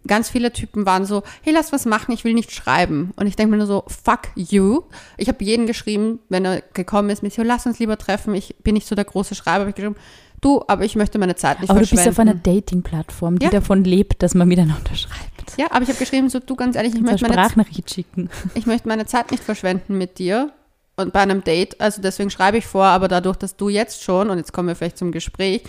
Ganz 0.07 0.29
viele 0.29 0.53
Typen 0.53 0.85
waren 0.85 1.07
so, 1.07 1.23
hey, 1.41 1.55
lass 1.55 1.73
was 1.73 1.87
machen, 1.87 2.13
ich 2.13 2.25
will 2.25 2.35
nicht 2.35 2.53
schreiben. 2.53 3.13
Und 3.17 3.27
ich 3.27 3.37
denke 3.37 3.53
mir 3.53 3.57
nur 3.57 3.67
so, 3.67 3.85
fuck 3.89 4.29
you. 4.35 4.83
Ich 5.17 5.29
habe 5.29 5.43
jeden 5.43 5.67
geschrieben, 5.67 6.19
wenn 6.29 6.45
er 6.45 6.61
gekommen 6.75 7.09
ist, 7.09 7.23
mit 7.23 7.33
so, 7.33 7.43
lass 7.43 7.65
uns 7.65 7.79
lieber 7.79 7.97
treffen, 7.97 8.35
ich 8.35 8.55
bin 8.63 8.75
nicht 8.75 8.87
so 8.87 8.95
der 8.95 9.07
große 9.07 9.35
Schreiber, 9.35 9.61
habe 9.61 9.71
ich 9.71 9.77
geschrieben, 9.77 9.97
du, 10.45 10.63
aber 10.69 10.85
ich 10.85 10.97
möchte 10.97 11.19
meine 11.19 11.35
Zeit 11.37 11.61
nicht 11.61 11.71
Aber 11.71 11.81
du 11.81 11.87
bist 11.89 11.93
verschwenden. 12.03 12.31
auf 12.31 12.35
einer 12.35 12.35
Dating-Plattform, 12.59 13.39
die 13.39 13.47
Ja. 13.47 13.51
davon 13.53 13.85
lebt, 13.85 14.23
dass 14.23 14.35
man 14.35 14.47
miteinander 14.49 14.95
schreibt. 14.95 15.57
ja, 15.59 15.67
aber 15.71 15.83
ich 15.83 15.89
habe 15.89 15.99
geschrieben, 15.99 16.29
so, 16.29 16.39
du, 16.41 16.55
ganz 16.57 16.77
ehrlich, 16.77 16.95
ich 16.95 17.01
möchte, 17.01 17.23
meine, 17.23 17.35
Sprachnachricht 17.35 17.91
schicken. 17.93 18.29
ich 18.55 18.67
möchte 18.67 18.89
meine 18.89 19.07
Zeit 19.07 19.31
nicht 19.31 19.43
verschwenden 19.43 19.97
mit 19.99 20.19
dir 20.19 20.53
und 20.97 21.13
bei 21.13 21.21
einem 21.21 21.43
Date. 21.43 21.81
Also 21.81 22.01
deswegen 22.03 22.31
schreibe 22.31 22.59
ich 22.59 22.67
vor, 22.67 22.85
aber 22.85 23.09
dadurch, 23.09 23.37
dass 23.37 23.57
du 23.57 23.69
jetzt 23.69 24.03
schon, 24.03 24.31
und 24.31 24.39
jetzt 24.39 24.53
kommen 24.53 24.69
wir 24.69 24.77
vielleicht 24.77 24.99
zum 24.99 25.11
Gespräch, 25.13 25.63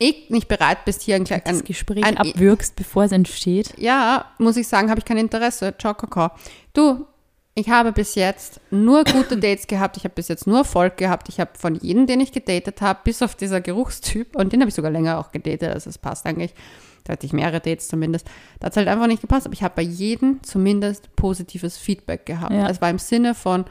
eh 0.00 0.14
nicht 0.28 0.48
bereit 0.48 0.84
bist, 0.84 1.02
hier 1.02 1.16
ein, 1.16 1.24
klein- 1.24 1.42
Das 1.44 1.58
ein 1.60 1.64
Gespräch 1.64 2.04
ein- 2.04 2.16
abwürgst, 2.18 2.76
bevor 2.76 3.04
es 3.04 3.12
entsteht. 3.12 3.72
ja, 3.78 4.26
muss 4.38 4.56
ich 4.56 4.68
sagen, 4.68 4.90
habe 4.90 4.98
ich 4.98 5.04
kein 5.04 5.16
Interesse. 5.18 5.74
Ciao, 5.78 5.94
Kakao. 5.94 6.30
Du, 6.74 7.06
ich 7.58 7.70
habe 7.70 7.90
bis 7.90 8.14
jetzt 8.14 8.60
nur 8.70 9.02
gute 9.04 9.36
Dates 9.40 9.66
gehabt. 9.66 9.96
Ich 9.96 10.04
habe 10.04 10.14
bis 10.14 10.28
jetzt 10.28 10.46
nur 10.46 10.58
Erfolg 10.58 10.96
gehabt. 10.98 11.28
Ich 11.28 11.40
habe 11.40 11.50
von 11.58 11.74
jedem, 11.74 12.06
den 12.06 12.20
ich 12.20 12.30
gedatet 12.30 12.80
habe, 12.82 13.00
bis 13.02 13.22
auf 13.22 13.34
dieser 13.34 13.60
Geruchstyp, 13.60 14.36
und 14.36 14.52
den 14.52 14.60
habe 14.60 14.68
ich 14.68 14.74
sogar 14.74 14.90
länger 14.90 15.18
auch 15.18 15.32
gedatet, 15.32 15.70
also 15.72 15.90
es 15.90 15.98
passt 15.98 16.26
eigentlich. 16.26 16.54
Da 17.04 17.12
hatte 17.14 17.24
ich 17.24 17.32
mehrere 17.32 17.60
Dates 17.60 17.88
zumindest. 17.88 18.26
Da 18.60 18.66
hat 18.66 18.72
es 18.72 18.76
halt 18.76 18.88
einfach 18.88 19.06
nicht 19.06 19.20
gepasst. 19.22 19.46
Aber 19.46 19.54
ich 19.54 19.62
habe 19.62 19.74
bei 19.76 19.82
jedem 19.82 20.42
zumindest 20.42 21.14
positives 21.16 21.76
Feedback 21.78 22.26
gehabt. 22.26 22.52
Ja. 22.52 22.68
Es 22.68 22.80
war 22.80 22.90
im 22.90 22.98
Sinne 22.98 23.34
von, 23.34 23.64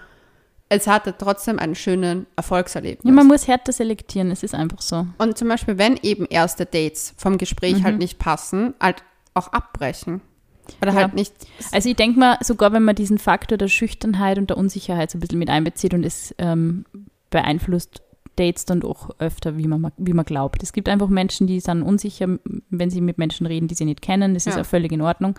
es 0.70 0.88
hatte 0.88 1.14
trotzdem 1.18 1.60
einen 1.60 1.76
schönen 1.76 2.26
Erfolgserlebnis. 2.38 3.04
Ja, 3.08 3.12
man 3.12 3.28
muss 3.28 3.48
härter 3.48 3.72
selektieren, 3.74 4.32
es 4.32 4.42
ist 4.42 4.56
einfach 4.56 4.82
so. 4.82 5.06
Und 5.20 5.38
zum 5.38 5.50
Beispiel, 5.50 5.78
wenn 5.78 5.98
eben 6.02 6.26
erste 6.26 6.66
Dates 6.66 7.14
vom 7.18 7.38
Gespräch 7.38 7.80
Mhm. 7.80 7.84
halt 7.84 7.98
nicht 8.00 8.18
passen, 8.20 8.74
halt 8.82 9.04
auch 9.36 9.50
abbrechen. 9.50 10.22
Oder 10.82 10.92
Ja. 10.94 10.98
halt 11.02 11.14
nicht. 11.14 11.34
Also 11.72 11.90
ich 11.90 11.96
denke 11.96 12.20
mal, 12.20 12.38
sogar 12.42 12.72
wenn 12.74 12.84
man 12.84 12.96
diesen 12.96 13.18
Faktor 13.18 13.58
der 13.58 13.68
Schüchternheit 13.68 14.38
und 14.38 14.50
der 14.50 14.58
Unsicherheit 14.58 15.12
so 15.12 15.18
ein 15.18 15.22
bisschen 15.22 15.40
mit 15.40 15.50
einbezieht 15.50 15.94
und 15.94 16.06
es 16.06 16.34
ähm, 16.38 16.86
beeinflusst 17.30 18.02
Dates 18.38 18.66
dann 18.66 18.82
doch 18.82 19.12
öfter, 19.20 19.58
wie 19.58 19.66
man, 19.66 19.94
wie 19.96 20.12
man 20.12 20.26
glaubt. 20.26 20.62
Es 20.62 20.74
gibt 20.74 20.90
einfach 20.90 21.08
Menschen, 21.08 21.48
die 21.48 21.62
sind 21.62 21.82
unsicher, 21.84 22.38
wenn 22.70 22.90
sie 22.90 23.00
mit 23.00 23.18
Menschen 23.18 23.46
reden, 23.48 23.70
die 23.70 23.76
sie 23.76 23.86
nicht 23.86 24.02
kennen. 24.02 24.34
Das 24.34 24.46
ist 24.46 24.56
Ja. 24.56 24.62
auch 24.62 24.66
völlig 24.66 24.92
in 24.92 25.00
Ordnung. 25.02 25.36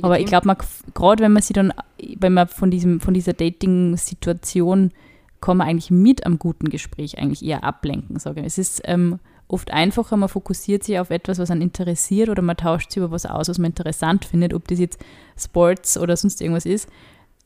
Aber 0.00 0.20
ich 0.20 0.30
legitim. 0.30 0.42
glaube, 0.54 0.64
gerade 0.94 1.24
wenn 1.24 1.32
man 1.32 1.42
sie 1.42 1.54
dann, 1.54 1.72
wenn 2.18 2.34
man 2.34 2.46
von, 2.46 2.70
diesem, 2.70 3.00
von 3.00 3.14
dieser 3.14 3.32
Dating-Situation 3.32 4.92
kann 5.40 5.56
man 5.58 5.68
eigentlich 5.68 5.90
mit 5.90 6.24
am 6.24 6.38
guten 6.38 6.68
Gespräch 6.70 7.18
eigentlich 7.18 7.44
eher 7.44 7.62
ablenken, 7.64 8.18
sage 8.18 8.40
ich. 8.40 8.46
Es 8.46 8.58
ist 8.58 8.82
ähm, 8.84 9.18
oft 9.48 9.72
einfacher, 9.72 10.16
man 10.16 10.28
fokussiert 10.28 10.84
sich 10.84 10.98
auf 10.98 11.10
etwas, 11.10 11.38
was 11.38 11.50
einen 11.50 11.62
interessiert 11.62 12.28
oder 12.28 12.42
man 12.42 12.56
tauscht 12.56 12.90
sich 12.90 12.98
über 12.98 13.10
was 13.10 13.26
aus, 13.26 13.48
was 13.48 13.58
man 13.58 13.70
interessant 13.70 14.24
findet, 14.24 14.54
ob 14.54 14.66
das 14.68 14.78
jetzt 14.78 15.00
Sports 15.38 15.96
oder 15.98 16.16
sonst 16.16 16.40
irgendwas 16.40 16.66
ist, 16.66 16.88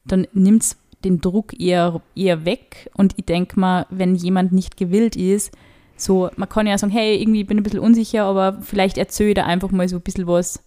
dann 0.04 0.26
nimmt 0.32 0.62
es 0.62 0.76
den 1.04 1.20
Druck 1.20 1.58
eher, 1.58 2.00
eher 2.14 2.44
weg 2.44 2.90
und 2.94 3.14
ich 3.16 3.24
denke 3.24 3.58
mal, 3.58 3.86
wenn 3.90 4.14
jemand 4.14 4.52
nicht 4.52 4.76
gewillt 4.76 5.16
ist, 5.16 5.52
so, 5.96 6.30
man 6.36 6.48
kann 6.48 6.66
ja 6.66 6.78
sagen, 6.78 6.92
hey, 6.92 7.20
irgendwie 7.20 7.44
bin 7.44 7.58
ich 7.58 7.60
ein 7.60 7.64
bisschen 7.64 7.80
unsicher, 7.80 8.24
aber 8.24 8.62
vielleicht 8.62 8.98
erzähle 8.98 9.30
ich 9.30 9.34
da 9.34 9.44
einfach 9.44 9.70
mal 9.70 9.88
so 9.88 9.96
ein 9.96 10.02
bisschen 10.02 10.26
was, 10.26 10.62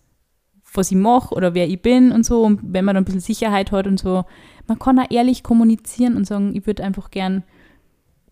was 0.74 0.91
ich 0.91 0.98
mache 0.98 1.34
oder 1.34 1.54
wer 1.54 1.67
ich 1.67 1.82
bin 1.82 2.12
und 2.12 2.26
so. 2.26 2.43
Und 2.43 2.60
wenn 2.63 2.86
man 2.86 2.96
dann 2.96 3.02
ein 3.02 3.06
bisschen 3.06 3.22
Sicherheit 3.22 3.72
hat 3.72 3.88
und 3.88 4.00
so, 4.00 4.26
man 4.67 4.80
kann 4.80 5.00
auch 5.00 5.10
ehrlich 5.10 5.43
kommunizieren 5.43 6.15
und 6.15 6.26
sagen, 6.26 6.56
ich 6.56 6.65
würde 6.65 6.84
einfach 6.84 7.12
gern 7.12 7.38
ein 7.38 7.43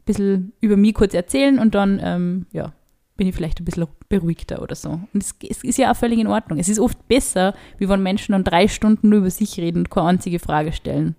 bisschen 0.05 0.53
über 0.61 0.77
mich 0.77 0.93
kurz 0.93 1.13
erzählen 1.13 1.59
und 1.59 1.75
dann, 1.75 1.99
ähm, 2.03 2.45
ja, 2.51 2.73
bin 3.21 3.27
ich 3.27 3.35
vielleicht 3.35 3.61
ein 3.61 3.65
bisschen 3.65 3.85
beruhigter 4.09 4.63
oder 4.63 4.73
so. 4.73 4.99
Und 5.13 5.21
es, 5.21 5.35
es 5.47 5.63
ist 5.63 5.77
ja 5.77 5.91
auch 5.91 5.95
völlig 5.95 6.17
in 6.17 6.25
Ordnung. 6.25 6.57
Es 6.57 6.67
ist 6.67 6.79
oft 6.79 7.07
besser, 7.07 7.53
wie 7.77 7.87
wenn 7.87 8.01
Menschen 8.01 8.31
dann 8.31 8.43
drei 8.43 8.67
Stunden 8.67 9.09
nur 9.09 9.19
über 9.19 9.29
sich 9.29 9.59
reden 9.59 9.77
und 9.77 9.91
keine 9.91 10.07
einzige 10.07 10.39
Frage 10.39 10.73
stellen. 10.73 11.15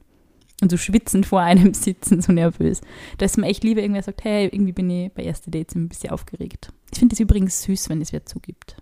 Und 0.61 0.73
so 0.73 0.77
schwitzend 0.77 1.27
vor 1.27 1.43
einem 1.43 1.75
sitzen, 1.75 2.21
so 2.21 2.33
nervös. 2.33 2.81
Da 3.19 3.27
ist 3.27 3.39
mir 3.39 3.47
echt 3.47 3.63
lieber, 3.63 3.83
irgendwer 3.83 4.03
sagt, 4.03 4.25
hey, 4.25 4.47
irgendwie 4.47 4.73
bin 4.73 4.91
ich 4.91 5.13
bei 5.13 5.23
ersten 5.23 5.53
Dates 5.53 5.77
ein 5.77 5.89
bisschen 5.89 6.11
aufgeregt. 6.11 6.73
Ich 6.93 6.99
finde 6.99 7.13
es 7.13 7.21
übrigens 7.21 7.63
süß, 7.63 7.89
wenn 7.89 8.03
es 8.03 8.13
wer 8.13 8.27
zugibt. 8.27 8.75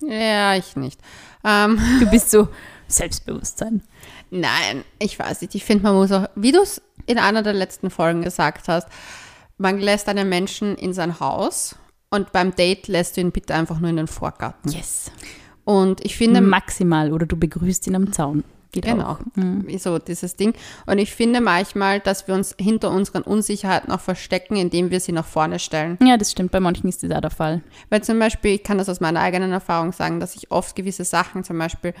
Ja, 0.00 0.54
ich 0.54 0.76
nicht. 0.76 1.00
Ähm, 1.42 1.80
Du 1.98 2.06
bist 2.06 2.30
so, 2.30 2.46
Selbstbewusstsein. 2.86 3.82
Nein, 4.30 4.84
ich 5.00 5.18
weiß 5.18 5.40
nicht. 5.40 5.56
Ich 5.56 5.64
finde, 5.64 5.82
man 5.82 5.96
muss 5.96 6.12
auch, 6.12 6.28
wie 6.36 6.52
du 6.52 6.60
es 6.60 6.80
in 7.06 7.18
einer 7.18 7.42
der 7.42 7.54
letzten 7.54 7.90
Folgen 7.90 8.22
gesagt 8.22 8.68
hast, 8.68 8.86
man 9.58 9.80
lässt 9.80 10.08
einen 10.08 10.28
Menschen 10.28 10.76
in 10.76 10.92
sein 10.92 11.18
Haus 11.18 11.74
und 12.14 12.32
beim 12.32 12.54
Date 12.54 12.88
lässt 12.88 13.16
du 13.16 13.20
ihn 13.20 13.32
bitte 13.32 13.54
einfach 13.54 13.80
nur 13.80 13.90
in 13.90 13.96
den 13.96 14.06
Vorgarten. 14.06 14.70
Yes. 14.70 15.10
Und 15.64 16.04
ich 16.04 16.16
finde, 16.16 16.40
Maximal. 16.40 17.12
Oder 17.12 17.26
du 17.26 17.36
begrüßt 17.36 17.86
ihn 17.86 17.96
am 17.96 18.12
Zaun. 18.12 18.44
Geht 18.72 18.84
Genau, 18.86 19.06
auch. 19.12 19.18
Mhm. 19.36 19.66
so 19.78 19.98
dieses 19.98 20.34
Ding. 20.34 20.52
Und 20.86 20.98
ich 20.98 21.14
finde 21.14 21.40
manchmal, 21.40 22.00
dass 22.00 22.26
wir 22.26 22.34
uns 22.34 22.56
hinter 22.58 22.90
unseren 22.90 23.22
Unsicherheiten 23.22 23.92
auch 23.92 24.00
verstecken, 24.00 24.56
indem 24.56 24.90
wir 24.90 24.98
sie 24.98 25.12
nach 25.12 25.24
vorne 25.24 25.58
stellen. 25.60 25.96
Ja, 26.02 26.16
das 26.16 26.32
stimmt. 26.32 26.50
Bei 26.50 26.58
manchen 26.60 26.88
ist 26.88 27.02
das 27.04 27.10
auch 27.12 27.20
der 27.20 27.30
Fall. 27.30 27.62
Weil 27.88 28.02
zum 28.02 28.18
Beispiel, 28.18 28.52
ich 28.56 28.64
kann 28.64 28.78
das 28.78 28.88
aus 28.88 29.00
meiner 29.00 29.20
eigenen 29.20 29.52
Erfahrung 29.52 29.92
sagen, 29.92 30.18
dass 30.18 30.34
ich 30.34 30.50
oft 30.50 30.74
gewisse 30.74 31.04
Sachen 31.04 31.44
zum 31.44 31.56
Beispiel 31.58 31.94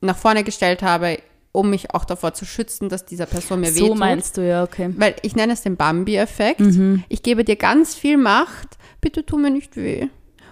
nach 0.00 0.16
vorne 0.16 0.44
gestellt 0.44 0.82
habe, 0.82 1.18
um 1.52 1.70
mich 1.70 1.92
auch 1.94 2.04
davor 2.04 2.32
zu 2.34 2.44
schützen, 2.44 2.88
dass 2.88 3.04
dieser 3.06 3.26
Person 3.26 3.60
mir 3.60 3.72
So 3.72 3.84
wehtut. 3.86 3.98
meinst 3.98 4.36
du, 4.36 4.46
ja, 4.46 4.62
okay. 4.62 4.90
Weil 4.96 5.16
ich 5.22 5.34
nenne 5.34 5.52
es 5.52 5.62
den 5.62 5.76
Bambi-Effekt. 5.76 6.60
Mhm. 6.60 7.02
Ich 7.08 7.22
gebe 7.22 7.44
dir 7.44 7.56
ganz 7.56 7.94
viel 7.94 8.16
Macht, 8.16 8.78
bitte 9.00 9.26
tu 9.26 9.36
mir 9.38 9.50
nicht 9.50 9.76
weh. 9.76 10.06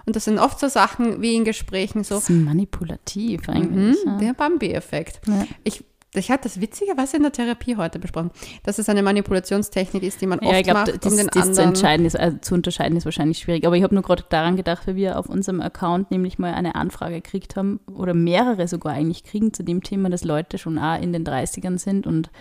Und 0.05 0.15
das 0.15 0.25
sind 0.25 0.39
oft 0.39 0.59
so 0.59 0.67
Sachen 0.67 1.21
wie 1.21 1.35
in 1.35 1.45
Gesprächen 1.45 2.03
so, 2.03 2.15
Das 2.15 2.29
ist 2.29 2.35
manipulativ 2.35 3.47
mhm, 3.47 3.53
eigentlich. 3.53 3.97
ja. 4.05 4.17
der 4.17 4.33
Bambi-Effekt. 4.33 5.21
Ja. 5.27 5.45
Ich, 5.63 5.83
ich 6.15 6.31
hatte 6.31 6.43
das 6.43 6.59
witzigerweise 6.59 7.17
in 7.17 7.23
der 7.23 7.31
Therapie 7.31 7.75
heute 7.75 7.99
besprochen, 7.99 8.31
dass 8.63 8.79
es 8.79 8.89
eine 8.89 9.03
Manipulationstechnik 9.03 10.01
ist, 10.01 10.21
die 10.21 10.27
man 10.27 10.39
oft 10.39 10.51
Ja, 10.51 10.57
ich 10.57 10.63
glaube, 10.63 10.79
macht, 10.79 11.05
das, 11.05 11.11
um 11.11 11.17
den 11.17 11.27
das 11.27 11.33
zu, 11.33 11.49
anderen... 11.49 11.69
entscheiden 11.69 12.05
ist, 12.05 12.19
also 12.19 12.37
zu 12.39 12.55
unterscheiden 12.55 12.97
ist 12.97 13.05
wahrscheinlich 13.05 13.37
schwierig. 13.37 13.65
Aber 13.65 13.75
ich 13.75 13.83
habe 13.83 13.93
nur 13.93 14.03
gerade 14.03 14.23
daran 14.27 14.55
gedacht, 14.55 14.87
weil 14.87 14.95
wir 14.95 15.19
auf 15.19 15.29
unserem 15.29 15.61
Account 15.61 16.09
nämlich 16.09 16.39
mal 16.39 16.53
eine 16.53 16.73
Anfrage 16.73 17.21
gekriegt 17.21 17.55
haben, 17.55 17.79
oder 17.93 18.15
mehrere 18.15 18.67
sogar 18.67 18.93
eigentlich 18.93 19.23
kriegen 19.23 19.53
zu 19.53 19.63
dem 19.63 19.83
Thema, 19.83 20.09
dass 20.09 20.23
Leute 20.23 20.57
schon 20.57 20.79
auch 20.79 20.99
in 20.99 21.13
den 21.13 21.23
30ern 21.23 21.77
sind 21.77 22.07
und 22.07 22.31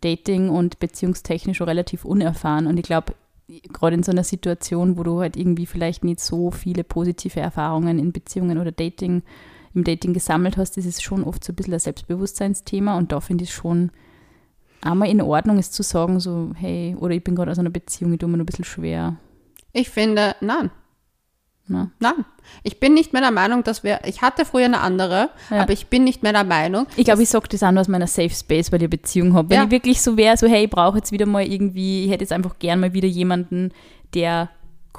Dating 0.00 0.48
und 0.48 0.80
beziehungstechnisch 0.80 1.58
schon 1.58 1.68
relativ 1.68 2.04
unerfahren. 2.04 2.66
Und 2.66 2.78
ich 2.78 2.84
glaube, 2.84 3.14
gerade 3.72 3.94
in 3.94 4.02
so 4.02 4.10
einer 4.10 4.24
Situation, 4.24 4.98
wo 4.98 5.04
du 5.04 5.20
halt 5.20 5.36
irgendwie 5.36 5.66
vielleicht 5.66 6.02
nicht 6.02 6.20
so 6.20 6.50
viele 6.50 6.82
positive 6.82 7.40
Erfahrungen 7.40 7.98
in 7.98 8.12
Beziehungen 8.12 8.58
oder 8.58 8.72
Dating, 8.72 9.22
im 9.74 9.84
Dating 9.84 10.12
gesammelt 10.14 10.56
hast, 10.56 10.76
ist 10.78 10.86
es 10.86 11.02
schon 11.02 11.24
oft 11.24 11.42
so 11.44 11.52
ein 11.52 11.56
bisschen 11.56 11.74
ein 11.74 11.80
Selbstbewusstseinsthema. 11.80 12.96
Und 12.96 13.12
da 13.12 13.20
finde 13.20 13.44
ich 13.44 13.52
schon 13.52 13.90
einmal 14.82 15.08
in 15.08 15.20
Ordnung 15.22 15.58
ist 15.58 15.72
zu 15.74 15.82
sagen, 15.82 16.20
so, 16.20 16.52
hey, 16.54 16.96
oder 16.98 17.14
ich 17.14 17.24
bin 17.24 17.34
gerade 17.34 17.50
aus 17.50 17.58
einer 17.58 17.70
Beziehung, 17.70 18.12
ich 18.12 18.18
tue 18.20 18.28
mir 18.28 18.36
noch 18.36 18.42
ein 18.44 18.46
bisschen 18.46 18.64
schwer. 18.64 19.16
Ich 19.72 19.90
finde, 19.90 20.36
nein, 20.40 20.70
Ne? 21.66 21.90
nein. 21.98 22.26
Ich 22.62 22.78
bin 22.78 22.92
nicht 22.92 23.14
mehr 23.14 23.22
der 23.22 23.30
Meinung, 23.30 23.64
dass 23.64 23.82
wir... 23.82 24.00
Ich 24.04 24.20
hatte 24.20 24.44
früher 24.44 24.66
eine 24.66 24.80
andere, 24.80 25.30
Ja. 25.50 25.62
aber 25.62 25.72
ich 25.72 25.86
bin 25.86 26.04
nicht 26.04 26.22
mehr 26.22 26.34
der 26.34 26.44
Meinung... 26.44 26.86
Ich 26.94 27.06
glaube, 27.06 27.22
ich 27.22 27.30
sage 27.30 27.48
das 27.48 27.62
auch 27.62 27.70
nur 27.70 27.80
aus 27.80 27.88
meiner 27.88 28.06
Safe 28.06 28.28
Space, 28.28 28.70
weil 28.70 28.80
ich 28.80 28.82
eine 28.82 28.88
Beziehung 28.90 29.32
habe. 29.32 29.48
Wenn 29.48 29.56
Ja. 29.56 29.64
ich 29.64 29.70
wirklich 29.70 30.02
so 30.02 30.18
wäre, 30.18 30.36
so, 30.36 30.46
hey, 30.46 30.64
ich 30.64 30.70
brauche 30.70 30.98
jetzt 30.98 31.10
wieder 31.10 31.24
mal 31.24 31.42
irgendwie, 31.42 32.04
ich 32.04 32.10
hätte 32.10 32.22
jetzt 32.22 32.34
einfach 32.34 32.58
gern 32.58 32.80
mal 32.80 32.92
wieder 32.92 33.08
jemanden, 33.08 33.72
der 34.12 34.50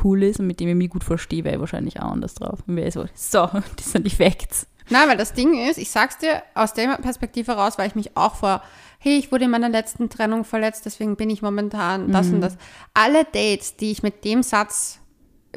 cool 0.04 0.24
ist 0.24 0.40
und 0.40 0.48
mit 0.48 0.60
dem 0.60 0.70
ich 0.70 0.76
mich 0.76 0.90
gut 0.90 1.04
verstehe, 1.04 1.44
wäre 1.44 1.56
ich 1.56 1.60
wahrscheinlich 1.62 2.00
auch 2.02 2.12
anders 2.12 2.34
drauf. 2.36 2.60
Und 2.68 2.76
wäre 2.76 2.92
so, 2.92 3.06
so, 3.14 3.48
das 3.78 3.92
sind 3.92 4.06
die 4.06 4.10
Facts. 4.16 4.68
Nein, 4.90 5.10
weil 5.10 5.18
das 5.18 5.34
Ding 5.34 5.58
ist, 5.68 5.78
ich 5.78 5.90
sag's 5.90 6.18
dir 6.20 6.44
aus 6.54 6.74
der 6.74 6.98
Perspektive 6.98 7.54
heraus, 7.54 7.78
weil 7.78 7.88
ich 7.88 7.96
mich 7.96 8.16
auch 8.16 8.36
vor, 8.36 8.62
hey, 9.00 9.18
ich 9.18 9.32
wurde 9.32 9.46
in 9.46 9.52
meiner 9.52 9.70
letzten 9.70 10.10
Trennung 10.10 10.44
verletzt, 10.44 10.86
deswegen 10.86 11.16
bin 11.16 11.30
ich 11.32 11.42
momentan 11.42 12.12
das 12.12 12.28
Mhm. 12.28 12.36
und 12.36 12.42
das. 12.42 12.58
Alle 12.94 13.24
Dates, 13.26 13.78
die 13.78 13.92
ich 13.92 14.04
mit 14.04 14.24
dem 14.26 14.44
Satz, 14.44 15.00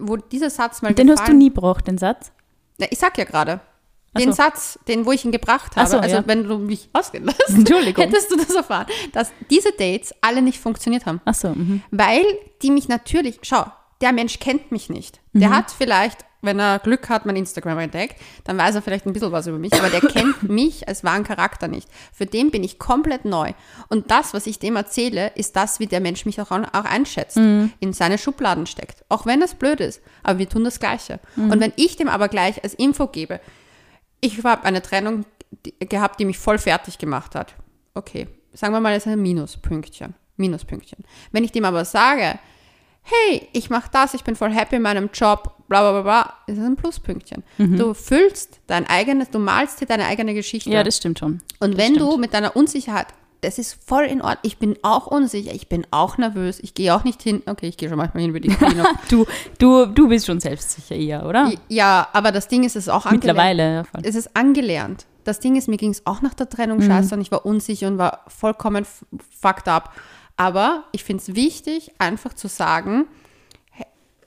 wo 0.00 0.16
dieser 0.16 0.48
Satz 0.50 0.80
mal 0.80 0.94
Den 0.94 1.10
hast 1.10 1.18
du 1.18 1.22
gefallen- 1.24 1.38
nie 1.38 1.48
gebraucht, 1.52 1.86
den 1.86 1.98
Satz? 1.98 2.32
Na, 2.78 2.86
ich 2.90 2.98
sag 2.98 3.18
ja 3.18 3.24
gerade. 3.24 3.60
Den 4.16 4.30
so. 4.30 4.36
Satz, 4.36 4.78
den, 4.88 5.04
wo 5.04 5.12
ich 5.12 5.24
ihn 5.26 5.32
gebracht 5.32 5.72
Ach 5.74 5.80
habe, 5.82 5.90
so, 5.90 5.98
also 5.98 6.16
ja. 6.16 6.22
wenn 6.26 6.44
du 6.44 6.56
mich 6.58 6.88
ausgehen 6.94 7.24
lässt, 7.26 7.48
Entschuldigung. 7.50 8.02
hättest 8.04 8.30
du 8.32 8.36
das 8.36 8.54
erfahren, 8.54 8.86
dass 9.12 9.30
diese 9.50 9.70
Dates 9.72 10.14
alle 10.22 10.40
nicht 10.40 10.58
funktioniert 10.58 11.04
haben. 11.04 11.20
Ach 11.26 11.34
so, 11.34 11.50
mhm. 11.50 11.82
Weil 11.90 12.22
die 12.62 12.70
mich 12.70 12.88
natürlich, 12.88 13.38
schau, 13.42 13.66
der 14.00 14.12
Mensch 14.12 14.38
kennt 14.38 14.70
mich 14.72 14.88
nicht. 14.90 15.20
Mhm. 15.32 15.40
Der 15.40 15.50
hat 15.50 15.70
vielleicht, 15.70 16.24
wenn 16.40 16.60
er 16.60 16.78
Glück 16.78 17.08
hat, 17.08 17.26
mein 17.26 17.34
Instagram 17.34 17.78
entdeckt, 17.80 18.16
dann 18.44 18.56
weiß 18.56 18.76
er 18.76 18.82
vielleicht 18.82 19.06
ein 19.06 19.12
bisschen 19.12 19.32
was 19.32 19.46
über 19.48 19.58
mich, 19.58 19.72
aber 19.74 19.90
der 19.90 20.00
kennt 20.00 20.42
mich 20.48 20.86
als 20.86 21.02
wahren 21.02 21.24
Charakter 21.24 21.66
nicht. 21.66 21.88
Für 22.12 22.26
den 22.26 22.50
bin 22.52 22.62
ich 22.62 22.78
komplett 22.78 23.24
neu. 23.24 23.52
Und 23.88 24.10
das, 24.10 24.34
was 24.34 24.46
ich 24.46 24.58
dem 24.60 24.76
erzähle, 24.76 25.32
ist 25.34 25.56
das, 25.56 25.80
wie 25.80 25.86
der 25.86 26.00
Mensch 26.00 26.26
mich 26.26 26.40
auch, 26.40 26.50
auch 26.52 26.84
einschätzt, 26.84 27.36
Mhm. 27.38 27.72
in 27.80 27.92
seine 27.92 28.18
Schubladen 28.18 28.66
steckt. 28.66 29.04
Auch 29.08 29.26
wenn 29.26 29.40
das 29.40 29.54
blöd 29.56 29.80
ist, 29.80 30.00
aber 30.22 30.38
wir 30.38 30.48
tun 30.48 30.62
das 30.64 30.78
Gleiche. 30.78 31.18
Mhm. 31.34 31.50
Und 31.50 31.60
wenn 31.60 31.72
ich 31.76 31.96
dem 31.96 32.08
aber 32.08 32.28
gleich 32.28 32.62
als 32.62 32.74
Info 32.74 33.08
gebe, 33.08 33.40
ich 34.20 34.42
habe 34.44 34.64
eine 34.64 34.82
Trennung 34.82 35.24
gehabt, 35.80 36.20
die 36.20 36.24
mich 36.24 36.38
voll 36.38 36.58
fertig 36.58 36.98
gemacht 36.98 37.34
hat. 37.34 37.54
Okay, 37.94 38.28
sagen 38.52 38.72
wir 38.74 38.80
mal, 38.80 38.94
das 38.94 39.06
ist 39.06 39.12
ein 39.12 39.22
Minuspünktchen. 39.22 40.14
Minuspünktchen. 40.36 41.04
Wenn 41.32 41.42
ich 41.42 41.50
dem 41.52 41.64
aber 41.64 41.84
sage, 41.84 42.38
hey, 43.10 43.48
ich 43.52 43.70
mache 43.70 43.88
das, 43.92 44.14
ich 44.14 44.24
bin 44.24 44.36
voll 44.36 44.50
happy 44.52 44.76
in 44.76 44.82
meinem 44.82 45.10
Job, 45.12 45.54
bla 45.68 45.80
bla 45.80 45.92
bla 45.92 46.02
bla, 46.02 46.34
ist 46.46 46.58
es 46.58 46.64
ein 46.64 46.76
Pluspünktchen. 46.76 47.42
Du 47.58 47.94
füllst 47.94 48.60
dein 48.66 48.86
eigenes, 48.86 49.30
du 49.30 49.38
malst 49.38 49.80
dir 49.80 49.86
deine 49.86 50.06
eigene 50.06 50.34
Geschichte. 50.34 50.70
Ja, 50.70 50.82
das 50.82 50.96
stimmt 50.96 51.18
schon. 51.18 51.40
Und 51.60 51.72
das 51.72 51.78
wenn 51.78 51.94
du 51.94 52.06
stimmt. 52.06 52.20
mit 52.20 52.34
deiner 52.34 52.54
Unsicherheit, 52.56 53.06
das 53.40 53.58
ist 53.58 53.78
voll 53.84 54.04
in 54.04 54.20
Ordnung, 54.20 54.38
ich 54.42 54.58
bin 54.58 54.76
auch 54.82 55.06
unsicher, 55.06 55.54
ich 55.54 55.68
bin 55.68 55.86
auch 55.90 56.18
nervös, 56.18 56.58
ich 56.60 56.74
gehe 56.74 56.94
auch 56.94 57.04
nicht 57.04 57.22
hin, 57.22 57.42
okay, 57.46 57.68
ich 57.68 57.76
gehe 57.76 57.88
schon 57.88 57.98
manchmal 57.98 58.22
hin 58.22 58.30
über 58.30 58.40
die 58.40 58.48
Knie 58.48 58.74
noch. 58.74 58.86
Du, 59.08 59.26
du, 59.58 59.86
du 59.86 60.08
bist 60.08 60.26
schon 60.26 60.40
selbstsicher 60.40 60.96
eher, 60.96 61.24
oder? 61.26 61.52
Ja, 61.68 62.08
aber 62.12 62.32
das 62.32 62.48
Ding 62.48 62.64
ist, 62.64 62.76
es 62.76 62.84
ist 62.84 62.88
auch 62.88 63.06
angelernt. 63.06 63.24
Mittlerweile. 63.24 63.74
Ja, 63.74 63.84
voll. 63.84 64.00
Es 64.04 64.16
ist 64.16 64.36
angelernt. 64.36 65.06
Das 65.24 65.40
Ding 65.40 65.56
ist, 65.56 65.68
mir 65.68 65.76
ging 65.76 65.90
es 65.90 66.04
auch 66.06 66.22
nach 66.22 66.34
der 66.34 66.48
Trennung 66.48 66.80
scheiße 66.80 67.14
und 67.14 67.20
ich 67.20 67.30
war 67.30 67.44
unsicher 67.44 67.86
und 67.88 67.98
war 67.98 68.24
vollkommen 68.28 68.86
fucked 69.40 69.68
up. 69.68 69.92
Aber 70.38 70.84
ich 70.92 71.04
finde 71.04 71.20
es 71.20 71.34
wichtig, 71.34 71.90
einfach 71.98 72.32
zu 72.32 72.48
sagen, 72.48 73.06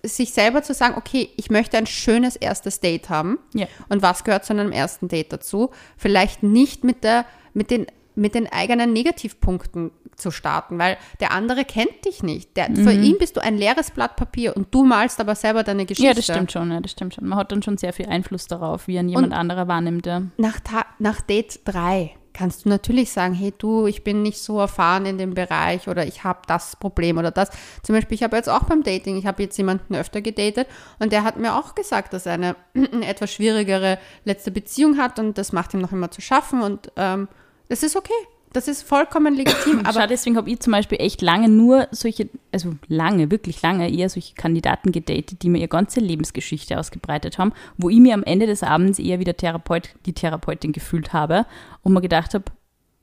sich 0.03 0.33
selber 0.33 0.61
zu 0.61 0.73
sagen, 0.73 0.95
okay, 0.97 1.29
ich 1.37 1.49
möchte 1.49 1.77
ein 1.77 1.87
schönes 1.87 2.35
erstes 2.35 2.81
Date 2.81 3.09
haben. 3.09 3.39
Ja. 3.53 3.67
Und 3.87 4.01
was 4.01 4.23
gehört 4.23 4.43
zu 4.43 4.53
einem 4.53 4.71
ersten 4.71 5.07
Date 5.07 5.31
dazu? 5.31 5.71
Vielleicht 5.97 6.43
nicht 6.43 6.83
mit, 6.83 7.03
der, 7.05 7.25
mit, 7.53 7.71
den, 7.71 7.87
mit 8.15 8.35
den 8.35 8.51
eigenen 8.51 8.91
Negativpunkten 8.93 9.91
zu 10.17 10.31
starten, 10.31 10.77
weil 10.77 10.97
der 11.21 11.31
andere 11.31 11.63
kennt 11.63 12.05
dich 12.05 12.23
nicht. 12.23 12.57
Der, 12.57 12.65
Für 12.75 12.91
ihn 12.91 13.17
bist 13.17 13.37
du 13.37 13.41
ein 13.41 13.57
leeres 13.57 13.91
Blatt 13.91 14.17
Papier 14.17 14.55
und 14.55 14.73
du 14.73 14.83
malst 14.83 15.19
aber 15.21 15.35
selber 15.35 15.63
deine 15.63 15.85
Geschichte. 15.85 16.07
ja, 16.07 16.13
das 16.13 16.25
stimmt 16.25 16.51
schon, 16.51 16.71
ja, 16.71 16.81
das 16.81 16.91
stimmt 16.91 17.15
schon. 17.15 17.25
Man 17.25 17.39
hat 17.39 17.53
dann 17.53 17.63
schon 17.63 17.77
sehr 17.77 17.93
viel 17.93 18.07
Einfluss 18.07 18.47
darauf, 18.47 18.87
wie 18.87 18.99
ein 18.99 19.07
jemand 19.07 19.33
anderer 19.33 19.67
wahrnimmt. 19.69 20.05
Ja. 20.05 20.23
nach, 20.37 20.59
Ta 20.59 20.85
nach 20.99 21.21
Date 21.21 21.61
3 21.65 22.15
kannst 22.33 22.65
du 22.65 22.69
natürlich 22.69 23.11
sagen, 23.11 23.33
hey 23.33 23.53
du, 23.57 23.87
ich 23.87 24.03
bin 24.03 24.21
nicht 24.21 24.39
so 24.39 24.59
erfahren 24.59 25.05
in 25.05 25.17
dem 25.17 25.33
Bereich 25.33 25.87
oder 25.87 26.05
ich 26.05 26.23
habe 26.23 26.41
das 26.47 26.75
Problem 26.75 27.17
oder 27.17 27.31
das. 27.31 27.49
Zum 27.83 27.95
Beispiel, 27.95 28.15
ich 28.15 28.23
habe 28.23 28.37
jetzt 28.37 28.49
auch 28.49 28.63
beim 28.63 28.83
Dating, 28.83 29.17
ich 29.17 29.25
habe 29.25 29.43
jetzt 29.43 29.57
jemanden 29.57 29.95
öfter 29.95 30.21
gedatet 30.21 30.67
und 30.99 31.11
der 31.11 31.23
hat 31.23 31.37
mir 31.37 31.55
auch 31.55 31.75
gesagt, 31.75 32.13
dass 32.13 32.25
er 32.25 32.33
eine, 32.33 32.55
eine 32.75 33.07
etwas 33.07 33.33
schwierigere 33.33 33.97
letzte 34.25 34.51
Beziehung 34.51 34.97
hat 34.97 35.19
und 35.19 35.37
das 35.37 35.51
macht 35.51 35.73
ihm 35.73 35.81
noch 35.81 35.91
immer 35.91 36.11
zu 36.11 36.21
schaffen 36.21 36.61
und 36.61 36.91
ähm, 36.95 37.27
das 37.69 37.83
ist 37.83 37.95
okay. 37.95 38.11
Das 38.53 38.67
ist 38.67 38.83
vollkommen 38.83 39.35
legitim, 39.35 39.81
aber 39.85 40.07
deswegen 40.07 40.35
habe 40.35 40.49
ich 40.49 40.59
zum 40.59 40.71
Beispiel 40.71 40.99
echt 40.99 41.21
lange 41.21 41.47
nur 41.47 41.87
solche, 41.91 42.29
also 42.51 42.73
lange, 42.87 43.31
wirklich 43.31 43.61
lange, 43.61 43.89
eher 43.89 44.09
solche 44.09 44.35
Kandidaten 44.35 44.91
gedatet, 44.91 45.41
die 45.41 45.49
mir 45.49 45.59
ihre 45.59 45.69
ganze 45.69 45.99
Lebensgeschichte 45.99 46.77
ausgebreitet 46.77 47.37
haben, 47.37 47.53
wo 47.77 47.89
ich 47.89 47.99
mir 47.99 48.13
am 48.13 48.23
Ende 48.23 48.47
des 48.47 48.63
Abends 48.63 48.99
eher 48.99 49.19
wie 49.19 49.23
der 49.23 49.37
Therapeut, 49.37 49.89
die 50.05 50.13
Therapeutin 50.13 50.73
gefühlt 50.73 51.13
habe 51.13 51.45
und 51.83 51.93
mir 51.93 52.01
gedacht 52.01 52.33
habe, 52.33 52.45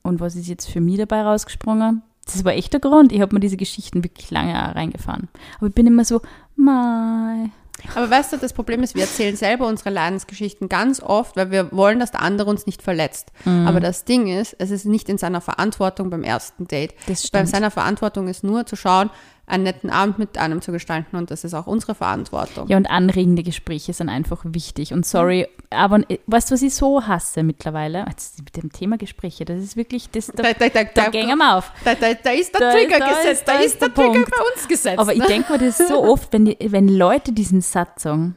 und 0.01 0.19
was 0.19 0.35
ist 0.35 0.47
jetzt 0.47 0.69
für 0.69 0.81
mich 0.81 0.97
dabei 0.97 1.21
rausgesprungen? 1.21 2.03
Das 2.25 2.45
war 2.45 2.53
echt 2.53 2.73
der 2.73 2.79
Grund. 2.79 3.11
Ich 3.11 3.21
habe 3.21 3.33
mir 3.33 3.39
diese 3.39 3.57
Geschichten 3.57 4.03
wirklich 4.03 4.29
lange 4.31 4.53
reingefahren. 4.53 5.29
Aber 5.57 5.67
ich 5.67 5.73
bin 5.73 5.87
immer 5.87 6.05
so, 6.05 6.21
mei. 6.55 7.51
Aber 7.95 8.09
weißt 8.09 8.33
du, 8.33 8.37
das 8.37 8.53
Problem 8.53 8.83
ist, 8.83 8.95
wir 8.95 9.03
erzählen 9.03 9.35
selber 9.35 9.67
unsere 9.67 9.89
Leidensgeschichten 9.89 10.69
ganz 10.69 11.01
oft, 11.01 11.35
weil 11.35 11.51
wir 11.51 11.71
wollen, 11.71 11.99
dass 11.99 12.11
der 12.11 12.21
andere 12.21 12.49
uns 12.49 12.65
nicht 12.65 12.81
verletzt. 12.81 13.31
Mhm. 13.45 13.67
Aber 13.67 13.79
das 13.79 14.05
Ding 14.05 14.27
ist, 14.27 14.55
es 14.59 14.71
ist 14.71 14.85
nicht 14.85 15.09
in 15.09 15.17
seiner 15.17 15.41
Verantwortung 15.41 16.09
beim 16.09 16.23
ersten 16.23 16.67
Date. 16.67 16.93
Das 17.07 17.29
Bei 17.29 17.39
stimmt. 17.39 17.49
seiner 17.49 17.71
Verantwortung 17.71 18.27
ist 18.27 18.43
nur 18.43 18.65
zu 18.65 18.75
schauen, 18.75 19.09
einen 19.49 19.63
netten 19.63 19.89
Abend 19.89 20.19
mit 20.19 20.37
einem 20.37 20.61
zu 20.61 20.71
gestalten 20.71 21.15
und 21.15 21.31
das 21.31 21.43
ist 21.43 21.53
auch 21.53 21.67
unsere 21.67 21.95
Verantwortung. 21.95 22.67
Ja, 22.67 22.77
und 22.77 22.85
anregende 22.89 23.43
Gespräche 23.43 23.93
sind 23.93 24.07
einfach 24.09 24.41
wichtig. 24.45 24.93
Und 24.93 25.05
sorry, 25.05 25.47
aber 25.69 25.99
äh, 26.09 26.19
weißt 26.27 26.49
du, 26.49 26.53
was 26.55 26.61
ich 26.61 26.73
so 26.75 27.05
hasse 27.07 27.43
mittlerweile? 27.43 28.05
Jetzt 28.07 28.39
mit 28.39 28.55
dem 28.57 28.71
Thema 28.71 28.97
Gespräche, 28.97 29.45
das 29.45 29.59
ist 29.59 29.75
wirklich, 29.75 30.09
das, 30.11 30.27
da, 30.27 30.43
Da, 30.43 30.53
da, 30.53 30.69
da, 30.69 30.83
da 30.83 30.89
da, 31.03 31.09
gehen 31.09 31.37
wir 31.37 31.57
auf. 31.57 31.71
da, 31.83 31.95
da, 31.95 32.13
da 32.13 32.29
ist 32.31 32.53
der 32.53 32.59
Da 32.61 32.69
ist- 32.71 32.75
Trigger 32.89 32.97
ist- 33.11 33.17
gesetzt, 33.17 33.43
da, 33.47 33.53
da 33.53 33.59
ist, 33.59 33.65
ist 33.73 33.81
der 33.81 33.93
Trigger 33.93 34.11
Punkt. 34.13 34.31
bei 34.31 34.43
uns 34.55 34.67
gesetzt. 34.67 34.99
Aber 34.99 35.13
ich 35.13 35.23
denke 35.25 35.51
mir 35.51 35.57
das 35.59 35.77
so 35.79 36.03
oft, 36.03 36.31
wenn, 36.31 36.45
die, 36.45 36.57
wenn 36.71 36.87
Leute 36.87 37.31
diesen 37.33 37.61
Satz 37.61 38.03
sagen, 38.03 38.35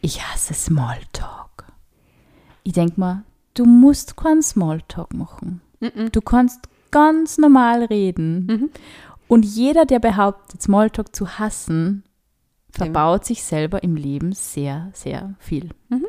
ich 0.00 0.20
hasse 0.22 0.54
Smalltalk. 0.54 1.64
Ich 2.64 2.72
denke 2.72 2.98
mir, 3.00 3.24
du 3.54 3.64
musst 3.64 4.16
keinen 4.16 4.42
Smalltalk 4.42 5.14
machen. 5.14 5.60
Du 6.12 6.20
kannst 6.20 6.60
ganz 6.90 7.38
normal 7.38 7.84
reden. 7.84 8.46
Mhm. 8.46 8.70
Und 9.32 9.46
jeder, 9.46 9.86
der 9.86 9.98
behauptet, 9.98 10.60
Smalltalk 10.60 11.16
zu 11.16 11.38
hassen, 11.38 12.04
verbaut 12.68 13.24
sich 13.24 13.42
selber 13.42 13.82
im 13.82 13.96
Leben 13.96 14.32
sehr, 14.32 14.90
sehr 14.92 15.36
viel. 15.38 15.70
Mhm. 15.88 16.04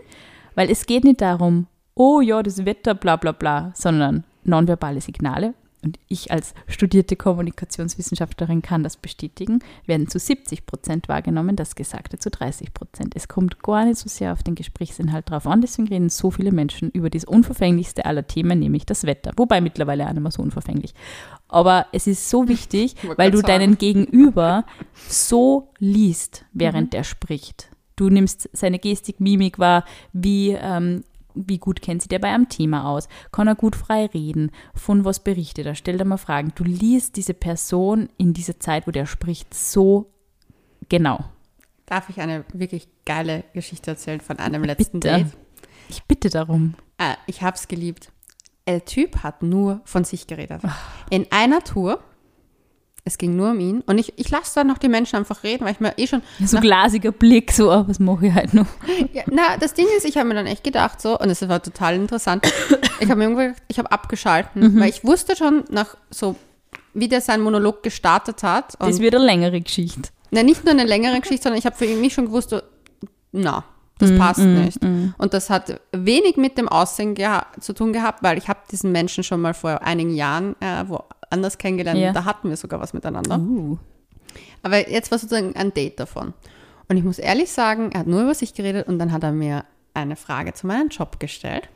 Weil 0.55 0.69
es 0.69 0.85
geht 0.85 1.05
nicht 1.05 1.21
darum, 1.21 1.67
oh 1.95 2.19
ja, 2.19 2.43
das 2.43 2.65
Wetter, 2.65 2.93
bla 2.93 3.15
bla 3.15 3.31
bla, 3.31 3.71
sondern 3.75 4.25
nonverbale 4.43 4.99
Signale. 4.99 5.53
Und 5.83 5.99
ich 6.07 6.31
als 6.31 6.53
studierte 6.67 7.15
Kommunikationswissenschaftlerin 7.15 8.61
kann 8.61 8.83
das 8.83 8.95
bestätigen, 8.95 9.59
werden 9.85 10.07
zu 10.07 10.17
70 10.17 10.65
Prozent 10.65 11.09
wahrgenommen, 11.09 11.55
das 11.55 11.75
Gesagte 11.75 12.17
zu 12.17 12.29
30 12.29 12.73
Prozent. 12.73 13.15
Es 13.15 13.27
kommt 13.27 13.61
gar 13.61 13.85
nicht 13.85 13.97
so 13.97 14.07
sehr 14.07 14.31
auf 14.31 14.43
den 14.43 14.55
Gesprächsinhalt 14.55 15.29
drauf 15.29 15.45
an, 15.45 15.61
deswegen 15.61 15.89
reden 15.89 16.09
so 16.09 16.31
viele 16.31 16.51
Menschen 16.51 16.89
über 16.91 17.09
das 17.09 17.25
unverfänglichste 17.25 18.05
aller 18.05 18.25
Themen, 18.25 18.59
nämlich 18.59 18.85
das 18.85 19.03
Wetter. 19.03 19.31
Wobei 19.35 19.59
mittlerweile 19.59 20.07
auch 20.07 20.13
nicht 20.13 20.21
mehr 20.21 20.31
so 20.31 20.41
unverfänglich. 20.41 20.93
Aber 21.49 21.87
es 21.91 22.07
ist 22.07 22.29
so 22.29 22.47
wichtig, 22.47 22.95
weil 23.17 23.31
du 23.31 23.41
deinen 23.41 23.77
Gegenüber 23.77 24.65
so 25.09 25.69
liest, 25.79 26.45
während 26.53 26.87
mhm. 26.87 26.89
der 26.91 27.03
spricht. 27.03 27.69
Du 27.95 28.09
nimmst 28.09 28.49
seine 28.53 28.79
Gestik, 28.79 29.19
Mimik 29.19 29.59
wahr, 29.59 29.85
wie 30.13 30.51
ähm, 30.51 31.03
wie 31.35 31.57
gut 31.57 31.81
kennt 31.81 32.01
sich 32.01 32.09
der 32.09 32.19
bei 32.19 32.29
einem 32.29 32.49
Thema 32.49 32.85
aus? 32.89 33.07
Kann 33.31 33.47
er 33.47 33.55
gut 33.55 33.75
frei 33.75 34.05
reden? 34.07 34.51
Von 34.73 35.05
was 35.05 35.23
berichtet 35.23 35.65
er? 35.65 35.75
Stell 35.75 35.97
dir 35.97 36.05
mal 36.05 36.17
Fragen. 36.17 36.51
Du 36.55 36.63
liest 36.63 37.15
diese 37.15 37.33
Person 37.33 38.09
in 38.17 38.33
dieser 38.33 38.59
Zeit, 38.59 38.87
wo 38.87 38.91
der 38.91 39.05
spricht, 39.05 39.53
so 39.53 40.11
genau. 40.89 41.23
Darf 41.85 42.09
ich 42.09 42.19
eine 42.19 42.45
wirklich 42.53 42.87
geile 43.05 43.43
Geschichte 43.53 43.91
erzählen 43.91 44.21
von 44.21 44.39
einem 44.39 44.63
letzten 44.63 44.99
bitte. 44.99 45.17
Date? 45.17 45.27
Ich 45.89 46.03
bitte 46.03 46.29
darum. 46.29 46.75
Ah, 46.97 47.15
ich 47.27 47.41
hab's 47.41 47.67
geliebt. 47.67 48.11
Der 48.67 48.85
Typ 48.85 49.23
hat 49.23 49.43
nur 49.43 49.81
von 49.83 50.05
sich 50.05 50.27
geredet. 50.27 50.61
In 51.09 51.27
einer 51.31 51.61
Tour 51.63 52.01
es 53.05 53.17
ging 53.17 53.35
nur 53.35 53.51
um 53.51 53.59
ihn. 53.59 53.81
Und 53.81 53.97
ich, 53.97 54.13
ich 54.17 54.29
lasse 54.29 54.55
dann 54.55 54.67
noch 54.67 54.77
die 54.77 54.87
Menschen 54.87 55.17
einfach 55.17 55.43
reden, 55.43 55.65
weil 55.65 55.73
ich 55.73 55.79
mir 55.79 55.97
eh 55.97 56.07
schon. 56.07 56.21
So 56.43 56.59
glasiger 56.59 57.11
Blick, 57.11 57.51
so, 57.51 57.71
oh, 57.71 57.83
was 57.87 57.99
mache 57.99 58.27
ich 58.27 58.33
halt 58.33 58.53
noch? 58.53 58.67
Ja, 59.13 59.23
na, 59.29 59.57
das 59.57 59.73
Ding 59.73 59.87
ist, 59.97 60.05
ich 60.05 60.17
habe 60.17 60.27
mir 60.27 60.35
dann 60.35 60.47
echt 60.47 60.63
gedacht, 60.63 61.01
so, 61.01 61.19
und 61.19 61.29
es 61.29 61.47
war 61.47 61.61
total 61.61 61.95
interessant. 61.95 62.45
Ich 62.99 63.09
habe 63.09 63.15
mir 63.17 63.25
irgendwie, 63.25 63.61
ich 63.67 63.79
habe 63.79 63.91
abgeschalten, 63.91 64.75
mhm. 64.75 64.79
weil 64.79 64.89
ich 64.89 65.03
wusste 65.03 65.35
schon 65.35 65.65
nach 65.69 65.97
so, 66.09 66.37
wie 66.93 67.09
der 67.09 67.19
seinen 67.19 67.43
Monolog 67.43 67.83
gestartet 67.83 68.43
hat. 68.43 68.75
das 68.79 68.99
wird 68.99 69.15
eine 69.15 69.25
längere 69.25 69.59
Geschichte. 69.59 70.09
Na, 70.31 70.41
nicht 70.41 70.63
nur 70.63 70.71
eine 70.71 70.85
längere 70.85 71.19
Geschichte, 71.19 71.43
sondern 71.43 71.59
ich 71.59 71.65
habe 71.65 71.75
für 71.75 71.85
mich 71.85 72.13
schon 72.13 72.25
gewusst, 72.25 72.51
so, 72.51 72.61
na, 73.31 73.65
das 73.99 74.11
mm, 74.11 74.17
passt 74.17 74.39
mm, 74.39 74.63
nicht. 74.63 74.83
Mm. 74.83 75.13
Und 75.17 75.33
das 75.33 75.49
hat 75.49 75.79
wenig 75.91 76.37
mit 76.37 76.57
dem 76.57 76.69
Aussehen 76.69 77.15
zu 77.59 77.73
tun 77.73 77.93
gehabt, 77.93 78.23
weil 78.23 78.37
ich 78.37 78.47
habe 78.47 78.59
diesen 78.71 78.91
Menschen 78.91 79.23
schon 79.23 79.41
mal 79.41 79.53
vor 79.53 79.81
einigen 79.81 80.15
Jahren 80.15 80.55
äh, 80.61 80.85
wo 80.87 81.03
anders 81.33 81.57
kennengelernt. 81.57 81.99
Ja. 81.99 82.13
Da 82.13 82.25
hatten 82.25 82.49
wir 82.49 82.57
sogar 82.57 82.79
was 82.79 82.93
miteinander. 82.93 83.37
Uh. 83.37 83.77
Aber 84.61 84.89
jetzt 84.89 85.11
war 85.11 85.17
sozusagen 85.17 85.55
ein 85.55 85.73
Date 85.73 85.99
davon. 85.99 86.33
Und 86.87 86.97
ich 86.97 87.03
muss 87.03 87.19
ehrlich 87.19 87.51
sagen, 87.51 87.91
er 87.91 88.01
hat 88.01 88.07
nur 88.07 88.21
über 88.21 88.33
sich 88.33 88.53
geredet 88.53 88.87
und 88.87 88.99
dann 88.99 89.11
hat 89.11 89.23
er 89.23 89.31
mir 89.31 89.65
eine 89.93 90.15
Frage 90.15 90.53
zu 90.53 90.67
meinem 90.67 90.89
Job 90.89 91.19
gestellt. 91.19 91.69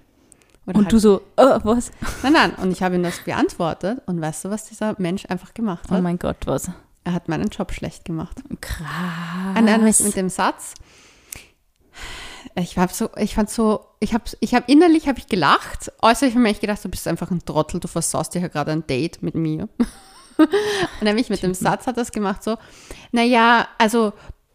Oder 0.66 0.80
und 0.80 0.86
halt, 0.86 0.94
du 0.94 1.00
so, 1.00 1.22
oh, 1.38 1.60
was? 1.64 1.92
Nein, 2.24 2.34
nein. 2.34 2.52
Und 2.62 2.72
ich 2.72 2.84
habe 2.84 2.96
ihm 2.96 3.04
das 3.04 3.20
beantwortet. 3.20 4.02
Und 4.06 4.20
weißt 4.20 4.46
du, 4.46 4.50
was 4.50 4.66
dieser 4.66 4.96
Mensch 4.98 5.26
einfach 5.28 5.54
gemacht 5.54 5.90
hat? 5.90 5.98
Oh 5.98 6.02
mein 6.02 6.20
Gott, 6.20 6.38
was? 6.46 6.70
Er 7.04 7.14
hat 7.14 7.30
meinen 7.30 7.48
Job 7.48 7.72
schlecht 7.72 8.04
gemacht. 8.04 8.44
Krass. 8.60 9.58
Und 9.58 9.66
dann 9.66 9.84
mit 9.84 10.16
dem 10.18 10.30
Satz, 10.30 10.74
ich 12.58 12.78
habe 12.78 12.92
so, 12.92 13.10
ich 13.18 13.36
fand 13.36 13.50
so, 13.50 13.86
ich 14.00 14.14
habe, 14.14 14.24
ich 14.40 14.56
habe 14.56 14.66
innerlich 14.72 15.08
habe 15.08 15.20
ich 15.20 15.28
gelacht. 15.28 15.92
Äußerlich 16.02 16.36
habe 16.36 16.50
ich 16.50 16.60
gedacht, 16.60 16.84
du 16.84 16.90
bist 16.90 17.08
einfach 17.08 17.30
ein 17.30 17.46
Trottel, 17.46 17.80
du 17.80 17.88
versaust 17.88 18.34
dir 18.34 18.42
ja 18.42 18.48
gerade 18.48 18.72
ein 18.72 18.88
Date 18.88 19.22
mit 19.22 19.36
mir. 19.36 19.70
Und 20.38 20.50
nämlich 21.02 21.30
mit 21.30 21.44
dem 21.44 21.54
Satz 21.54 21.86
hat 21.86 21.98
das 21.98 22.12
gemacht 22.12 22.44
so, 22.44 22.58
naja, 23.12 23.68
also 23.78 24.14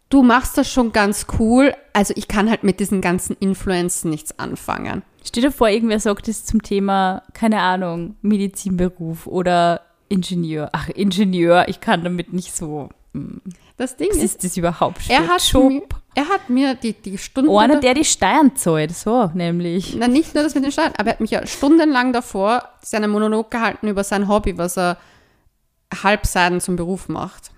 du 0.09 0.21
machst 0.21 0.57
das 0.57 0.69
schon 0.69 0.91
ganz 0.91 1.27
cool, 1.39 1.73
also 1.93 2.13
ich 2.17 2.27
kann 2.27 2.49
halt 2.49 2.63
mit 2.63 2.79
diesen 2.79 2.99
ganzen 2.99 3.37
Influenzen 3.39 4.09
nichts 4.09 4.37
anfangen. 4.37 5.03
Stell 5.23 5.43
dir 5.43 5.51
vor, 5.51 5.69
irgendwer 5.69 5.99
sagt 6.01 6.27
es 6.27 6.45
zum 6.45 6.61
Thema, 6.61 7.23
keine 7.33 7.61
Ahnung, 7.61 8.17
Medizinberuf 8.21 9.27
oder 9.27 9.81
Ingenieur. 10.09 10.69
Ach, 10.73 10.89
Ingenieur, 10.89 11.69
ich 11.69 11.79
kann 11.79 12.03
damit 12.03 12.33
nicht 12.33 12.53
so. 12.53 12.89
Hm. 13.13 13.41
Das 13.77 13.95
Ding 13.95 14.09
Was 14.09 14.17
ist, 14.17 14.23
ist 14.23 14.43
das 14.43 14.57
überhaupt? 14.57 15.09
Er 15.09 15.27
hat, 15.27 15.53
mir, 15.53 15.81
er 16.15 16.29
hat 16.29 16.49
mir 16.49 16.75
die, 16.75 16.93
die 16.93 17.17
Stunden. 17.17 17.55
Einer, 17.55 17.79
der 17.79 17.93
die 17.93 18.05
Steuern 18.05 18.55
zahlt, 18.55 18.95
so 18.95 19.31
nämlich. 19.33 19.95
Na, 19.97 20.07
nicht 20.07 20.35
nur 20.35 20.43
das 20.43 20.55
mit 20.55 20.63
den 20.63 20.71
Steuern, 20.71 20.93
aber 20.97 21.09
er 21.09 21.13
hat 21.13 21.21
mich 21.21 21.31
ja 21.31 21.45
stundenlang 21.45 22.13
davor 22.13 22.63
seinen 22.81 23.11
Monolog 23.11 23.49
gehalten 23.49 23.87
über 23.87 24.03
sein 24.03 24.27
Hobby, 24.27 24.57
was 24.57 24.77
er 24.77 24.97
Halbseiden 26.03 26.61
zum 26.61 26.75
Beruf 26.75 27.07
macht. 27.07 27.51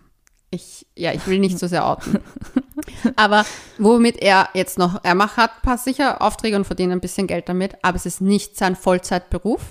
Ich, 0.51 0.85
ja, 0.95 1.11
ich 1.11 1.25
will 1.27 1.39
nicht 1.39 1.59
so 1.59 1.67
sehr 1.67 1.85
outen. 1.85 2.19
aber 3.15 3.45
womit 3.77 4.17
er 4.21 4.49
jetzt 4.53 4.77
noch, 4.77 5.03
er 5.03 5.15
macht, 5.15 5.37
hat 5.37 5.61
paar 5.61 5.77
sicher 5.77 6.21
Aufträge 6.21 6.55
und 6.55 6.65
verdient 6.65 6.93
ein 6.93 7.01
bisschen 7.01 7.27
Geld 7.27 7.49
damit, 7.49 7.77
aber 7.81 7.95
es 7.95 8.05
ist 8.05 8.21
nicht 8.21 8.57
sein 8.57 8.75
Vollzeitberuf. 8.75 9.61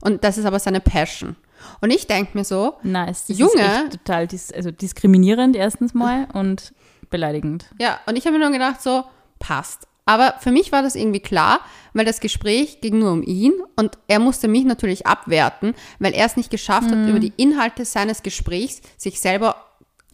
Und 0.00 0.24
das 0.24 0.38
ist 0.38 0.44
aber 0.44 0.58
seine 0.58 0.80
Passion. 0.80 1.36
Und 1.80 1.90
ich 1.90 2.06
denke 2.06 2.36
mir 2.36 2.44
so, 2.44 2.74
nice, 2.82 3.26
das 3.26 3.38
Junge, 3.38 3.84
ist 3.84 3.92
total 3.92 4.26
dis 4.26 4.52
also 4.52 4.70
diskriminierend 4.70 5.56
erstens 5.56 5.94
mal 5.94 6.28
und 6.32 6.72
beleidigend. 7.10 7.66
Ja, 7.80 8.00
und 8.06 8.16
ich 8.16 8.26
habe 8.26 8.38
mir 8.38 8.44
nur 8.44 8.52
gedacht, 8.52 8.82
so, 8.82 9.04
passt. 9.38 9.86
Aber 10.04 10.34
für 10.38 10.52
mich 10.52 10.70
war 10.70 10.82
das 10.82 10.94
irgendwie 10.94 11.20
klar, 11.20 11.60
weil 11.92 12.04
das 12.04 12.20
Gespräch 12.20 12.80
ging 12.80 13.00
nur 13.00 13.12
um 13.12 13.22
ihn 13.24 13.52
und 13.74 13.98
er 14.06 14.20
musste 14.20 14.46
mich 14.46 14.64
natürlich 14.64 15.06
abwerten, 15.06 15.74
weil 15.98 16.14
er 16.14 16.26
es 16.26 16.36
nicht 16.36 16.50
geschafft 16.50 16.90
mhm. 16.90 17.02
hat, 17.02 17.08
über 17.08 17.18
die 17.18 17.32
Inhalte 17.36 17.84
seines 17.84 18.22
Gesprächs 18.22 18.80
sich 18.96 19.18
selber 19.20 19.56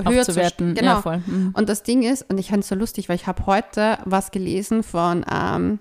höher 0.02 0.24
zu 0.24 0.34
werten. 0.34 0.74
Genau. 0.74 0.94
Ja, 0.94 1.02
voll. 1.02 1.22
Mhm. 1.26 1.54
Und 1.54 1.68
das 1.68 1.82
Ding 1.82 2.02
ist, 2.02 2.28
und 2.30 2.38
ich 2.38 2.48
fand 2.48 2.62
es 2.62 2.68
so 2.68 2.74
lustig, 2.74 3.10
weil 3.10 3.16
ich 3.16 3.26
habe 3.26 3.44
heute 3.44 3.98
was 4.06 4.30
gelesen 4.30 4.82
von 4.82 5.26
ähm, 5.30 5.78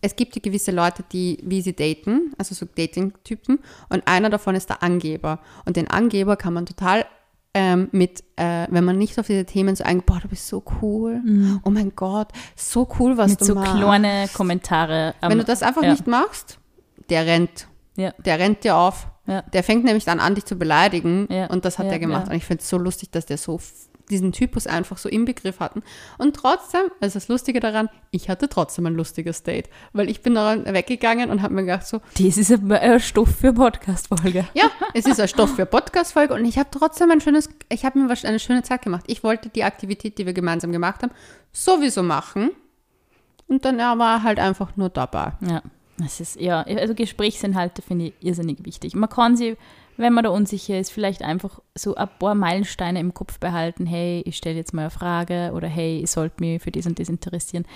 es 0.00 0.16
gibt 0.16 0.36
ja 0.36 0.42
gewisse 0.42 0.70
Leute, 0.70 1.04
die, 1.12 1.38
wie 1.42 1.60
sie 1.60 1.74
daten, 1.74 2.32
also 2.38 2.54
so 2.54 2.66
Dating-Typen, 2.66 3.58
und 3.88 4.06
einer 4.06 4.30
davon 4.30 4.54
ist 4.54 4.68
der 4.68 4.82
Angeber. 4.82 5.40
Und 5.64 5.76
den 5.76 5.88
Angeber 5.88 6.36
kann 6.36 6.54
man 6.54 6.66
total 6.66 7.04
ähm, 7.54 7.88
mit, 7.92 8.22
äh, 8.36 8.66
wenn 8.70 8.84
man 8.84 8.98
nicht 8.98 9.18
auf 9.18 9.26
diese 9.26 9.44
Themen 9.44 9.74
so 9.74 9.82
eingeht, 9.82 10.06
boah, 10.06 10.20
du 10.20 10.28
bist 10.28 10.46
so 10.46 10.62
cool, 10.80 11.20
mhm. 11.24 11.60
oh 11.64 11.70
mein 11.70 11.94
Gott, 11.96 12.28
so 12.54 12.88
cool, 12.98 13.16
was 13.16 13.32
mit 13.32 13.40
du 13.40 13.44
so 13.46 13.54
machst. 13.54 13.72
So 13.72 13.78
kleine 13.78 14.28
Kommentare. 14.32 15.14
Um, 15.20 15.30
wenn 15.30 15.38
du 15.38 15.44
das 15.44 15.62
einfach 15.62 15.82
ja. 15.82 15.90
nicht 15.90 16.06
machst, 16.06 16.58
der 17.10 17.26
rennt. 17.26 17.66
Ja. 17.96 18.12
Der 18.24 18.38
rennt 18.38 18.62
dir 18.64 18.76
auf. 18.76 19.08
Ja. 19.26 19.42
Der 19.42 19.62
fängt 19.62 19.84
nämlich 19.84 20.04
dann 20.04 20.20
an, 20.20 20.34
dich 20.34 20.44
zu 20.44 20.56
beleidigen. 20.56 21.26
Und 21.48 21.64
das 21.64 21.78
hat 21.78 21.86
er 21.86 21.98
gemacht. 21.98 22.28
Und 22.28 22.34
ich 22.34 22.44
finde 22.44 22.62
es 22.62 22.68
so 22.68 22.78
lustig, 22.78 23.10
dass 23.10 23.26
der 23.26 23.36
so 23.36 23.58
diesen 24.08 24.32
Typus 24.32 24.66
einfach 24.66 24.98
so 24.98 25.08
im 25.08 25.24
Begriff 25.24 25.60
hatten. 25.60 25.82
Und 26.18 26.36
trotzdem, 26.36 26.82
also 27.00 27.14
das 27.14 27.28
Lustige 27.28 27.60
daran, 27.60 27.88
ich 28.10 28.28
hatte 28.28 28.48
trotzdem 28.48 28.86
ein 28.86 28.94
lustiges 28.94 29.42
Date, 29.42 29.68
weil 29.92 30.08
ich 30.10 30.22
bin 30.22 30.34
daran 30.34 30.64
weggegangen 30.66 31.30
und 31.30 31.42
habe 31.42 31.54
mir 31.54 31.62
gedacht 31.62 31.86
so, 31.86 32.00
das 32.18 32.36
ist 32.36 32.50
ein 32.52 33.00
Stoff 33.00 33.36
für 33.36 33.52
Podcast-Folge. 33.52 34.46
Ja, 34.54 34.70
es 34.94 35.06
ist 35.06 35.20
ein 35.20 35.28
Stoff 35.28 35.54
für 35.54 35.66
Podcast-Folge 35.66 36.34
und 36.34 36.44
ich 36.44 36.58
habe 36.58 36.68
trotzdem 36.70 37.10
ein 37.10 37.20
schönes, 37.20 37.48
ich 37.68 37.84
habe 37.84 37.98
mir 37.98 38.10
eine 38.24 38.38
schöne 38.38 38.62
Zeit 38.62 38.82
gemacht. 38.82 39.04
Ich 39.06 39.22
wollte 39.22 39.48
die 39.48 39.64
Aktivität, 39.64 40.18
die 40.18 40.26
wir 40.26 40.32
gemeinsam 40.32 40.72
gemacht 40.72 41.02
haben, 41.02 41.12
sowieso 41.52 42.02
machen 42.02 42.50
und 43.46 43.64
dann 43.64 43.78
er 43.78 43.98
war 43.98 44.22
halt 44.22 44.38
einfach 44.38 44.76
nur 44.76 44.90
dabei. 44.90 45.32
Ja. 45.40 45.62
Das 45.98 46.20
ist, 46.20 46.40
ja, 46.40 46.62
also 46.62 46.94
Gesprächsinhalte 46.94 47.82
finde 47.82 48.06
ich 48.06 48.14
irrsinnig 48.20 48.64
wichtig. 48.64 48.94
Man 48.94 49.08
kann 49.10 49.36
sie 49.36 49.56
wenn 49.98 50.12
man 50.12 50.24
da 50.24 50.30
unsicher 50.30 50.78
ist, 50.78 50.90
vielleicht 50.90 51.22
einfach 51.22 51.60
so 51.74 51.94
ein 51.94 52.08
paar 52.18 52.34
Meilensteine 52.34 53.00
im 53.00 53.12
Kopf 53.12 53.38
behalten. 53.38 53.84
Hey, 53.84 54.22
ich 54.24 54.36
stelle 54.36 54.56
jetzt 54.56 54.72
mal 54.72 54.82
eine 54.82 54.90
Frage 54.90 55.50
oder 55.54 55.68
hey, 55.68 56.00
ich 56.02 56.10
sollte 56.10 56.36
mich 56.40 56.62
für 56.62 56.70
das 56.70 56.86
und 56.86 56.98
das 56.98 57.08
interessieren. 57.08 57.66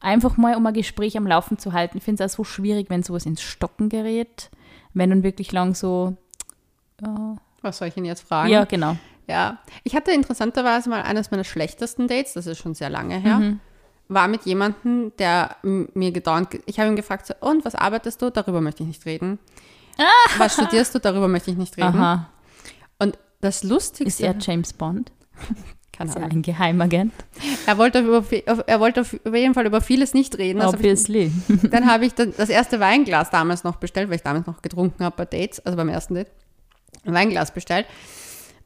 Einfach 0.00 0.36
mal, 0.36 0.56
um 0.56 0.66
ein 0.66 0.74
Gespräch 0.74 1.16
am 1.16 1.26
Laufen 1.26 1.58
zu 1.58 1.72
halten. 1.72 1.98
Ich 1.98 2.04
finde 2.04 2.24
es 2.24 2.32
auch 2.32 2.36
so 2.38 2.44
schwierig, 2.44 2.90
wenn 2.90 3.02
sowas 3.02 3.26
ins 3.26 3.42
Stocken 3.42 3.88
gerät. 3.88 4.50
Wenn 4.94 5.10
dann 5.10 5.22
wirklich 5.22 5.52
lang 5.52 5.74
so. 5.74 6.16
Ja. 7.00 7.36
Was 7.62 7.78
soll 7.78 7.88
ich 7.88 7.96
Ihnen 7.96 8.06
jetzt 8.06 8.26
fragen? 8.26 8.50
Ja, 8.50 8.64
genau. 8.64 8.96
Ja, 9.28 9.58
ich 9.84 9.94
hatte 9.94 10.12
interessanterweise 10.12 10.88
mal 10.88 11.02
eines 11.02 11.30
meiner 11.30 11.44
schlechtesten 11.44 12.08
Dates, 12.08 12.34
das 12.34 12.46
ist 12.46 12.58
schon 12.58 12.74
sehr 12.74 12.90
lange 12.90 13.18
her. 13.18 13.38
Mhm 13.38 13.60
war 14.08 14.28
mit 14.28 14.42
jemandem, 14.42 15.12
der 15.18 15.56
mir 15.62 16.12
gedauert, 16.12 16.48
ich 16.66 16.78
habe 16.78 16.90
ihn 16.90 16.96
gefragt, 16.96 17.26
so, 17.26 17.34
und 17.40 17.64
was 17.64 17.74
arbeitest 17.74 18.22
du? 18.22 18.30
Darüber 18.30 18.60
möchte 18.60 18.82
ich 18.82 18.88
nicht 18.88 19.06
reden. 19.06 19.38
Was 20.38 20.54
studierst 20.54 20.94
du? 20.94 20.98
Darüber 20.98 21.28
möchte 21.28 21.50
ich 21.50 21.56
nicht 21.56 21.76
reden. 21.76 21.88
Aha. 21.88 22.28
Und 22.98 23.18
das 23.40 23.62
Lustigste. 23.62 24.04
Ist 24.04 24.20
er 24.20 24.36
James 24.38 24.72
Bond? 24.72 25.12
Keine 25.92 26.10
Ist 26.10 26.16
er 26.16 26.24
ein 26.24 26.42
Geheimagent? 26.42 27.14
Er 27.66 27.78
wollte, 27.78 28.00
über, 28.00 28.22
er 28.66 28.80
wollte 28.80 29.00
auf 29.00 29.16
jeden 29.32 29.54
Fall 29.54 29.64
über 29.64 29.80
vieles 29.80 30.12
nicht 30.12 30.36
reden. 30.36 30.60
Also 30.60 30.76
Obviously. 30.76 31.32
Ich, 31.48 31.70
dann 31.70 31.86
habe 31.86 32.04
ich 32.04 32.12
dann 32.12 32.34
das 32.36 32.50
erste 32.50 32.80
Weinglas 32.80 33.30
damals 33.30 33.64
noch 33.64 33.76
bestellt, 33.76 34.10
weil 34.10 34.16
ich 34.16 34.22
damals 34.22 34.46
noch 34.46 34.60
getrunken 34.60 35.02
habe 35.02 35.16
bei 35.16 35.24
Dates, 35.24 35.64
also 35.64 35.76
beim 35.76 35.88
ersten 35.88 36.14
Date. 36.14 36.28
Ein 37.06 37.14
Weinglas 37.14 37.50
bestellt. 37.50 37.86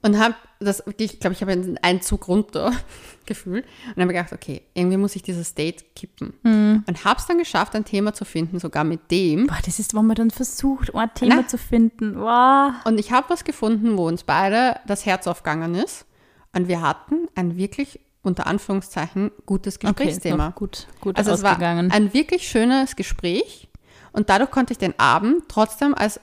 Und 0.02 0.18
habe 0.18 0.34
das 0.60 0.86
wirklich, 0.86 1.14
ich 1.14 1.20
glaube, 1.20 1.34
ich 1.34 1.42
habe 1.42 1.76
einen 1.82 2.00
Zug 2.00 2.28
runter 2.28 2.72
gefühlt 3.26 3.66
und 3.94 4.02
habe 4.02 4.12
gedacht, 4.12 4.32
okay, 4.32 4.62
irgendwie 4.74 4.96
muss 4.96 5.14
ich 5.14 5.22
dieses 5.22 5.54
Date 5.54 5.94
kippen. 5.94 6.32
Mhm. 6.42 6.84
Und 6.86 7.04
habe 7.04 7.20
es 7.20 7.26
dann 7.26 7.38
geschafft, 7.38 7.74
ein 7.74 7.84
Thema 7.84 8.14
zu 8.14 8.24
finden, 8.24 8.58
sogar 8.58 8.84
mit 8.84 9.10
dem. 9.10 9.46
Boah, 9.46 9.58
das 9.64 9.78
ist, 9.78 9.94
wo 9.94 10.02
man 10.02 10.16
dann 10.16 10.30
versucht, 10.30 10.94
ein 10.94 11.14
Thema 11.14 11.36
Na? 11.36 11.48
zu 11.48 11.58
finden. 11.58 12.18
Wow. 12.18 12.72
Und 12.84 12.98
ich 12.98 13.12
habe 13.12 13.28
was 13.28 13.44
gefunden, 13.44 13.98
wo 13.98 14.06
uns 14.06 14.24
beide 14.24 14.80
das 14.86 15.04
Herz 15.04 15.26
aufgegangen 15.26 15.74
ist. 15.74 16.06
Und 16.54 16.66
wir 16.66 16.80
hatten 16.80 17.28
ein 17.34 17.56
wirklich 17.56 18.00
unter 18.22 18.46
Anführungszeichen 18.46 19.30
gutes 19.46 19.78
Gesprächsthema. 19.78 20.48
Okay, 20.48 20.58
gut, 20.58 20.86
gut 21.00 21.16
also 21.16 21.32
es 21.32 21.42
war 21.42 21.58
ein 21.58 22.12
wirklich 22.12 22.48
schönes 22.48 22.96
Gespräch 22.96 23.68
Und 24.12 24.28
dadurch 24.28 24.50
konnte 24.50 24.72
ich 24.72 24.78
den 24.78 24.98
Abend 24.98 25.44
trotzdem 25.48 25.94
als 25.94 26.20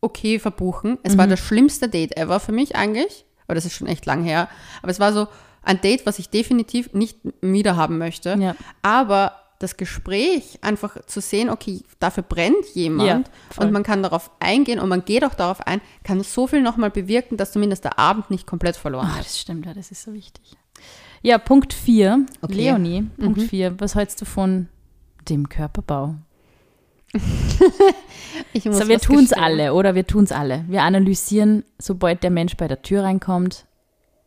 okay 0.00 0.38
verbuchen. 0.38 0.98
Es 1.02 1.18
war 1.18 1.26
das 1.26 1.40
schlimmste 1.40 1.88
Date 1.88 2.16
ever 2.16 2.40
für 2.40 2.52
mich 2.52 2.76
eigentlich. 2.76 3.24
Aber 3.46 3.54
das 3.56 3.64
ist 3.64 3.74
schon 3.74 3.88
echt 3.88 4.06
lang 4.06 4.22
her. 4.22 4.48
Aber 4.82 4.90
es 4.92 5.00
war 5.00 5.12
so 5.12 5.26
ein 5.62 5.80
Date, 5.80 6.06
was 6.06 6.18
ich 6.18 6.30
definitiv 6.30 6.92
nicht 6.94 7.18
wieder 7.40 7.76
haben 7.76 7.98
möchte. 7.98 8.36
Ja. 8.40 8.54
Aber 8.82 9.32
das 9.58 9.76
Gespräch 9.76 10.58
einfach 10.62 10.96
zu 11.04 11.20
sehen, 11.20 11.50
okay, 11.50 11.82
dafür 11.98 12.22
brennt 12.22 12.64
jemand 12.74 13.08
Ja, 13.56 13.62
und 13.62 13.72
man 13.72 13.82
kann 13.82 14.02
darauf 14.02 14.30
eingehen 14.40 14.78
und 14.80 14.88
man 14.88 15.04
geht 15.04 15.22
auch 15.22 15.34
darauf 15.34 15.66
ein, 15.66 15.82
kann 16.02 16.22
so 16.22 16.46
viel 16.46 16.62
nochmal 16.62 16.90
bewirken, 16.90 17.36
dass 17.36 17.52
zumindest 17.52 17.84
der 17.84 17.98
Abend 17.98 18.30
nicht 18.30 18.46
komplett 18.46 18.76
verloren 18.76 19.08
Ah, 19.10 19.16
hat. 19.16 19.26
das 19.26 19.38
stimmt, 19.38 19.66
ja, 19.66 19.74
das 19.74 19.90
ist 19.90 20.02
so 20.02 20.14
wichtig. 20.14 20.56
Ja, 21.20 21.36
Punkt 21.36 21.74
4. 21.74 22.24
Okay. 22.40 22.54
Leonie, 22.54 23.02
Punkt 23.20 23.42
4. 23.42 23.78
Was 23.80 23.94
hältst 23.96 24.18
du 24.22 24.24
von 24.24 24.68
dem 25.28 25.50
Körperbau? 25.50 26.14
So, 28.54 28.88
wir 28.88 28.98
tun 28.98 29.24
es 29.24 29.32
alle, 29.32 29.74
oder? 29.74 29.94
Wir 29.94 30.06
tun 30.06 30.24
es 30.24 30.32
alle. 30.32 30.64
Wir 30.66 30.82
analysieren, 30.82 31.64
sobald 31.78 32.22
der 32.22 32.30
Mensch 32.30 32.56
bei 32.56 32.68
der 32.68 32.82
Tür 32.82 33.04
reinkommt, 33.04 33.66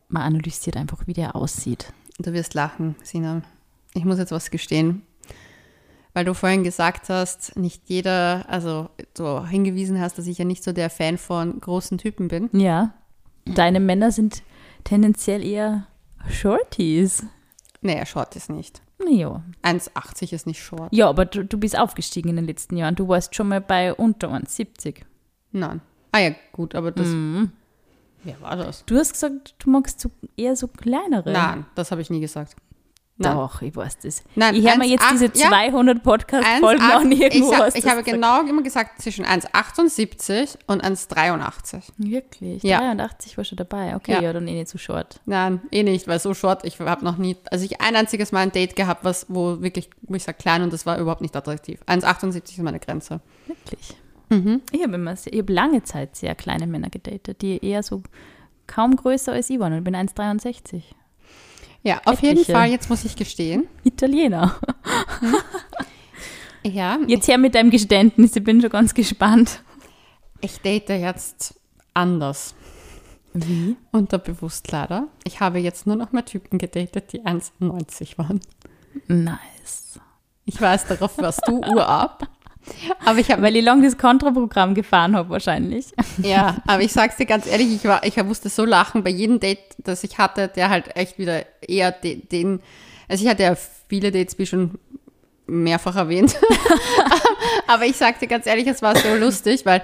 man 0.08 0.22
analysiert 0.24 0.78
einfach, 0.78 1.08
wie 1.08 1.14
der 1.14 1.36
aussieht. 1.36 1.92
Du 2.20 2.32
wirst 2.32 2.54
lachen, 2.54 2.96
Sina. 3.04 3.42
Ich 3.94 4.06
muss 4.06 4.20
jetzt 4.20 4.32
was 4.32 4.52
gestehen. 4.52 5.02
Weil 6.14 6.26
du 6.26 6.36
vorhin 6.36 6.64
gesagt 6.64 7.10
hast, 7.10 7.58
nicht 7.58 7.82
jeder, 7.90 8.46
also 8.48 8.90
so 9.18 9.46
hingewiesen 9.46 10.00
hast, 10.00 10.18
dass 10.18 10.28
ich 10.28 10.38
ja 10.38 10.46
nicht 10.46 10.64
so 10.64 10.72
der 10.72 10.92
Fan 10.92 11.18
von 11.18 11.60
großen 11.60 11.98
Typen 11.98 12.28
bin. 12.28 12.50
Ja. 12.54 12.94
Deine 13.46 13.80
Männer 13.80 14.12
sind 14.12 14.44
tendenziell 14.84 15.44
eher 15.44 15.88
Shorties. 16.30 17.26
Nee, 17.82 18.06
Short 18.06 18.36
ist 18.36 18.50
nicht. 18.50 18.83
Ja. 19.10 19.43
1,80 19.64 20.34
ist 20.34 20.47
nicht 20.47 20.62
Short. 20.62 20.93
Ja, 20.93 21.10
aber 21.10 21.26
du, 21.26 21.43
du 21.43 21.58
bist 21.58 21.78
aufgestiegen 21.78 22.30
in 22.30 22.36
den 22.38 22.45
letzten 22.45 22.78
Jahren. 22.78 22.95
Du 22.95 23.08
warst 23.08 23.36
schon 23.36 23.47
mal 23.49 23.62
bei 23.62 23.93
unter 23.93 24.30
1,70. 24.30 25.01
Nein. 25.51 25.82
Ah 26.12 26.20
ja, 26.20 26.32
gut, 26.51 26.76
aber 26.76 26.91
das. 26.91 27.08
Mhm. 27.08 27.51
Wer 28.24 28.39
war 28.41 28.56
das? 28.56 28.86
Du 28.86 28.95
hast 28.95 29.14
gesagt, 29.14 29.56
du 29.60 29.70
magst 29.70 29.99
so 29.99 30.10
eher 30.38 30.56
so 30.56 30.68
kleinere. 30.68 31.32
Nein, 31.32 31.66
das 31.76 31.91
habe 31.91 32.01
ich 32.01 32.10
nie 32.10 32.22
gesagt. 32.22 32.56
Nein. 33.18 33.36
Doch, 33.36 33.61
ich 33.61 33.76
weiß 33.76 33.99
das. 33.99 34.24
Nein, 34.36 34.55
ich 34.55 34.68
höre 34.68 34.78
mir 34.78 34.88
jetzt 34.88 35.03
1,8 35.03 35.11
diese 35.11 35.43
ja. 35.43 35.49
200 35.49 36.01
Podcast-Folgen 36.01 36.82
an 36.82 37.11
1,8 37.11 37.22
irgendwo 37.22 37.53
ich, 37.53 37.59
hast 37.59 37.78
ich 37.78 37.86
habe 37.88 38.01
genau 38.01 38.41
immer 38.41 38.64
gesagt 38.64 39.01
zwischen 39.03 39.24
1,78 39.24 40.57
und 40.66 40.84
1,83. 40.84 41.84
Wirklich? 41.97 42.64
Ja. 42.64 42.80
83 42.80 43.38
war 43.38 43.43
schon 43.43 43.57
dabei. 43.57 43.95
Okay, 43.95 44.14
Ja. 44.14 44.22
ja, 44.22 44.34
dann 44.34 44.47
eh 44.47 44.53
nicht 44.53 44.70
so 44.70 44.80
short. 44.80 45.22
Nein, 45.28 45.61
eh 45.70 45.84
nicht, 45.84 46.07
weil 46.07 46.20
so 46.20 46.34
short, 46.34 46.66
ich 46.66 46.80
habe 46.80 47.05
noch 47.05 47.18
nie, 47.18 47.38
also 47.51 47.64
ich 47.66 47.82
ein 47.82 47.95
einziges 47.95 48.32
Mal 48.32 48.39
ein 48.39 48.51
Date 48.51 48.76
gehabt, 48.76 49.03
was, 49.03 49.28
wo 49.30 49.61
wirklich, 49.61 49.91
wo 50.01 50.16
ich 50.16 50.24
sage 50.24 50.39
klein 50.39 50.64
und 50.64 50.74
das 50.74 50.88
war 50.88 50.97
überhaupt 50.97 51.22
nicht 51.22 51.36
attraktiv. 51.36 51.82
1,78 51.86 52.36
ist 52.36 52.57
meine 52.59 52.80
Grenze. 52.80 53.22
Wirklich. 53.45 53.95
Mhm. 54.30 54.61
Ich 54.72 54.82
habe 54.82 54.95
immer 54.95 55.16
sehr, 55.16 55.34
ich 55.34 55.39
habe 55.39 55.53
lange 55.53 55.84
Zeit 55.84 56.16
sehr 56.16 56.34
kleine 56.34 56.66
Männer 56.66 56.89
gedatet, 56.89 57.43
die 57.43 57.64
eher 57.64 57.84
so 57.84 58.01
kaum 58.66 58.95
größer 58.95 59.34
als 59.34 59.51
ich 59.51 59.59
waren. 59.59 59.74
Und 59.74 59.80
ich 59.80 59.84
bin 59.84 59.95
1,63. 59.95 60.82
Ja, 61.84 62.02
auf 62.06 62.22
jeden 62.22 62.38
Etliche. 62.40 62.54
Fall, 62.54 62.70
jetzt 62.70 62.90
muss 62.90 63.04
ich 63.06 63.16
gestehen. 63.16 63.68
Italiener. 63.84 64.56
Ja, 66.66 66.98
Jetzt 67.08 67.28
her 67.28 67.38
mit 67.38 67.56
deinem 67.56 67.72
Geständnis, 67.72 68.36
ich 68.36 68.44
bin 68.44 68.62
schon 68.62 68.70
ganz 68.70 68.94
gespannt. 68.94 69.62
ich 70.40 70.62
date 70.62 70.90
jetzt 70.90 71.60
anders. 71.94 72.56
Wie? 73.34 73.76
Unterbewusst 73.92 74.72
leider. 74.72 75.08
Ich 75.26 75.40
habe 75.42 75.60
jetzt 75.60 75.86
nur 75.88 75.96
noch 75.98 76.12
mal 76.14 76.22
Typen 76.22 76.58
gedatet, 76.60 77.12
die 77.12 77.22
1,90 77.22 78.18
waren. 78.18 78.40
Nice. 79.08 80.00
Ich 80.46 80.62
weiß, 80.62 80.88
darauf 80.88 81.18
warst 81.18 81.42
du 81.48 81.58
urab. 81.60 82.28
Aber 83.05 83.20
ich 83.20 83.30
habe 83.32 83.41
Weil 83.41 83.55
ich 83.55 83.64
lange 83.64 83.84
das 83.84 83.97
Kontraprogramm 83.97 84.74
gefahren 84.74 85.16
habe 85.16 85.30
wahrscheinlich. 85.30 85.88
Ja, 86.22 86.57
aber 86.68 86.82
ich 86.82 86.93
sag's 86.93 87.18
dir 87.18 87.26
ganz 87.26 87.45
ehrlich, 87.47 87.74
ich, 87.74 87.84
war, 87.86 88.03
ich 88.05 88.22
musste 88.24 88.49
so 88.49 88.66
lachen 88.66 89.03
bei 89.03 89.09
jedem 89.09 89.39
Date, 89.39 89.59
das 89.78 90.03
ich 90.03 90.18
hatte, 90.18 90.47
der 90.47 90.70
halt 90.70 90.95
echt 90.95 91.18
wieder 91.18 91.45
eher 91.61 91.91
de, 91.91 92.16
den, 92.16 92.61
also 93.07 93.24
ich 93.24 93.30
hatte 93.30 93.43
ja 93.43 93.55
viele 93.88 94.11
Dates, 94.11 94.38
wie 94.39 94.45
schon 94.45 94.80
mehrfach 95.45 95.95
erwähnt, 95.95 96.38
aber 97.68 97.86
ich 97.86 97.97
sag 97.97 98.20
dir 98.20 98.28
ganz 98.28 98.45
ehrlich, 98.45 98.68
es 98.68 98.82
war 98.82 98.95
so 98.95 99.14
lustig, 99.16 99.66
weil 99.66 99.82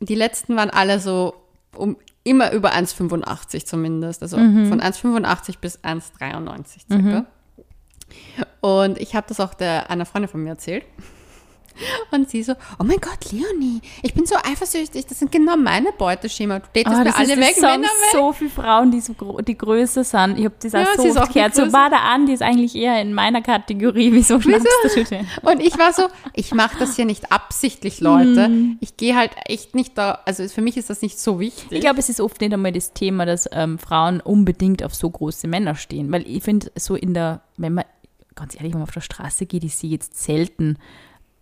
die 0.00 0.14
letzten 0.14 0.56
waren 0.56 0.70
alle 0.70 1.00
so 1.00 1.34
um 1.76 1.96
immer 2.22 2.52
über 2.52 2.72
1,85 2.72 3.66
zumindest, 3.66 4.22
also 4.22 4.38
von 4.38 4.80
1,85 4.80 5.58
bis 5.60 5.78
1,93 5.80 6.86
circa. 6.88 7.26
Und 8.62 8.98
ich 8.98 9.14
habe 9.14 9.26
das 9.28 9.40
auch 9.40 9.52
der, 9.52 9.90
einer 9.90 10.06
Freundin 10.06 10.30
von 10.30 10.42
mir 10.42 10.50
erzählt. 10.50 10.84
Und 12.10 12.30
sie 12.30 12.42
so, 12.42 12.52
oh 12.78 12.84
mein 12.84 12.98
Gott, 13.00 13.32
Leonie, 13.32 13.80
ich 14.02 14.14
bin 14.14 14.26
so 14.26 14.36
eifersüchtig, 14.36 15.06
das 15.06 15.18
sind 15.18 15.32
genau 15.32 15.56
meine 15.56 15.92
Beuteschema. 15.92 16.60
Du 16.60 16.66
datest 16.72 16.86
Ah, 17.00 17.04
mir 17.04 17.14
alle 17.16 17.32
ist, 17.32 17.40
weg, 17.40 17.60
Männer 17.60 17.82
weg. 17.82 17.88
so 18.12 18.32
viele 18.32 18.50
Frauen, 18.50 18.90
die, 18.90 19.00
so 19.00 19.14
die 19.40 19.58
größer 19.58 20.04
sind. 20.04 20.38
Ich 20.38 20.44
habe 20.44 20.54
das 20.60 20.74
auch 20.74 20.78
Ja, 20.78 20.86
so 20.96 21.02
oft 21.02 21.18
auch 21.18 21.32
gehört. 21.32 21.54
So, 21.54 21.62
Größe. 21.62 21.72
war 21.74 21.90
der 21.90 22.02
an, 22.02 22.26
die 22.26 22.32
ist 22.32 22.42
eigentlich 22.42 22.74
eher 22.76 23.00
in 23.00 23.12
meiner 23.14 23.42
Kategorie. 23.42 24.12
Wieso 24.12 24.40
schnappst 24.40 24.66
du 24.94 25.04
den? 25.04 25.26
Und 25.42 25.60
ich 25.60 25.76
war 25.78 25.92
so, 25.92 26.04
ich 26.32 26.52
mache 26.54 26.78
das 26.78 26.96
hier 26.96 27.04
nicht 27.06 27.32
absichtlich, 27.32 28.00
Leute. 28.00 28.48
Mhm. 28.48 28.78
Ich 28.80 28.96
gehe 28.96 29.16
halt 29.16 29.32
echt 29.46 29.74
nicht 29.74 29.98
da, 29.98 30.20
also 30.24 30.46
für 30.48 30.62
mich 30.62 30.76
ist 30.76 30.90
das 30.90 31.02
nicht 31.02 31.18
so 31.18 31.40
wichtig. 31.40 31.72
Ich 31.72 31.80
glaube, 31.80 31.98
es 31.98 32.08
ist 32.08 32.20
oft 32.20 32.40
nicht 32.40 32.52
einmal 32.52 32.72
das 32.72 32.92
Thema, 32.92 33.26
dass 33.26 33.48
ähm, 33.52 33.78
Frauen 33.78 34.20
unbedingt 34.20 34.82
auf 34.84 34.94
so 34.94 35.10
große 35.10 35.48
Männer 35.48 35.74
stehen. 35.74 36.12
Weil 36.12 36.24
ich 36.28 36.42
finde, 36.44 36.70
so 36.76 36.94
in 36.94 37.14
der, 37.14 37.40
wenn 37.56 37.74
man, 37.74 37.84
ganz 38.34 38.54
ehrlich, 38.54 38.72
wenn 38.72 38.80
man 38.80 38.88
auf 38.88 38.94
der 38.94 39.00
Straße 39.00 39.46
geht, 39.46 39.64
ich 39.64 39.74
sehe 39.76 39.90
jetzt 39.90 40.22
selten, 40.22 40.78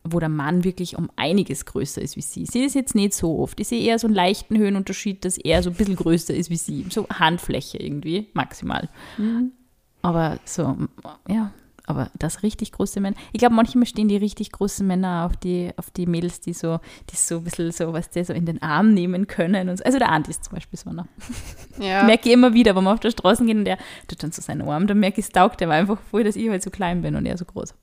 wo 0.04 0.18
der 0.18 0.28
Mann 0.28 0.64
wirklich 0.64 0.96
um 0.96 1.10
einiges 1.16 1.64
größer 1.64 2.02
ist 2.02 2.16
wie 2.16 2.22
sie. 2.22 2.42
Ich 2.42 2.50
sehe 2.50 2.64
das 2.64 2.74
jetzt 2.74 2.94
nicht 2.94 3.14
so 3.14 3.38
oft. 3.38 3.60
Ich 3.60 3.68
sehe 3.68 3.82
eher 3.82 3.98
so 3.98 4.06
einen 4.06 4.14
leichten 4.14 4.58
Höhenunterschied, 4.58 5.24
dass 5.24 5.38
er 5.38 5.62
so 5.62 5.70
ein 5.70 5.76
bisschen 5.76 5.96
größer 5.96 6.34
ist 6.34 6.50
wie 6.50 6.56
sie. 6.56 6.86
So 6.90 7.08
Handfläche 7.08 7.78
irgendwie, 7.78 8.28
maximal. 8.32 8.88
Aber 10.02 10.40
so, 10.44 10.76
ja, 11.28 11.52
aber 11.86 12.10
das 12.18 12.42
richtig 12.42 12.72
große 12.72 13.00
Männer. 13.00 13.16
Ich 13.32 13.38
glaube, 13.38 13.54
manchmal 13.54 13.86
stehen 13.86 14.08
die 14.08 14.16
richtig 14.16 14.52
großen 14.52 14.86
Männer 14.86 15.26
auf 15.26 15.36
die, 15.36 15.70
auf 15.76 15.90
die 15.90 16.06
Mädels, 16.06 16.40
die 16.40 16.52
so, 16.52 16.80
die 17.10 17.16
so 17.16 17.36
ein 17.36 17.44
bisschen 17.44 17.72
so, 17.72 17.92
was 17.92 18.10
die 18.10 18.24
so 18.24 18.32
in 18.32 18.46
den 18.46 18.62
Arm 18.62 18.94
nehmen 18.94 19.26
können. 19.26 19.68
Und 19.68 19.78
so. 19.78 19.84
Also 19.84 19.98
der 19.98 20.10
Andi 20.10 20.30
ist 20.30 20.44
zum 20.44 20.54
Beispiel 20.54 20.78
so 20.78 20.90
einer. 20.90 21.06
ja. 21.78 22.04
Merke 22.04 22.28
ich 22.28 22.34
immer 22.34 22.54
wieder, 22.54 22.74
wenn 22.76 22.84
wir 22.84 22.92
auf 22.92 23.00
der 23.00 23.10
Straße 23.10 23.44
gehen 23.44 23.58
und 23.58 23.64
der 23.64 23.78
tut 24.08 24.22
dann 24.22 24.32
so 24.32 24.42
seinen 24.42 24.62
Arm, 24.62 24.86
dann 24.86 25.00
merke 25.00 25.20
ich, 25.20 25.26
es 25.26 25.32
taugt 25.32 25.60
der 25.60 25.68
war 25.68 25.76
einfach 25.76 25.98
voll, 26.10 26.24
dass 26.24 26.36
ich 26.36 26.48
halt 26.48 26.62
so 26.62 26.70
klein 26.70 27.02
bin 27.02 27.16
und 27.16 27.26
er 27.26 27.36
so 27.36 27.44
groß. 27.44 27.74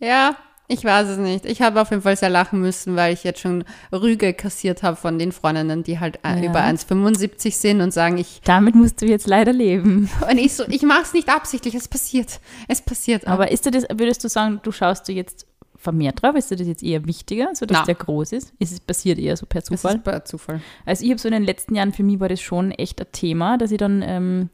ja, 0.00 0.36
ich 0.68 0.84
weiß 0.84 1.08
es 1.08 1.18
nicht. 1.18 1.46
Ich 1.46 1.62
habe 1.62 1.80
auf 1.80 1.90
jeden 1.90 2.02
Fall 2.02 2.16
sehr 2.16 2.30
lachen 2.30 2.60
müssen, 2.60 2.96
weil 2.96 3.12
ich 3.14 3.22
jetzt 3.24 3.40
schon 3.40 3.64
Rüge 3.92 4.34
kassiert 4.34 4.82
habe 4.82 4.96
von 4.96 5.18
den 5.18 5.32
Freundinnen, 5.32 5.82
die 5.84 6.00
halt 6.00 6.18
äh, 6.24 6.42
Ja. 6.42 6.50
über 6.50 6.60
1,75 6.60 7.52
sind 7.52 7.80
und 7.80 7.92
sagen, 7.92 8.18
ich, 8.18 8.40
Damit 8.44 8.74
musst 8.74 9.00
du 9.02 9.06
jetzt 9.06 9.26
leider 9.26 9.52
leben. 9.52 10.10
und 10.30 10.38
ich 10.38 10.54
so, 10.54 10.64
ich 10.68 10.82
mache 10.82 11.02
es 11.02 11.12
nicht 11.12 11.28
absichtlich, 11.28 11.74
es 11.74 11.88
passiert. 11.88 12.40
Es 12.68 12.82
passiert. 12.82 13.26
Aber 13.26 13.50
ist 13.50 13.64
dir 13.66 13.70
das, 13.70 13.84
würdest 13.92 14.24
du 14.24 14.28
sagen, 14.28 14.60
du 14.62 14.72
schaust 14.72 15.08
du 15.08 15.12
jetzt 15.12 15.46
vermehrt 15.76 16.22
drauf? 16.22 16.34
Ist 16.34 16.50
dir 16.50 16.56
das 16.56 16.66
jetzt 16.66 16.82
eher 16.82 17.04
wichtiger, 17.06 17.50
so 17.54 17.64
dass 17.66 17.78
Na. 17.78 17.84
der 17.84 17.94
groß 17.94 18.32
ist? 18.32 18.52
Ist 18.58 18.72
es 18.72 18.80
passiert 18.80 19.18
eher 19.18 19.36
so 19.36 19.46
per 19.46 19.60
es 19.60 19.66
Zufall? 19.66 19.96
ist 19.96 20.04
bei 20.04 20.18
Zufall. 20.20 20.60
Also 20.84 21.04
ich 21.04 21.10
habe 21.10 21.20
so 21.20 21.28
in 21.28 21.34
den 21.34 21.44
letzten 21.44 21.74
Jahren, 21.76 21.92
für 21.92 22.02
mich 22.02 22.18
war 22.18 22.28
das 22.28 22.40
schon 22.40 22.72
echt 22.72 23.00
ein 23.00 23.06
Thema, 23.12 23.56
dass 23.58 23.70
ich 23.70 23.78
dann 23.78 24.02
ähm, 24.04 24.48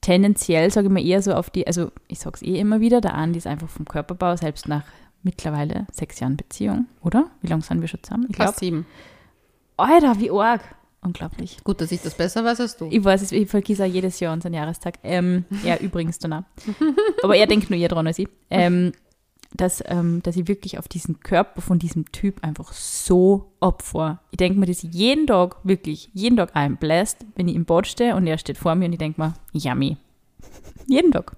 tendenziell, 0.00 0.70
sage 0.70 0.86
ich 0.88 0.92
mal, 0.92 1.04
eher 1.04 1.22
so 1.22 1.34
auf 1.34 1.50
die, 1.50 1.66
also 1.66 1.90
ich 2.08 2.18
sage 2.18 2.36
es 2.36 2.42
eh 2.42 2.58
immer 2.58 2.80
wieder, 2.80 3.00
der 3.00 3.14
Andi 3.14 3.38
ist 3.38 3.46
einfach 3.46 3.68
vom 3.68 3.84
Körperbau, 3.86 4.36
selbst 4.36 4.68
nach 4.68 4.82
mittlerweile 5.26 5.86
sechs 5.92 6.20
Jahren 6.20 6.36
Beziehung, 6.36 6.86
oder? 7.02 7.30
Wie 7.42 7.48
lange 7.48 7.62
sind 7.62 7.80
wir 7.82 7.88
schon 7.88 8.02
zusammen? 8.02 8.26
Ich 8.30 8.36
glaube, 8.36 8.54
sieben. 8.56 8.86
Alter, 9.76 10.18
wie 10.18 10.30
arg. 10.30 10.62
Unglaublich. 11.02 11.62
Gut, 11.62 11.80
dass 11.80 11.92
ich 11.92 12.00
das 12.00 12.14
besser 12.14 12.44
weiß 12.44 12.60
als 12.60 12.76
du. 12.76 12.88
Ich 12.90 13.04
weiß 13.04 13.22
es, 13.22 13.32
ich 13.32 13.48
vergesse 13.48 13.84
auch 13.84 13.88
jedes 13.88 14.18
Jahr 14.18 14.32
unseren 14.32 14.54
Jahrestag. 14.54 14.98
Ähm, 15.02 15.44
er 15.64 15.80
übrigens 15.82 16.18
dann 16.18 16.32
auch. 16.32 16.42
Aber 17.22 17.36
er 17.36 17.46
denkt 17.46 17.70
nur 17.70 17.78
eher 17.78 17.88
dran 17.88 18.06
als 18.06 18.18
ich. 18.18 18.28
Ähm, 18.50 18.92
dass, 19.54 19.82
ähm, 19.86 20.22
dass 20.22 20.36
ich 20.36 20.48
wirklich 20.48 20.78
auf 20.78 20.88
diesen 20.88 21.20
Körper 21.20 21.60
von 21.60 21.78
diesem 21.78 22.10
Typ 22.12 22.42
einfach 22.42 22.72
so 22.72 23.52
opfer. 23.60 24.20
Ich 24.30 24.38
denke 24.38 24.58
mir 24.58 24.66
das 24.66 24.82
jeden 24.82 25.26
Tag, 25.26 25.56
wirklich, 25.62 26.10
jeden 26.12 26.36
Tag 26.36 26.54
einbläst, 26.56 27.24
wenn 27.36 27.48
ich 27.48 27.54
im 27.54 27.64
Bad 27.64 27.86
stehe 27.86 28.16
und 28.16 28.26
er 28.26 28.38
steht 28.38 28.58
vor 28.58 28.74
mir 28.74 28.86
und 28.86 28.92
ich 28.92 28.98
denke 28.98 29.20
mir, 29.20 29.34
yummy. 29.52 29.96
jeden 30.86 31.12
Tag. 31.12 31.36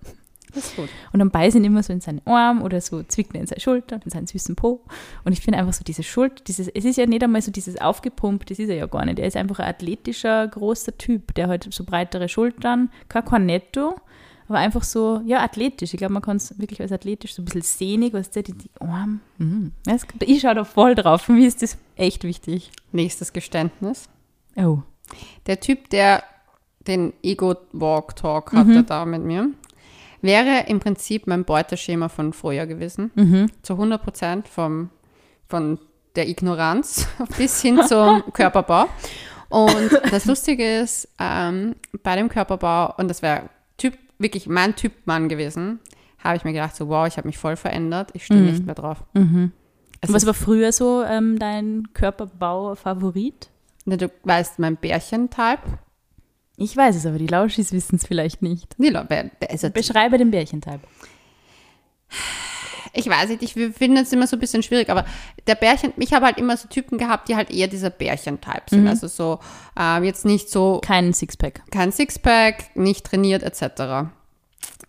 Das 0.58 0.70
ist 0.70 0.76
gut. 0.76 0.88
Und 1.12 1.20
dann 1.20 1.30
beißt 1.30 1.56
ihn 1.56 1.64
immer 1.64 1.82
so 1.82 1.92
in 1.92 2.00
seinen 2.00 2.20
Arm 2.26 2.62
oder 2.62 2.80
so 2.80 3.02
zwickt 3.04 3.34
er 3.34 3.40
in 3.40 3.46
seine 3.46 3.60
Schulter, 3.60 4.00
in 4.04 4.10
seinen 4.10 4.26
süßen 4.26 4.56
Po. 4.56 4.80
Und 5.24 5.32
ich 5.32 5.40
finde 5.40 5.58
einfach 5.58 5.72
so 5.72 5.84
diese 5.84 6.02
Schulter, 6.02 6.42
dieses, 6.44 6.68
es 6.68 6.84
ist 6.84 6.96
ja 6.96 7.06
nicht 7.06 7.22
einmal 7.22 7.42
so 7.42 7.52
dieses 7.52 7.80
aufgepumpt, 7.80 8.50
das 8.50 8.58
ist 8.58 8.68
er 8.68 8.76
ja 8.76 8.86
gar 8.86 9.04
nicht. 9.04 9.18
Er 9.18 9.28
ist 9.28 9.36
einfach 9.36 9.60
ein 9.60 9.68
athletischer, 9.68 10.48
großer 10.48 10.98
Typ, 10.98 11.34
der 11.34 11.48
halt 11.48 11.68
so 11.72 11.84
breitere 11.84 12.28
Schultern, 12.28 12.90
kein 13.08 13.24
Cornetto, 13.24 14.00
aber 14.48 14.58
einfach 14.58 14.82
so, 14.82 15.20
ja, 15.26 15.42
athletisch. 15.42 15.92
Ich 15.92 15.98
glaube, 15.98 16.14
man 16.14 16.22
kann 16.22 16.38
es 16.38 16.58
wirklich 16.58 16.80
als 16.80 16.90
athletisch, 16.90 17.34
so 17.34 17.42
ein 17.42 17.44
bisschen 17.44 17.62
sehnig, 17.62 18.14
was 18.14 18.30
der, 18.30 18.42
die, 18.42 18.54
die 18.54 18.70
Arme. 18.80 19.20
Mhm. 19.36 19.72
Ich 20.20 20.40
schaue 20.40 20.54
da 20.54 20.64
voll 20.64 20.94
drauf. 20.94 21.22
Für 21.22 21.32
mich 21.32 21.44
ist 21.44 21.62
das 21.62 21.76
echt 21.96 22.24
wichtig. 22.24 22.72
Nächstes 22.90 23.32
Geständnis. 23.32 24.08
Oh. 24.56 24.78
Der 25.46 25.60
Typ, 25.60 25.90
der 25.90 26.24
den 26.86 27.12
Ego-Walk-Talk 27.22 28.54
hatte 28.54 28.82
da 28.82 29.04
mit 29.04 29.22
mir, 29.22 29.50
wäre 30.22 30.64
im 30.68 30.80
Prinzip 30.80 31.26
mein 31.26 31.44
Beuteschema 31.44 32.08
von 32.08 32.32
früher 32.32 32.66
gewesen. 32.66 33.48
Zu 33.62 33.72
100 33.74 34.02
Prozent 34.02 34.48
vom, 34.48 34.90
von 35.48 35.78
der 36.16 36.28
Ignoranz 36.28 37.06
bis 37.38 37.60
hin 37.62 37.80
zum 37.86 38.22
Körperbau. 38.32 38.86
Und 39.48 39.90
das 40.10 40.26
Lustige 40.26 40.80
ist, 40.80 41.08
ähm, 41.18 41.74
bei 42.02 42.16
dem 42.16 42.28
Körperbau, 42.28 42.94
und 42.98 43.08
das 43.08 43.22
wäre 43.22 43.48
Typ, 43.78 43.96
wirklich 44.18 44.46
mein 44.46 44.76
Typ 44.76 44.92
Mann 45.06 45.28
gewesen, 45.28 45.80
habe 46.22 46.36
ich 46.36 46.44
mir 46.44 46.52
gedacht, 46.52 46.74
so 46.76 46.88
wow, 46.88 47.06
ich 47.06 47.16
habe 47.16 47.28
mich 47.28 47.38
voll 47.38 47.56
verändert, 47.56 48.10
ich 48.12 48.24
stehe 48.26 48.40
Mhm. 48.40 48.46
nicht 48.46 48.66
mehr 48.66 48.74
drauf. 48.74 49.04
Mhm. 49.14 49.52
Es 50.00 50.12
Was 50.12 50.26
war 50.26 50.34
früher 50.34 50.72
so 50.72 51.02
ähm, 51.02 51.38
dein 51.38 51.88
Körperbau-Favorit? 51.94 53.48
Du 53.86 54.10
weißt, 54.24 54.58
mein 54.58 54.76
Bärchen-Type, 54.76 55.62
Ich 56.60 56.76
weiß 56.76 56.96
es, 56.96 57.06
aber 57.06 57.18
die 57.18 57.26
Lauschis 57.28 57.72
wissen 57.72 57.96
es 57.96 58.06
vielleicht 58.06 58.42
nicht. 58.42 58.74
die 58.78 58.94
also 59.48 59.70
Beschreibe 59.70 60.18
den 60.18 60.30
Bärchentyp. 60.32 60.80
ich 62.92 63.06
weiß 63.08 63.28
nicht, 63.30 63.42
ich 63.42 63.52
finde 63.52 64.00
es 64.00 64.12
immer 64.12 64.26
so 64.26 64.36
ein 64.36 64.40
bisschen 64.40 64.62
schwierig, 64.62 64.88
aber 64.90 65.04
der 65.46 65.54
Bärchen, 65.54 65.92
ich 65.98 66.12
habe 66.12 66.26
halt 66.26 66.38
immer 66.38 66.56
so 66.56 66.66
Typen 66.68 66.98
gehabt, 66.98 67.28
die 67.28 67.36
halt 67.36 67.50
eher 67.50 67.68
dieser 67.68 67.90
Bärchen-Type 67.90 68.62
sind. 68.70 68.82
Mhm. 68.82 68.88
Also 68.88 69.06
so, 69.06 69.38
ähm, 69.78 70.02
jetzt 70.04 70.24
nicht 70.24 70.50
so, 70.50 70.80
Kein 70.84 71.12
Sixpack. 71.12 71.62
kein 71.70 71.92
Sixpack, 71.92 72.74
nicht 72.76 73.06
trainiert 73.06 73.42
etc. 73.44 74.08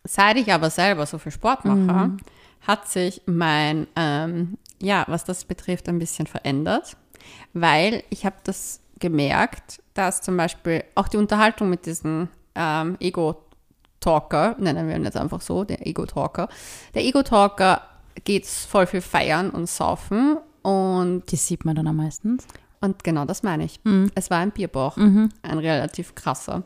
Seit 0.06 0.38
ich 0.38 0.52
aber 0.52 0.70
selber 0.72 1.06
so 1.06 1.18
viel 1.20 1.32
Sport 1.32 1.66
mache, 1.66 1.78
Mhm. 1.78 2.18
hat 2.66 2.88
sich 2.88 3.22
mein, 3.28 3.86
ähm, 3.96 4.58
ja, 4.82 5.04
was 5.08 5.24
das 5.26 5.44
betrifft, 5.46 5.88
ein 5.88 6.00
bisschen 6.00 6.26
verändert, 6.26 6.96
weil 7.54 8.02
ich 8.10 8.26
habe 8.26 8.38
das 8.44 8.80
gemerkt, 8.98 9.82
dass 10.00 10.22
zum 10.22 10.38
Beispiel 10.38 10.84
auch 10.96 11.08
die 11.10 11.18
Unterhaltung 11.18 11.70
mit 11.70 11.86
diesen 11.86 12.30
ähm, 12.56 12.96
Ego-Talker, 13.00 14.56
nennen 14.60 14.88
wir 14.88 14.96
ihn 14.96 15.04
jetzt 15.04 15.18
einfach 15.18 15.42
so, 15.42 15.64
der 15.64 15.86
Ego-Talker, 15.86 16.48
der 16.94 17.04
Ego-Talker 17.04 17.82
geht 18.24 18.46
voll 18.46 18.86
viel 18.88 19.02
feiern 19.02 19.50
und 19.50 19.68
saufen 19.70 20.38
und, 20.62 21.24
Die 21.32 21.36
sieht 21.36 21.66
man 21.66 21.76
dann 21.76 21.88
am 21.88 21.98
meisten. 21.98 22.38
und 22.82 23.04
genau 23.04 23.26
das 23.26 23.44
meine 23.44 23.66
ich. 23.66 23.80
Mhm. 23.84 24.12
Es 24.16 24.30
war 24.30 24.38
ein 24.40 24.52
Bierbauch, 24.52 24.96
Mhm. 24.98 25.30
ein 25.42 25.58
relativ 25.60 26.16
krasser. 26.16 26.64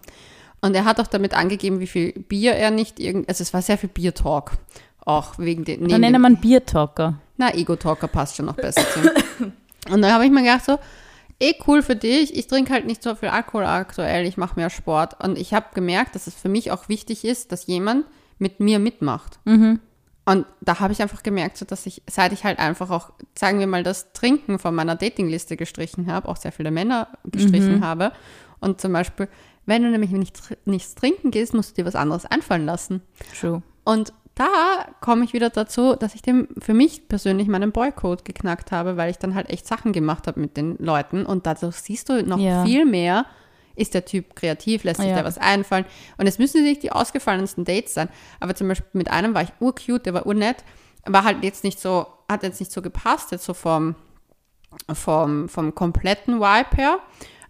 Und 0.62 0.76
er 0.76 0.86
hat 0.86 1.00
auch 1.02 1.08
damit 1.08 1.34
angegeben, 1.34 1.80
wie 1.80 1.88
viel 1.88 2.14
Bier 2.14 2.54
er 2.54 2.72
nicht 2.72 3.00
irgend, 3.00 3.28
also 3.28 3.42
es 3.42 3.54
war 3.54 3.62
sehr 3.62 3.78
viel 3.78 3.90
Bier-Talk. 3.90 4.52
Auch 5.06 5.38
wegen 5.38 5.66
den, 5.66 5.90
Dann 5.90 6.02
dem, 6.02 6.22
man 6.22 6.38
Biertalker. 6.38 7.16
na, 7.36 7.54
Ego-Talker 7.54 8.08
passt 8.08 8.38
schon 8.38 8.46
noch 8.46 8.56
besser 8.56 8.82
zu. 8.94 9.00
Und 9.94 10.02
dann 10.02 10.14
habe 10.14 10.24
ich 10.26 10.32
mir 10.32 10.42
gedacht 10.44 10.64
so, 10.64 10.80
eh 11.44 11.56
cool 11.68 11.84
für 11.84 11.96
dich, 11.96 12.36
ich 12.36 12.48
trinke 12.48 12.74
halt 12.74 12.86
nicht 12.86 13.04
so 13.04 13.16
viel 13.16 13.30
Alkohol 13.30 13.66
aktuell, 13.66 14.26
ich 14.26 14.38
mache 14.38 14.56
mehr 14.56 14.70
Sport. 14.70 15.22
Und 15.24 15.38
ich 15.38 15.54
habe 15.54 15.68
gemerkt, 15.74 16.16
dass 16.16 16.28
es 16.28 16.36
für 16.36 16.50
mich 16.50 16.72
auch 16.72 16.90
wichtig 16.90 17.26
ist, 17.26 17.52
dass 17.52 17.68
jemand 17.68 18.06
mit 18.40 18.60
mir 18.60 18.80
mitmacht. 18.80 19.40
Mhm. 19.46 19.80
Und 20.26 20.46
da 20.62 20.80
habe 20.80 20.94
ich 20.94 21.02
einfach 21.02 21.22
gemerkt, 21.22 21.58
so 21.58 21.66
dass 21.66 21.86
ich, 21.86 22.02
seit 22.10 22.32
ich 22.32 22.46
halt 22.46 22.60
einfach 22.60 22.90
auch, 22.90 23.12
sagen 23.38 23.60
wir 23.60 23.68
mal, 23.68 23.84
das 23.84 24.14
Trinken 24.14 24.58
von 24.58 24.74
meiner 24.74 24.96
Datingliste 24.96 25.58
gestrichen 25.58 26.08
habe, 26.08 26.30
auch 26.30 26.38
sehr 26.38 26.54
viele 26.54 26.72
Männer 26.72 27.10
gestrichen 27.26 27.86
habe. 27.86 28.14
Und 28.62 28.80
zum 28.80 28.94
Beispiel, 28.94 29.28
wenn 29.66 29.84
du 29.84 29.90
nämlich 29.90 30.12
nicht, 30.12 30.40
nichts 30.64 30.96
trinken 30.96 31.30
gehst, 31.32 31.54
musst 31.54 31.72
du 31.72 31.82
dir 31.82 31.86
was 31.86 31.96
anderes 31.96 32.26
einfallen 32.26 32.66
lassen. 32.66 33.02
True. 33.38 33.62
Und 33.84 34.14
da 34.36 34.88
komme 35.02 35.24
ich 35.26 35.34
wieder 35.34 35.50
dazu, 35.50 35.96
dass 35.96 36.16
ich 36.16 36.22
dem 36.22 36.48
für 36.60 36.74
mich 36.74 37.08
persönlich 37.08 37.48
meinen 37.48 37.72
Boycott 37.72 38.26
geknackt 38.26 38.72
habe, 38.72 38.98
weil 38.98 39.12
ich 39.12 39.18
dann 39.20 39.36
halt 39.36 39.50
echt 39.50 39.68
Sachen 39.68 39.94
gemacht 39.94 40.26
habe 40.28 40.40
mit 40.40 40.58
den 40.58 40.76
Leuten. 40.80 41.26
Und 41.26 41.46
dadurch 41.46 41.76
siehst 41.76 42.10
du 42.10 42.24
noch 42.26 42.40
Ja. 42.40 42.66
viel 42.66 42.86
mehr, 42.86 43.26
ist 43.76 43.94
der 43.94 44.06
Typ 44.06 44.36
kreativ, 44.36 44.84
lässt 44.84 45.00
sich 45.02 45.10
Ja. 45.10 45.18
da 45.18 45.24
was 45.24 45.38
einfallen. 45.38 45.86
Und 46.18 46.26
es 46.28 46.40
müssen 46.40 46.64
nicht 46.64 46.82
die 46.84 46.92
ausgefallensten 46.92 47.64
Dates 47.66 47.94
sein. 47.94 48.10
Aber 48.40 48.56
zum 48.56 48.68
Beispiel 48.68 48.90
mit 48.94 49.12
einem 49.12 49.34
war 49.36 49.44
ich 49.44 49.50
urcute, 49.60 50.00
der 50.04 50.14
war 50.16 50.26
urnett, 50.26 50.64
war 51.06 51.24
halt 51.24 51.44
jetzt 51.44 51.64
nicht 51.64 51.80
so, 51.80 52.08
hat 52.30 52.44
jetzt 52.44 52.60
nicht 52.60 52.72
so 52.72 52.82
gepasst, 52.82 53.32
jetzt 53.32 53.46
so 53.46 53.54
vom, 53.54 53.96
vom, 54.94 55.50
vom 55.50 55.76
kompletten 55.76 56.40
Vibe 56.40 56.76
her. 56.76 57.00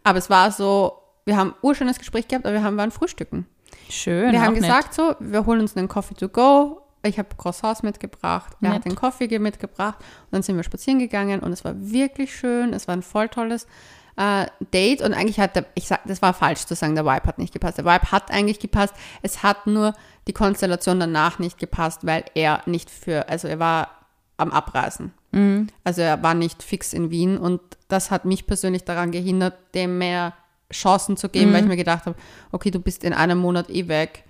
Aber 0.03 0.17
es 0.17 0.29
war 0.29 0.51
so, 0.51 0.97
wir 1.25 1.37
haben 1.37 1.53
urschönes 1.61 1.97
Gespräch 1.99 2.27
gehabt, 2.27 2.45
aber 2.45 2.53
wir 2.55 2.63
haben, 2.63 2.77
waren 2.77 2.91
frühstücken. 2.91 3.45
Schön. 3.93 4.31
Wir 4.31 4.41
haben 4.41 4.53
nett. 4.53 4.63
gesagt 4.63 4.93
so, 4.93 5.15
wir 5.19 5.45
holen 5.45 5.61
uns 5.61 5.77
einen 5.77 5.87
Coffee 5.87 6.15
to 6.15 6.27
go. 6.27 6.81
Ich 7.05 7.19
habe 7.19 7.29
Croissants 7.37 7.83
mitgebracht, 7.83 8.55
er 8.61 8.69
hat 8.69 8.85
Nett. 8.85 8.85
den 8.85 8.95
Coffee 8.95 9.37
mitgebracht 9.37 9.97
und 9.99 10.31
dann 10.31 10.41
sind 10.41 10.55
wir 10.55 10.63
spazieren 10.63 10.99
gegangen 10.99 11.41
und 11.41 11.51
es 11.51 11.65
war 11.65 11.73
wirklich 11.77 12.33
schön. 12.33 12.73
Es 12.73 12.87
war 12.87 12.95
ein 12.95 13.01
voll 13.01 13.27
tolles 13.27 13.67
äh, 14.15 14.45
Date 14.73 15.01
und 15.01 15.13
eigentlich 15.13 15.39
hat 15.39 15.55
der, 15.55 15.65
ich 15.75 15.87
sag, 15.87 15.99
das 16.05 16.21
war 16.21 16.33
falsch 16.33 16.65
zu 16.65 16.75
sagen, 16.75 16.95
der 16.95 17.05
Vibe 17.05 17.27
hat 17.27 17.37
nicht 17.39 17.53
gepasst. 17.53 17.77
Der 17.77 17.85
Vibe 17.85 18.11
hat 18.11 18.31
eigentlich 18.31 18.59
gepasst. 18.59 18.93
Es 19.21 19.43
hat 19.43 19.67
nur 19.67 19.93
die 20.27 20.33
Konstellation 20.33 20.99
danach 20.99 21.39
nicht 21.39 21.57
gepasst, 21.59 22.05
weil 22.05 22.23
er 22.35 22.61
nicht 22.65 22.89
für, 22.89 23.27
also 23.27 23.47
er 23.49 23.59
war 23.59 23.89
am 24.37 24.51
Abreisen. 24.51 25.13
Mhm. 25.31 25.67
Also 25.83 26.01
er 26.01 26.23
war 26.23 26.33
nicht 26.33 26.63
fix 26.63 26.93
in 26.93 27.11
Wien 27.11 27.37
und 27.37 27.59
das 27.89 28.11
hat 28.11 28.25
mich 28.25 28.47
persönlich 28.47 28.85
daran 28.85 29.11
gehindert, 29.11 29.55
dem 29.75 29.97
mehr 29.97 30.33
Chancen 30.73 31.17
zu 31.17 31.29
geben, 31.29 31.53
weil 31.53 31.61
ich 31.63 31.67
mir 31.69 31.77
gedacht 31.77 32.05
habe, 32.05 32.15
okay, 32.51 32.71
du 32.71 32.79
bist 32.79 33.03
in 33.03 33.13
einem 33.13 33.37
Monat 33.37 33.69
eh 33.69 33.87
weg. 33.87 34.23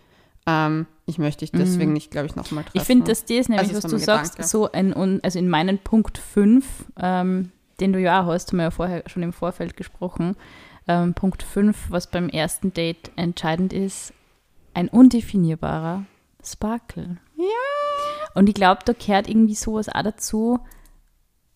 Ähm, 0.46 0.86
ich 1.06 1.18
möchte 1.18 1.40
dich 1.40 1.52
deswegen 1.52 1.94
nicht, 1.94 2.12
glaube 2.12 2.28
ich, 2.28 2.36
nochmal 2.36 2.64
treffen. 2.64 2.78
Ich 2.78 2.84
finde, 2.84 3.06
dass 3.06 3.26
das 3.26 3.50
nämlich, 3.50 3.60
Also 3.70 3.76
was 3.76 3.84
du 3.84 3.98
mein 3.98 4.06
sagst, 4.06 4.32
Gedanke. 4.34 4.50
so 4.50 4.72
ein, 4.72 5.22
also 5.24 5.40
in 5.40 5.50
meinen 5.50 5.80
Punkt 5.80 6.18
5, 6.18 6.66
ähm, 7.02 7.52
den 7.80 7.94
du 7.94 8.00
ja 8.00 8.22
auch 8.22 8.28
hast, 8.28 8.52
haben 8.52 8.58
wir 8.58 8.66
ja 8.66 8.72
vorher 8.72 9.04
schon 9.08 9.24
im 9.24 9.34
Vorfeld 9.34 9.76
gesprochen, 9.78 10.36
ähm, 10.88 11.14
Punkt 11.14 11.44
5, 11.44 11.78
was 11.90 12.08
beim 12.08 12.30
ersten 12.30 12.74
Date 12.74 13.12
entscheidend 13.16 13.74
ist, 13.74 14.14
ein 14.74 14.90
undefinierbarer 14.90 16.06
Sparkle. 16.44 17.18
Ja. 17.38 17.46
Und 18.36 18.50
ich 18.50 18.56
glaube, 18.56 18.82
da 18.86 18.94
gehört 18.94 19.30
irgendwie 19.30 19.56
sowas 19.56 19.90
auch 19.90 20.04
dazu, 20.04 20.60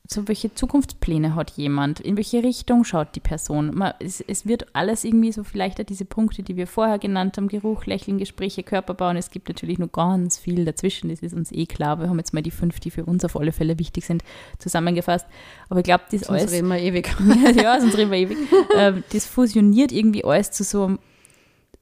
so 0.09 0.27
welche 0.27 0.53
Zukunftspläne 0.53 1.35
hat 1.35 1.51
jemand, 1.51 1.99
in 1.99 2.15
welche 2.15 2.43
Richtung 2.43 2.83
schaut 2.83 3.15
die 3.15 3.19
Person. 3.19 3.75
Man, 3.75 3.93
es, 3.99 4.21
es 4.21 4.45
wird 4.45 4.67
alles 4.73 5.03
irgendwie 5.03 5.31
so 5.31 5.43
vielleicht 5.43 5.87
diese 5.89 6.05
Punkte, 6.05 6.43
die 6.43 6.55
wir 6.55 6.67
vorher 6.67 6.97
genannt 6.97 7.37
haben, 7.37 7.47
Geruch, 7.47 7.85
Lächeln, 7.85 8.17
Gespräche, 8.17 8.63
Körperbau 8.63 9.09
und 9.09 9.17
es 9.17 9.31
gibt 9.31 9.49
natürlich 9.49 9.79
noch 9.79 9.91
ganz 9.91 10.37
viel 10.37 10.65
dazwischen, 10.65 11.09
das 11.09 11.19
ist 11.19 11.33
uns 11.33 11.51
eh 11.51 11.65
klar. 11.65 11.99
Wir 11.99 12.09
haben 12.09 12.17
jetzt 12.17 12.33
mal 12.33 12.41
die 12.41 12.51
fünf, 12.51 12.79
die 12.79 12.91
für 12.91 13.05
uns 13.05 13.25
auf 13.25 13.35
alle 13.35 13.51
Fälle 13.51 13.79
wichtig 13.79 14.05
sind, 14.05 14.23
zusammengefasst. 14.59 15.27
Aber 15.69 15.81
ich 15.81 15.85
glaube, 15.85 16.03
das 16.09 16.21
Sonst 16.21 16.39
alles, 16.39 16.51
reden 16.51 16.67
wir 16.69 16.79
ewig. 16.79 17.13
ja, 17.55 17.79
sonst 17.79 17.97
reden 17.97 18.11
wir 18.11 18.17
ewig, 18.17 18.37
ähm, 18.75 19.03
das 19.11 19.25
fusioniert 19.25 19.91
irgendwie 19.91 20.23
alles 20.23 20.51
zu 20.51 20.63
so 20.63 20.85
einem 20.85 20.99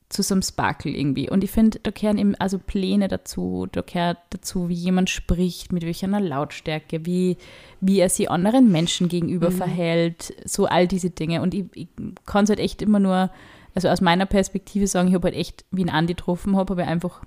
zu 0.10 0.22
so 0.22 0.36
einem 0.36 0.44
Sparkle 0.44 0.92
irgendwie. 0.92 1.30
Und 1.30 1.44
ich 1.44 1.52
finde, 1.52 1.80
da 1.82 1.92
gehören 1.92 2.18
eben 2.18 2.36
also 2.36 2.60
Pläne 2.60 3.08
dazu, 3.08 3.68
da 3.72 3.82
gehört 3.82 4.20
dazu, 4.30 4.70
wie 4.70 4.76
jemand 4.76 5.10
spricht, 5.10 5.74
mit 5.74 5.84
welcher 5.84 6.08
Lautstärke, 6.08 7.06
wie, 7.06 7.38
wie 7.82 8.00
er 8.00 8.10
sich 8.10 8.30
anderen 8.30 8.72
Menschen 8.72 9.10
gegenüber 9.10 9.52
verhält, 9.52 10.34
so 10.46 10.68
all 10.68 10.88
diese 10.88 11.10
Dinge. 11.10 11.42
Und 11.42 11.54
ich, 11.54 11.66
ich 11.74 11.88
kann 12.26 12.44
es 12.44 12.50
halt 12.50 12.60
echt 12.60 12.82
immer 12.82 13.00
nur, 13.00 13.32
also 13.74 13.90
aus 13.90 14.02
meiner 14.02 14.26
Perspektive 14.28 14.88
sagen, 14.88 15.08
ich 15.08 15.16
habe 15.16 15.28
halt 15.28 15.36
echt, 15.36 15.66
wie 15.72 15.84
ein 15.84 15.90
Andi 15.90 16.14
getroffen 16.14 16.56
habe, 16.56 16.74
habe 16.74 16.84
ich 16.84 16.88
einfach, 16.88 17.22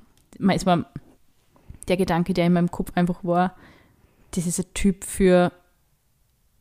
es 0.54 0.64
war 0.64 0.86
der 1.88 1.96
Gedanke, 1.96 2.32
der 2.32 2.46
in 2.46 2.52
meinem 2.52 2.70
Kopf 2.70 2.92
einfach 2.94 3.24
war, 3.24 3.56
das 4.30 4.46
ist 4.46 4.60
ein 4.60 4.72
Typ 4.74 5.04
für, 5.04 5.52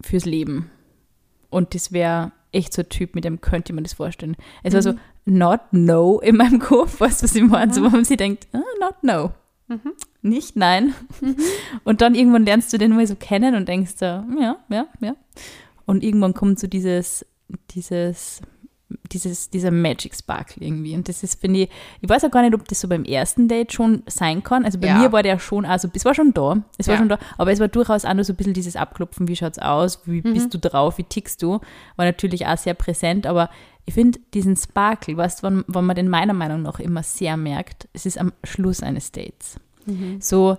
fürs 0.02 0.26
Leben. 0.26 0.72
Und 1.50 1.76
das 1.76 1.92
wäre 1.92 2.32
echt 2.52 2.74
so 2.74 2.82
ein 2.82 2.90
Typ, 2.90 3.16
mit 3.16 3.24
dem 3.24 3.42
könnte 3.42 3.74
man 3.74 3.84
das 3.84 3.94
vorstellen. 3.94 4.36
Es 4.64 4.74
war 4.74 4.82
so 4.82 4.94
not 5.26 5.62
no 5.72 6.20
in 6.20 6.38
meinem 6.38 6.60
Kopf, 6.60 7.00
weißt 7.00 7.22
du, 7.22 7.24
was 7.26 7.36
ich 7.36 7.44
meine? 7.44 7.74
So, 7.74 7.84
wo 7.84 7.90
man 7.90 8.06
sich 8.06 8.18
denkt, 8.18 8.48
ah, 8.54 8.62
not 8.80 9.04
no. 9.04 9.32
Nicht 10.22 10.56
nein. 10.56 10.94
Und 11.84 12.02
dann 12.02 12.16
irgendwann 12.16 12.46
lernst 12.46 12.72
du 12.72 12.78
den 12.78 12.96
mal 12.96 13.06
so 13.06 13.16
kennen 13.16 13.54
und 13.54 13.68
denkst 13.68 13.96
so, 13.98 14.06
ja, 14.06 14.58
ja, 14.70 14.88
ja. 15.02 15.16
Und 15.86 16.04
irgendwann 16.04 16.34
kommt 16.34 16.60
so 16.60 16.68
dieses, 16.68 17.26
dieses, 17.72 18.42
dieses, 19.12 19.50
dieser 19.50 19.72
Magic 19.72 20.16
Sparkle 20.16 20.66
irgendwie. 20.66 20.96
Und 20.96 21.10
das 21.10 21.24
ist, 21.24 21.42
finde 21.42 21.62
ich, 21.64 21.70
ich 22.02 22.10
weiß 22.10 22.24
auch 22.24 22.32
gar 22.32 22.42
nicht, 22.42 22.54
ob 22.54 22.68
das 22.68 22.80
so 22.80 22.88
beim 22.88 23.04
ersten 23.04 23.48
Date 23.48 23.74
schon 23.74 24.04
sein 24.08 24.44
kann. 24.44 24.64
Also 24.66 24.80
bei 24.80 24.88
Ja. 24.88 24.98
mir 24.98 25.12
war 25.12 25.24
der 25.24 25.40
schon, 25.40 25.66
also 25.66 25.90
es 25.94 26.06
war 26.06 26.14
schon 26.16 26.34
da, 26.34 26.64
es 26.78 26.88
war 26.88 26.96
Ja. 26.96 27.00
schon 27.00 27.10
da, 27.10 27.20
aber 27.38 27.52
es 27.52 27.60
war 27.60 27.68
durchaus 27.68 28.06
auch 28.06 28.14
nur 28.14 28.24
so 28.24 28.34
ein 28.34 28.38
bisschen 28.38 28.54
dieses 28.54 28.76
Abklopfen, 28.76 29.28
wie 29.28 29.36
schaut's 29.36 29.60
aus, 29.60 30.00
wie 30.06 30.22
bist 30.22 30.54
du 30.54 30.58
drauf, 30.60 30.98
wie 30.98 31.04
tickst 31.04 31.42
du, 31.44 31.60
war 31.96 32.06
natürlich 32.06 32.46
auch 32.48 32.58
sehr 32.58 32.74
präsent, 32.76 33.28
aber 33.28 33.50
ich 33.86 33.94
finde 33.94 34.20
diesen 34.34 34.56
Sparkle, 34.56 35.16
weißt 35.18 35.40
du, 35.40 35.44
wann, 35.44 35.64
wann 35.68 35.86
man 35.86 35.96
den 35.96 36.10
meiner 36.10 36.34
Meinung 36.34 36.62
nach 36.62 36.80
immer 36.80 37.04
sehr 37.04 37.38
merkt, 37.38 37.88
es 37.94 38.06
ist 38.06 38.18
am 38.18 38.32
Schluss 38.44 38.84
eines 38.84 39.12
Dates. 39.12 39.60
So 40.20 40.58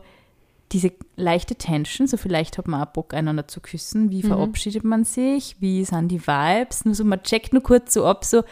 diese 0.73 0.93
leichte 1.17 1.55
Tension, 1.55 2.07
so 2.07 2.17
vielleicht 2.17 2.59
hat 2.59 2.69
man 2.69 2.83
auch 2.83 2.93
Bock, 2.93 3.15
einander 3.15 3.49
zu 3.49 3.61
küssen. 3.61 4.11
Wie 4.11 4.23
verabschiedet 4.23 4.85
man 4.85 5.05
sich? 5.05 5.57
Wie 5.61 5.85
sind 5.85 6.09
die 6.09 6.27
Vibes? 6.27 6.85
Nur 6.85 6.95
so, 6.95 7.05
man 7.05 7.23
checkt 7.23 7.53
nur 7.53 7.63
kurz 7.63 7.95
so 7.95 8.05
ab, 8.05 8.25
so, 8.25 8.43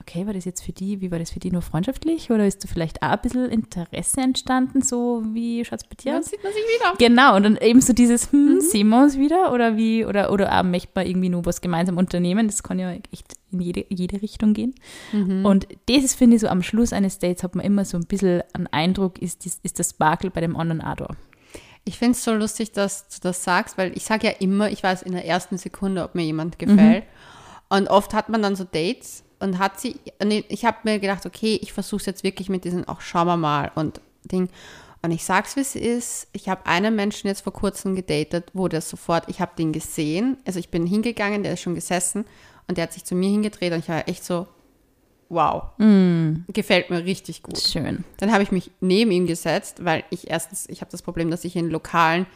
okay, 0.00 0.26
war 0.26 0.32
das 0.32 0.44
jetzt 0.44 0.64
für 0.64 0.72
die, 0.72 1.00
wie 1.00 1.12
war 1.12 1.20
das 1.20 1.30
für 1.30 1.38
die 1.38 1.52
nur 1.52 1.62
freundschaftlich? 1.62 2.32
Oder 2.32 2.48
ist 2.48 2.64
da 2.64 2.68
vielleicht 2.68 3.00
auch 3.04 3.10
ein 3.10 3.20
bisschen 3.22 3.48
Interesse 3.48 4.20
entstanden? 4.20 4.82
So, 4.82 5.22
wie 5.32 5.64
schaut 5.64 5.78
es 5.82 5.84
bei 5.86 5.94
dir 5.94 6.12
Dann 6.14 6.22
aus? 6.22 6.30
sieht 6.30 6.42
man 6.42 6.52
sich 6.52 6.62
wieder. 6.62 6.94
Genau, 6.98 7.36
und 7.36 7.44
dann 7.44 7.56
eben 7.58 7.80
so 7.80 7.92
dieses, 7.92 8.32
hm, 8.32 8.60
sehen 8.60 8.88
wir 8.88 9.00
uns 9.00 9.16
wieder? 9.16 9.52
Oder 9.52 9.76
wie, 9.76 10.04
oder, 10.04 10.32
oder 10.32 10.58
auch 10.58 10.64
möchte 10.64 10.90
man 10.96 11.06
irgendwie 11.06 11.28
nur 11.28 11.46
was 11.46 11.60
gemeinsam 11.60 11.96
unternehmen? 11.96 12.48
Das 12.48 12.64
kann 12.64 12.80
ja 12.80 12.90
echt 13.12 13.34
in 13.52 13.60
jede, 13.60 13.84
jede 13.88 14.20
Richtung 14.20 14.54
gehen. 14.54 14.74
Und 15.44 15.68
das 15.86 16.02
ist, 16.02 16.14
finde 16.14 16.34
ich, 16.36 16.40
so 16.42 16.48
am 16.48 16.62
Schluss 16.64 16.92
eines 16.92 17.20
Dates 17.20 17.44
hat 17.44 17.54
man 17.54 17.64
immer 17.64 17.84
so 17.84 17.96
ein 17.98 18.06
bisschen 18.06 18.42
einen 18.54 18.66
Eindruck, 18.68 19.22
ist, 19.22 19.44
dies- 19.44 19.60
ist 19.62 19.78
das 19.78 19.90
Sparkle 19.90 20.30
bei 20.30 20.40
dem 20.40 20.56
anderen 20.56 20.80
auch 20.80 20.96
da. 20.96 21.08
Ich 21.84 21.98
finde 21.98 22.12
es 22.12 22.24
so 22.24 22.32
lustig, 22.32 22.72
dass 22.72 23.08
du 23.08 23.20
das 23.22 23.42
sagst, 23.42 23.76
weil 23.76 23.96
ich 23.96 24.04
sage 24.04 24.28
ja 24.28 24.32
immer, 24.38 24.70
ich 24.70 24.82
weiß 24.82 25.02
in 25.02 25.12
der 25.12 25.26
ersten 25.26 25.58
Sekunde, 25.58 26.04
ob 26.04 26.14
mir 26.14 26.22
jemand 26.22 26.58
gefällt. 26.58 27.04
Und 27.68 27.88
oft 27.88 28.14
hat 28.14 28.28
man 28.28 28.42
dann 28.42 28.54
so 28.54 28.64
Dates 28.64 29.24
und 29.40 29.58
hat 29.58 29.80
sie, 29.80 29.96
und 30.20 30.30
ich 30.30 30.64
habe 30.64 30.78
mir 30.84 30.98
gedacht, 31.00 31.26
okay, 31.26 31.58
ich 31.60 31.72
versuche 31.72 32.00
es 32.00 32.06
jetzt 32.06 32.22
wirklich 32.22 32.48
mit 32.48 32.64
diesen, 32.64 32.86
auch 32.86 33.00
schauen 33.00 33.26
wir 33.26 33.36
mal 33.36 33.72
und 33.74 34.00
Ding. 34.24 34.48
Und 35.02 35.10
ich 35.10 35.24
sag's, 35.24 35.56
wie 35.56 35.60
es 35.60 35.74
ist. 35.74 36.28
Ich 36.32 36.48
habe 36.48 36.66
einen 36.66 36.94
Menschen 36.94 37.26
jetzt 37.26 37.40
vor 37.40 37.52
kurzem 37.52 37.96
gedatet, 37.96 38.50
wo 38.52 38.68
der 38.68 38.80
sofort, 38.80 39.28
ich 39.28 39.40
habe 39.40 39.52
den 39.58 39.72
gesehen. 39.72 40.36
Also 40.46 40.60
ich 40.60 40.68
bin 40.68 40.86
hingegangen, 40.86 41.42
der 41.42 41.54
ist 41.54 41.62
schon 41.62 41.74
gesessen 41.74 42.24
und 42.68 42.78
der 42.78 42.84
hat 42.84 42.92
sich 42.92 43.04
zu 43.04 43.16
mir 43.16 43.30
hingedreht 43.30 43.72
und 43.72 43.80
ich 43.80 43.88
war 43.88 44.08
echt 44.08 44.24
so, 44.24 44.46
wow, 45.32 45.62
Mm, 45.78 46.44
gefällt 46.52 46.90
mir 46.90 47.04
richtig 47.04 47.42
gut. 47.42 47.58
schön. 47.58 48.04
Dann 48.18 48.30
habe 48.32 48.42
ich 48.42 48.52
mich 48.52 48.70
neben 48.80 49.10
ihm 49.10 49.26
gesetzt, 49.26 49.84
weil 49.84 50.04
ich 50.10 50.30
erstens, 50.30 50.68
ich 50.68 50.80
habe 50.80 50.90
das 50.90 51.02
Problem, 51.02 51.30
dass 51.30 51.44
ich 51.44 51.56
in 51.56 51.70
Lokalen, 51.70 52.26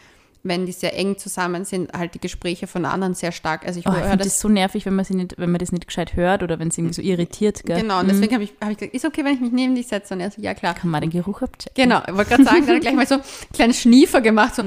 wenn 0.48 0.66
die 0.66 0.72
sehr 0.72 0.96
eng 0.96 1.18
zusammen 1.18 1.64
sind, 1.64 1.92
halt 1.92 2.14
die 2.14 2.20
Gespräche 2.20 2.66
von 2.66 2.84
anderen 2.84 3.14
sehr 3.14 3.32
stark, 3.32 3.66
also 3.66 3.80
ich 3.80 3.86
Oh, 3.86 3.92
ich 3.92 3.98
finde 3.98 4.16
das 4.18 4.26
das 4.26 4.40
so 4.40 4.48
nervig, 4.48 4.86
wenn 4.86 4.94
man, 4.94 5.04
sie 5.04 5.14
nicht, 5.14 5.38
wenn 5.38 5.50
man 5.50 5.58
das 5.58 5.72
nicht 5.72 5.86
gescheit 5.86 6.16
hört 6.16 6.42
oder 6.42 6.58
wenn 6.58 6.68
es 6.68 6.78
irgendwie 6.78 6.94
so 6.94 7.02
irritiert. 7.02 7.62
Gell? 7.64 7.80
Genau, 7.80 8.00
und 8.00 8.08
deswegen 8.08 8.34
habe 8.34 8.44
ich, 8.44 8.52
hab 8.60 8.70
ich 8.70 8.78
gesagt, 8.78 8.94
ist 8.94 9.04
okay, 9.04 9.24
wenn 9.24 9.34
ich 9.34 9.40
mich 9.40 9.52
neben 9.52 9.74
dich 9.74 9.86
setze? 9.86 10.14
Und 10.14 10.20
er 10.20 10.30
so, 10.30 10.40
ja 10.40 10.54
klar. 10.54 10.74
Kann 10.74 10.90
man 10.90 11.00
den 11.00 11.10
Geruch 11.10 11.42
abchecken. 11.42 11.74
Genau, 11.74 12.02
ich 12.06 12.14
wollte 12.14 12.30
gerade 12.30 12.44
sagen, 12.44 12.66
dann 12.66 12.80
gleich 12.80 12.94
mal 12.94 13.06
so 13.06 13.14
einen 13.14 13.24
kleinen 13.52 13.74
Schniefer 13.74 14.20
gemacht, 14.20 14.54
so, 14.56 14.62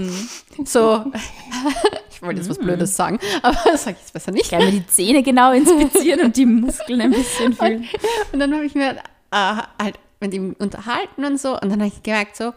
so 0.65 1.05
ich 2.11 2.21
wollte 2.21 2.39
jetzt 2.39 2.49
was 2.49 2.57
Blödes 2.57 2.95
sagen, 2.95 3.19
aber 3.41 3.57
das 3.65 3.83
sage 3.83 3.97
ich 3.97 4.03
jetzt 4.03 4.13
besser 4.13 4.31
nicht. 4.31 4.49
Gleich 4.49 4.63
mal 4.63 4.71
die 4.71 4.87
Zähne 4.87 5.23
genau 5.23 5.51
inspizieren 5.51 6.21
und 6.21 6.37
die 6.37 6.45
Muskeln 6.45 7.01
ein 7.01 7.11
bisschen 7.11 7.53
fühlen. 7.53 7.85
Und 8.31 8.39
dann 8.39 8.53
habe 8.53 8.65
ich 8.65 8.75
mir 8.75 8.97
äh, 9.31 9.55
halt 9.81 9.99
mit 10.19 10.33
ihm 10.33 10.55
unterhalten 10.59 11.23
und 11.25 11.39
so, 11.39 11.53
und 11.53 11.69
dann 11.69 11.79
habe 11.79 11.87
ich 11.87 12.03
gemerkt, 12.03 12.35
so, 12.35 12.53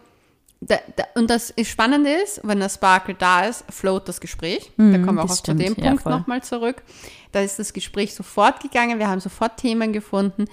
da, 0.65 0.77
da, 0.97 1.05
und 1.17 1.29
das 1.29 1.53
Spannende 1.65 2.11
ist, 2.11 2.41
wenn 2.45 2.61
der 2.61 2.69
Sparkle 2.69 3.15
da 3.15 3.47
ist, 3.47 3.65
float 3.69 4.09
das 4.09 4.21
Gespräch. 4.21 4.71
da 4.77 4.85
kommen 4.99 5.17
wir 5.17 5.25
auch 5.25 5.31
zu 5.35 5.55
dem 5.55 5.75
ja, 5.77 5.91
Punkt 5.91 6.07
nochmal 6.07 6.43
zurück. 6.43 6.83
Da 7.33 7.41
ist 7.41 7.59
das 7.59 7.73
Gespräch 7.73 8.15
sofort 8.15 8.61
gegangen, 8.61 8.99
wir 8.99 9.09
haben 9.09 9.21
sofort 9.21 9.57
Themen 9.57 9.93
gefunden. 9.93 10.45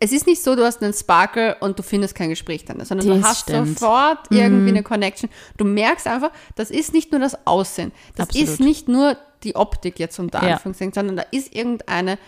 Es 0.00 0.10
ist 0.10 0.26
nicht 0.26 0.42
so, 0.42 0.56
du 0.56 0.64
hast 0.64 0.82
einen 0.82 0.92
Sparkle 0.92 1.56
und 1.60 1.78
du 1.78 1.82
findest 1.84 2.16
kein 2.16 2.28
Gespräch 2.30 2.64
dann, 2.64 2.84
sondern 2.84 3.06
du 3.06 3.14
Das 3.14 3.24
hast 3.24 3.40
stimmt. 3.42 3.68
Mhm. 3.68 3.74
sofort 3.76 4.18
irgendwie 4.30 4.70
eine 4.70 4.82
Connection. 4.82 5.30
Du 5.56 5.64
merkst 5.64 6.06
einfach, 6.08 6.30
das 6.56 6.70
ist 6.70 6.92
nicht 6.92 7.12
nur 7.12 7.20
das 7.20 7.46
Aussehen, 7.46 7.92
das 8.16 8.28
Absolut. 8.28 8.48
ist 8.48 8.60
nicht 8.60 8.88
nur 8.88 9.16
die 9.44 9.54
Optik 9.54 10.00
jetzt 10.00 10.18
unter 10.18 10.42
Ja. 10.44 10.54
Anführungszeichen, 10.54 10.94
sondern 10.94 11.16
da 11.16 11.22
ist 11.30 11.54
irgendeine 11.54 12.18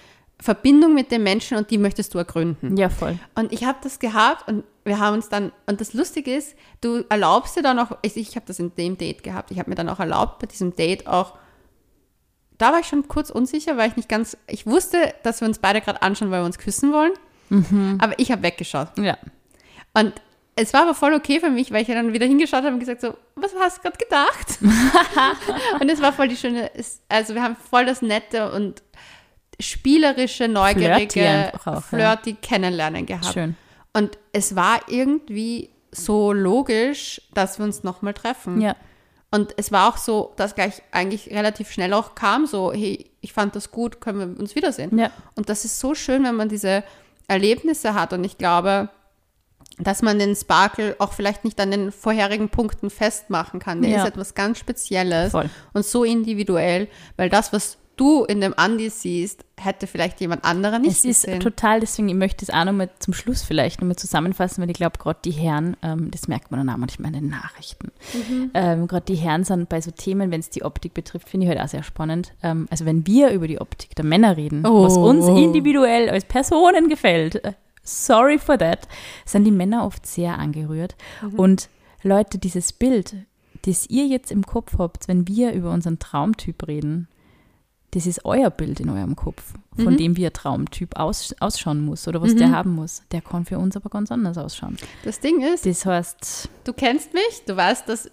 Verbindung 0.40 0.94
mit 0.94 1.10
dem 1.10 1.22
Menschen 1.24 1.56
und 1.56 1.70
die 1.70 1.78
möchtest 1.78 2.14
du 2.14 2.18
ergründen. 2.18 2.76
Ja, 2.76 2.88
voll. 2.88 3.18
Und 3.34 3.52
ich 3.52 3.64
habe 3.64 3.78
das 3.82 3.98
gehabt 3.98 4.48
und 4.48 4.62
wir 4.86 5.00
haben 5.00 5.14
uns 5.14 5.28
dann, 5.28 5.52
und 5.66 5.80
das 5.80 5.92
Lustige 5.94 6.34
ist, 6.34 6.56
du 6.80 7.04
erlaubst 7.08 7.56
dir 7.56 7.62
dann 7.62 7.78
auch, 7.78 7.90
ich, 8.02 8.16
ich 8.16 8.36
habe 8.36 8.46
das 8.46 8.60
in 8.60 8.74
dem 8.76 8.96
Date 8.96 9.24
gehabt, 9.24 9.50
ich 9.50 9.58
habe 9.58 9.68
mir 9.68 9.76
dann 9.76 9.88
auch 9.88 9.98
erlaubt, 9.98 10.38
bei 10.38 10.46
diesem 10.46 10.76
Date 10.76 11.06
auch, 11.08 11.34
da 12.56 12.72
war 12.72 12.80
ich 12.80 12.86
schon 12.86 13.08
kurz 13.08 13.30
unsicher, 13.30 13.76
weil 13.76 13.90
ich 13.90 13.96
nicht 13.96 14.08
ganz, 14.08 14.36
ich 14.46 14.66
wusste, 14.66 15.12
dass 15.24 15.40
wir 15.40 15.48
uns 15.48 15.58
beide 15.58 15.80
gerade 15.80 16.02
anschauen, 16.02 16.30
weil 16.30 16.40
wir 16.40 16.46
uns 16.46 16.58
küssen 16.58 16.92
wollen, 16.92 17.12
aber 17.98 18.18
ich 18.18 18.30
habe 18.30 18.42
weggeschaut. 18.42 18.88
Ja. 18.98 19.18
Und 19.92 20.12
es 20.54 20.72
war 20.72 20.82
aber 20.82 20.94
voll 20.94 21.14
okay 21.14 21.40
für 21.40 21.50
mich, 21.50 21.70
weil 21.72 21.82
ich 21.82 21.88
ja 21.88 21.94
dann 21.94 22.12
wieder 22.12 22.26
hingeschaut 22.26 22.62
habe 22.62 22.72
und 22.72 22.80
gesagt 22.80 23.00
so, 23.00 23.14
was 23.34 23.52
hast 23.58 23.78
du 23.78 23.82
gerade 23.82 23.98
gedacht? 23.98 24.58
und 25.80 25.90
es 25.90 26.00
war 26.00 26.12
voll 26.12 26.28
die 26.28 26.36
schöne, 26.36 26.70
also 27.08 27.34
wir 27.34 27.42
haben 27.42 27.56
voll 27.56 27.86
das 27.86 28.02
nette 28.02 28.52
und 28.52 28.82
spielerische, 29.58 30.44
Flirty 30.44 30.52
neugierige, 30.52 31.28
einfach 31.28 31.66
auch, 31.66 31.74
ja. 31.74 31.80
flirty 31.80 32.34
Kennenlernen 32.34 33.04
gehabt. 33.04 33.34
Schön. 33.34 33.56
Und 33.96 34.18
es 34.32 34.54
war 34.56 34.80
irgendwie 34.88 35.70
so 35.90 36.30
logisch, 36.32 37.22
dass 37.32 37.58
wir 37.58 37.64
uns 37.64 37.82
nochmal 37.82 38.12
treffen. 38.12 38.60
Ja. 38.60 38.76
Und 39.30 39.54
es 39.56 39.72
war 39.72 39.88
auch 39.88 39.96
so, 39.96 40.34
dass 40.36 40.54
gleich 40.54 40.82
eigentlich 40.92 41.30
relativ 41.30 41.70
schnell 41.70 41.94
auch 41.94 42.14
kam, 42.14 42.46
so, 42.46 42.72
hey, 42.74 43.10
ich 43.22 43.32
fand 43.32 43.56
das 43.56 43.70
gut, 43.70 44.00
können 44.02 44.18
wir 44.34 44.38
uns 44.40 44.54
wiedersehen. 44.54 44.98
Ja. 44.98 45.10
Und 45.34 45.48
das 45.48 45.64
ist 45.64 45.80
so 45.80 45.94
schön, 45.94 46.24
wenn 46.24 46.34
man 46.34 46.50
diese 46.50 46.84
Erlebnisse 47.26 47.94
hat. 47.94 48.12
Und 48.12 48.22
ich 48.24 48.36
glaube, 48.36 48.90
dass 49.78 50.02
man 50.02 50.18
den 50.18 50.36
Sparkle 50.36 50.94
auch 50.98 51.14
vielleicht 51.14 51.44
nicht 51.44 51.58
an 51.58 51.70
den 51.70 51.90
vorherigen 51.90 52.50
Punkten 52.50 52.90
festmachen 52.90 53.60
kann. 53.60 53.80
Der 53.80 53.90
Ja. 53.92 54.02
ist 54.02 54.08
etwas 54.08 54.34
ganz 54.34 54.58
Spezielles 54.58 55.32
Voll. 55.32 55.48
und 55.72 55.86
so 55.86 56.04
individuell, 56.04 56.88
weil 57.16 57.30
das, 57.30 57.50
was 57.52 57.78
du 57.96 58.24
in 58.24 58.40
dem 58.40 58.52
Andi 58.56 58.90
siehst, 58.90 59.44
hätte 59.58 59.86
vielleicht 59.86 60.20
jemand 60.20 60.44
anderer 60.44 60.78
nicht 60.78 60.90
Es 60.92 61.04
ist 61.04 61.24
gesehen. 61.24 61.40
total, 61.40 61.80
deswegen 61.80 62.08
ich 62.08 62.14
möchte 62.14 62.44
es 62.44 62.50
auch 62.50 62.64
nochmal 62.64 62.90
zum 62.98 63.14
Schluss 63.14 63.42
vielleicht 63.42 63.80
nochmal 63.80 63.96
zusammenfassen, 63.96 64.60
weil 64.62 64.70
ich 64.70 64.76
glaube, 64.76 64.98
gerade 64.98 65.18
die 65.24 65.30
Herren, 65.30 65.76
ähm, 65.82 66.10
das 66.10 66.28
merkt 66.28 66.50
man 66.50 66.60
dann 66.60 66.74
auch 66.74 66.78
manchmal 66.78 67.14
in 67.14 67.20
den 67.20 67.28
Nachrichten, 67.30 67.90
Mhm. 68.14 68.50
ähm, 68.54 68.86
gerade 68.86 69.06
die 69.06 69.14
Herren 69.16 69.44
sind 69.44 69.68
bei 69.68 69.80
so 69.80 69.90
Themen, 69.90 70.30
wenn 70.30 70.40
es 70.40 70.50
die 70.50 70.62
Optik 70.62 70.92
betrifft, 70.94 71.28
finde 71.28 71.46
ich 71.46 71.50
halt 71.50 71.60
auch 71.60 71.68
sehr 71.68 71.82
spannend. 71.82 72.32
Ähm, 72.42 72.66
also 72.70 72.84
wenn 72.84 73.06
wir 73.06 73.30
über 73.30 73.48
die 73.48 73.60
Optik 73.60 73.94
der 73.96 74.04
Männer 74.04 74.36
reden, 74.36 74.62
was 74.64 74.96
Oh. 74.96 75.08
uns 75.08 75.26
individuell 75.28 76.10
als 76.10 76.24
Personen 76.26 76.88
gefällt, 76.88 77.42
äh, 77.44 77.52
sorry 77.82 78.38
for 78.38 78.58
that, 78.58 78.86
sind 79.24 79.44
die 79.44 79.50
Männer 79.50 79.84
oft 79.86 80.06
sehr 80.06 80.38
angerührt. 80.38 80.96
Mhm. 81.22 81.38
Und 81.38 81.68
Leute, 82.02 82.36
dieses 82.38 82.72
Bild, 82.72 83.14
das 83.64 83.88
ihr 83.88 84.06
jetzt 84.06 84.30
im 84.30 84.44
Kopf 84.44 84.74
habt, 84.78 85.08
wenn 85.08 85.26
wir 85.26 85.52
über 85.52 85.70
unseren 85.72 85.98
Traumtyp 85.98 86.66
reden, 86.68 87.08
das 87.96 88.06
ist 88.06 88.26
euer 88.26 88.50
Bild 88.50 88.78
in 88.80 88.90
eurem 88.90 89.16
Kopf, 89.16 89.42
von 89.74 89.94
Mhm. 89.94 89.96
dem 89.96 90.16
wie 90.18 90.26
ein 90.26 90.32
Traumtyp 90.34 90.96
aus, 90.98 91.34
ausschauen 91.40 91.82
muss 91.82 92.06
oder 92.06 92.20
was 92.20 92.34
der 92.36 92.50
haben 92.50 92.72
muss. 92.74 93.02
Der 93.10 93.22
kann 93.22 93.46
für 93.46 93.58
uns 93.58 93.74
aber 93.74 93.88
ganz 93.88 94.12
anders 94.12 94.36
ausschauen. 94.36 94.76
das 95.02 95.18
Ding 95.20 95.40
ist, 95.42 95.64
Das 95.64 95.86
heißt, 95.86 96.48
du 96.64 96.72
kennst 96.74 97.14
mich, 97.14 97.42
du 97.46 97.56
weißt, 97.56 97.88
dass 97.88 98.10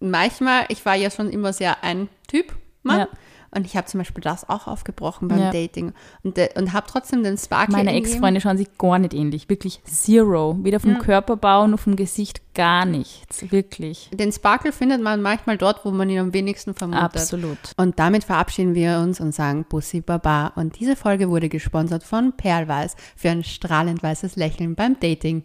manchmal, 0.00 0.64
ich 0.68 0.84
war 0.84 0.96
ja 0.96 1.10
schon 1.10 1.30
immer 1.30 1.52
sehr 1.52 1.82
ein 1.84 2.08
Typ, 2.26 2.54
Mann. 2.82 2.98
Ja. 3.00 3.08
Und 3.54 3.66
ich 3.66 3.76
habe 3.76 3.86
zum 3.86 3.98
Beispiel 3.98 4.22
das 4.22 4.48
auch 4.48 4.66
aufgebrochen 4.66 5.28
beim 5.28 5.38
Ja. 5.38 5.50
Dating. 5.50 5.92
Und, 6.22 6.38
und 6.56 6.72
habe 6.72 6.86
trotzdem 6.88 7.22
den 7.22 7.36
Sparkle 7.38 7.76
meine. 7.76 7.94
Ex-Freunde 7.94 8.40
schauen 8.40 8.56
sich 8.56 8.76
gar 8.78 8.98
nicht 8.98 9.14
ähnlich. 9.14 9.48
Wirklich 9.48 9.82
zero. 9.84 10.56
Weder 10.62 10.80
vom 10.80 10.92
Ja. 10.92 10.98
Körperbau 10.98 11.66
noch 11.66 11.78
vom 11.80 11.96
Gesicht 11.96 12.42
gar 12.54 12.84
nichts. 12.84 13.50
Wirklich. 13.50 14.10
Den 14.12 14.32
Sparkle 14.32 14.72
findet 14.72 15.02
man 15.02 15.22
manchmal 15.22 15.58
dort, 15.58 15.84
wo 15.84 15.90
man 15.90 16.08
ihn 16.10 16.18
am 16.18 16.32
wenigsten 16.34 16.74
vermutet. 16.74 17.02
Absolut. 17.02 17.58
Und 17.76 17.98
damit 17.98 18.24
verabschieden 18.24 18.74
wir 18.74 18.98
uns 18.98 19.20
und 19.20 19.32
sagen 19.34 19.64
Bussi 19.68 20.00
Baba. 20.00 20.48
Und 20.56 20.78
diese 20.78 20.96
Folge 20.96 21.30
wurde 21.30 21.48
gesponsert 21.48 22.04
von 22.04 22.32
Perlweiß 22.36 22.96
für 23.16 23.30
ein 23.30 23.44
strahlend 23.44 24.02
weißes 24.02 24.36
Lächeln 24.36 24.74
beim 24.74 24.98
Dating. 25.00 25.44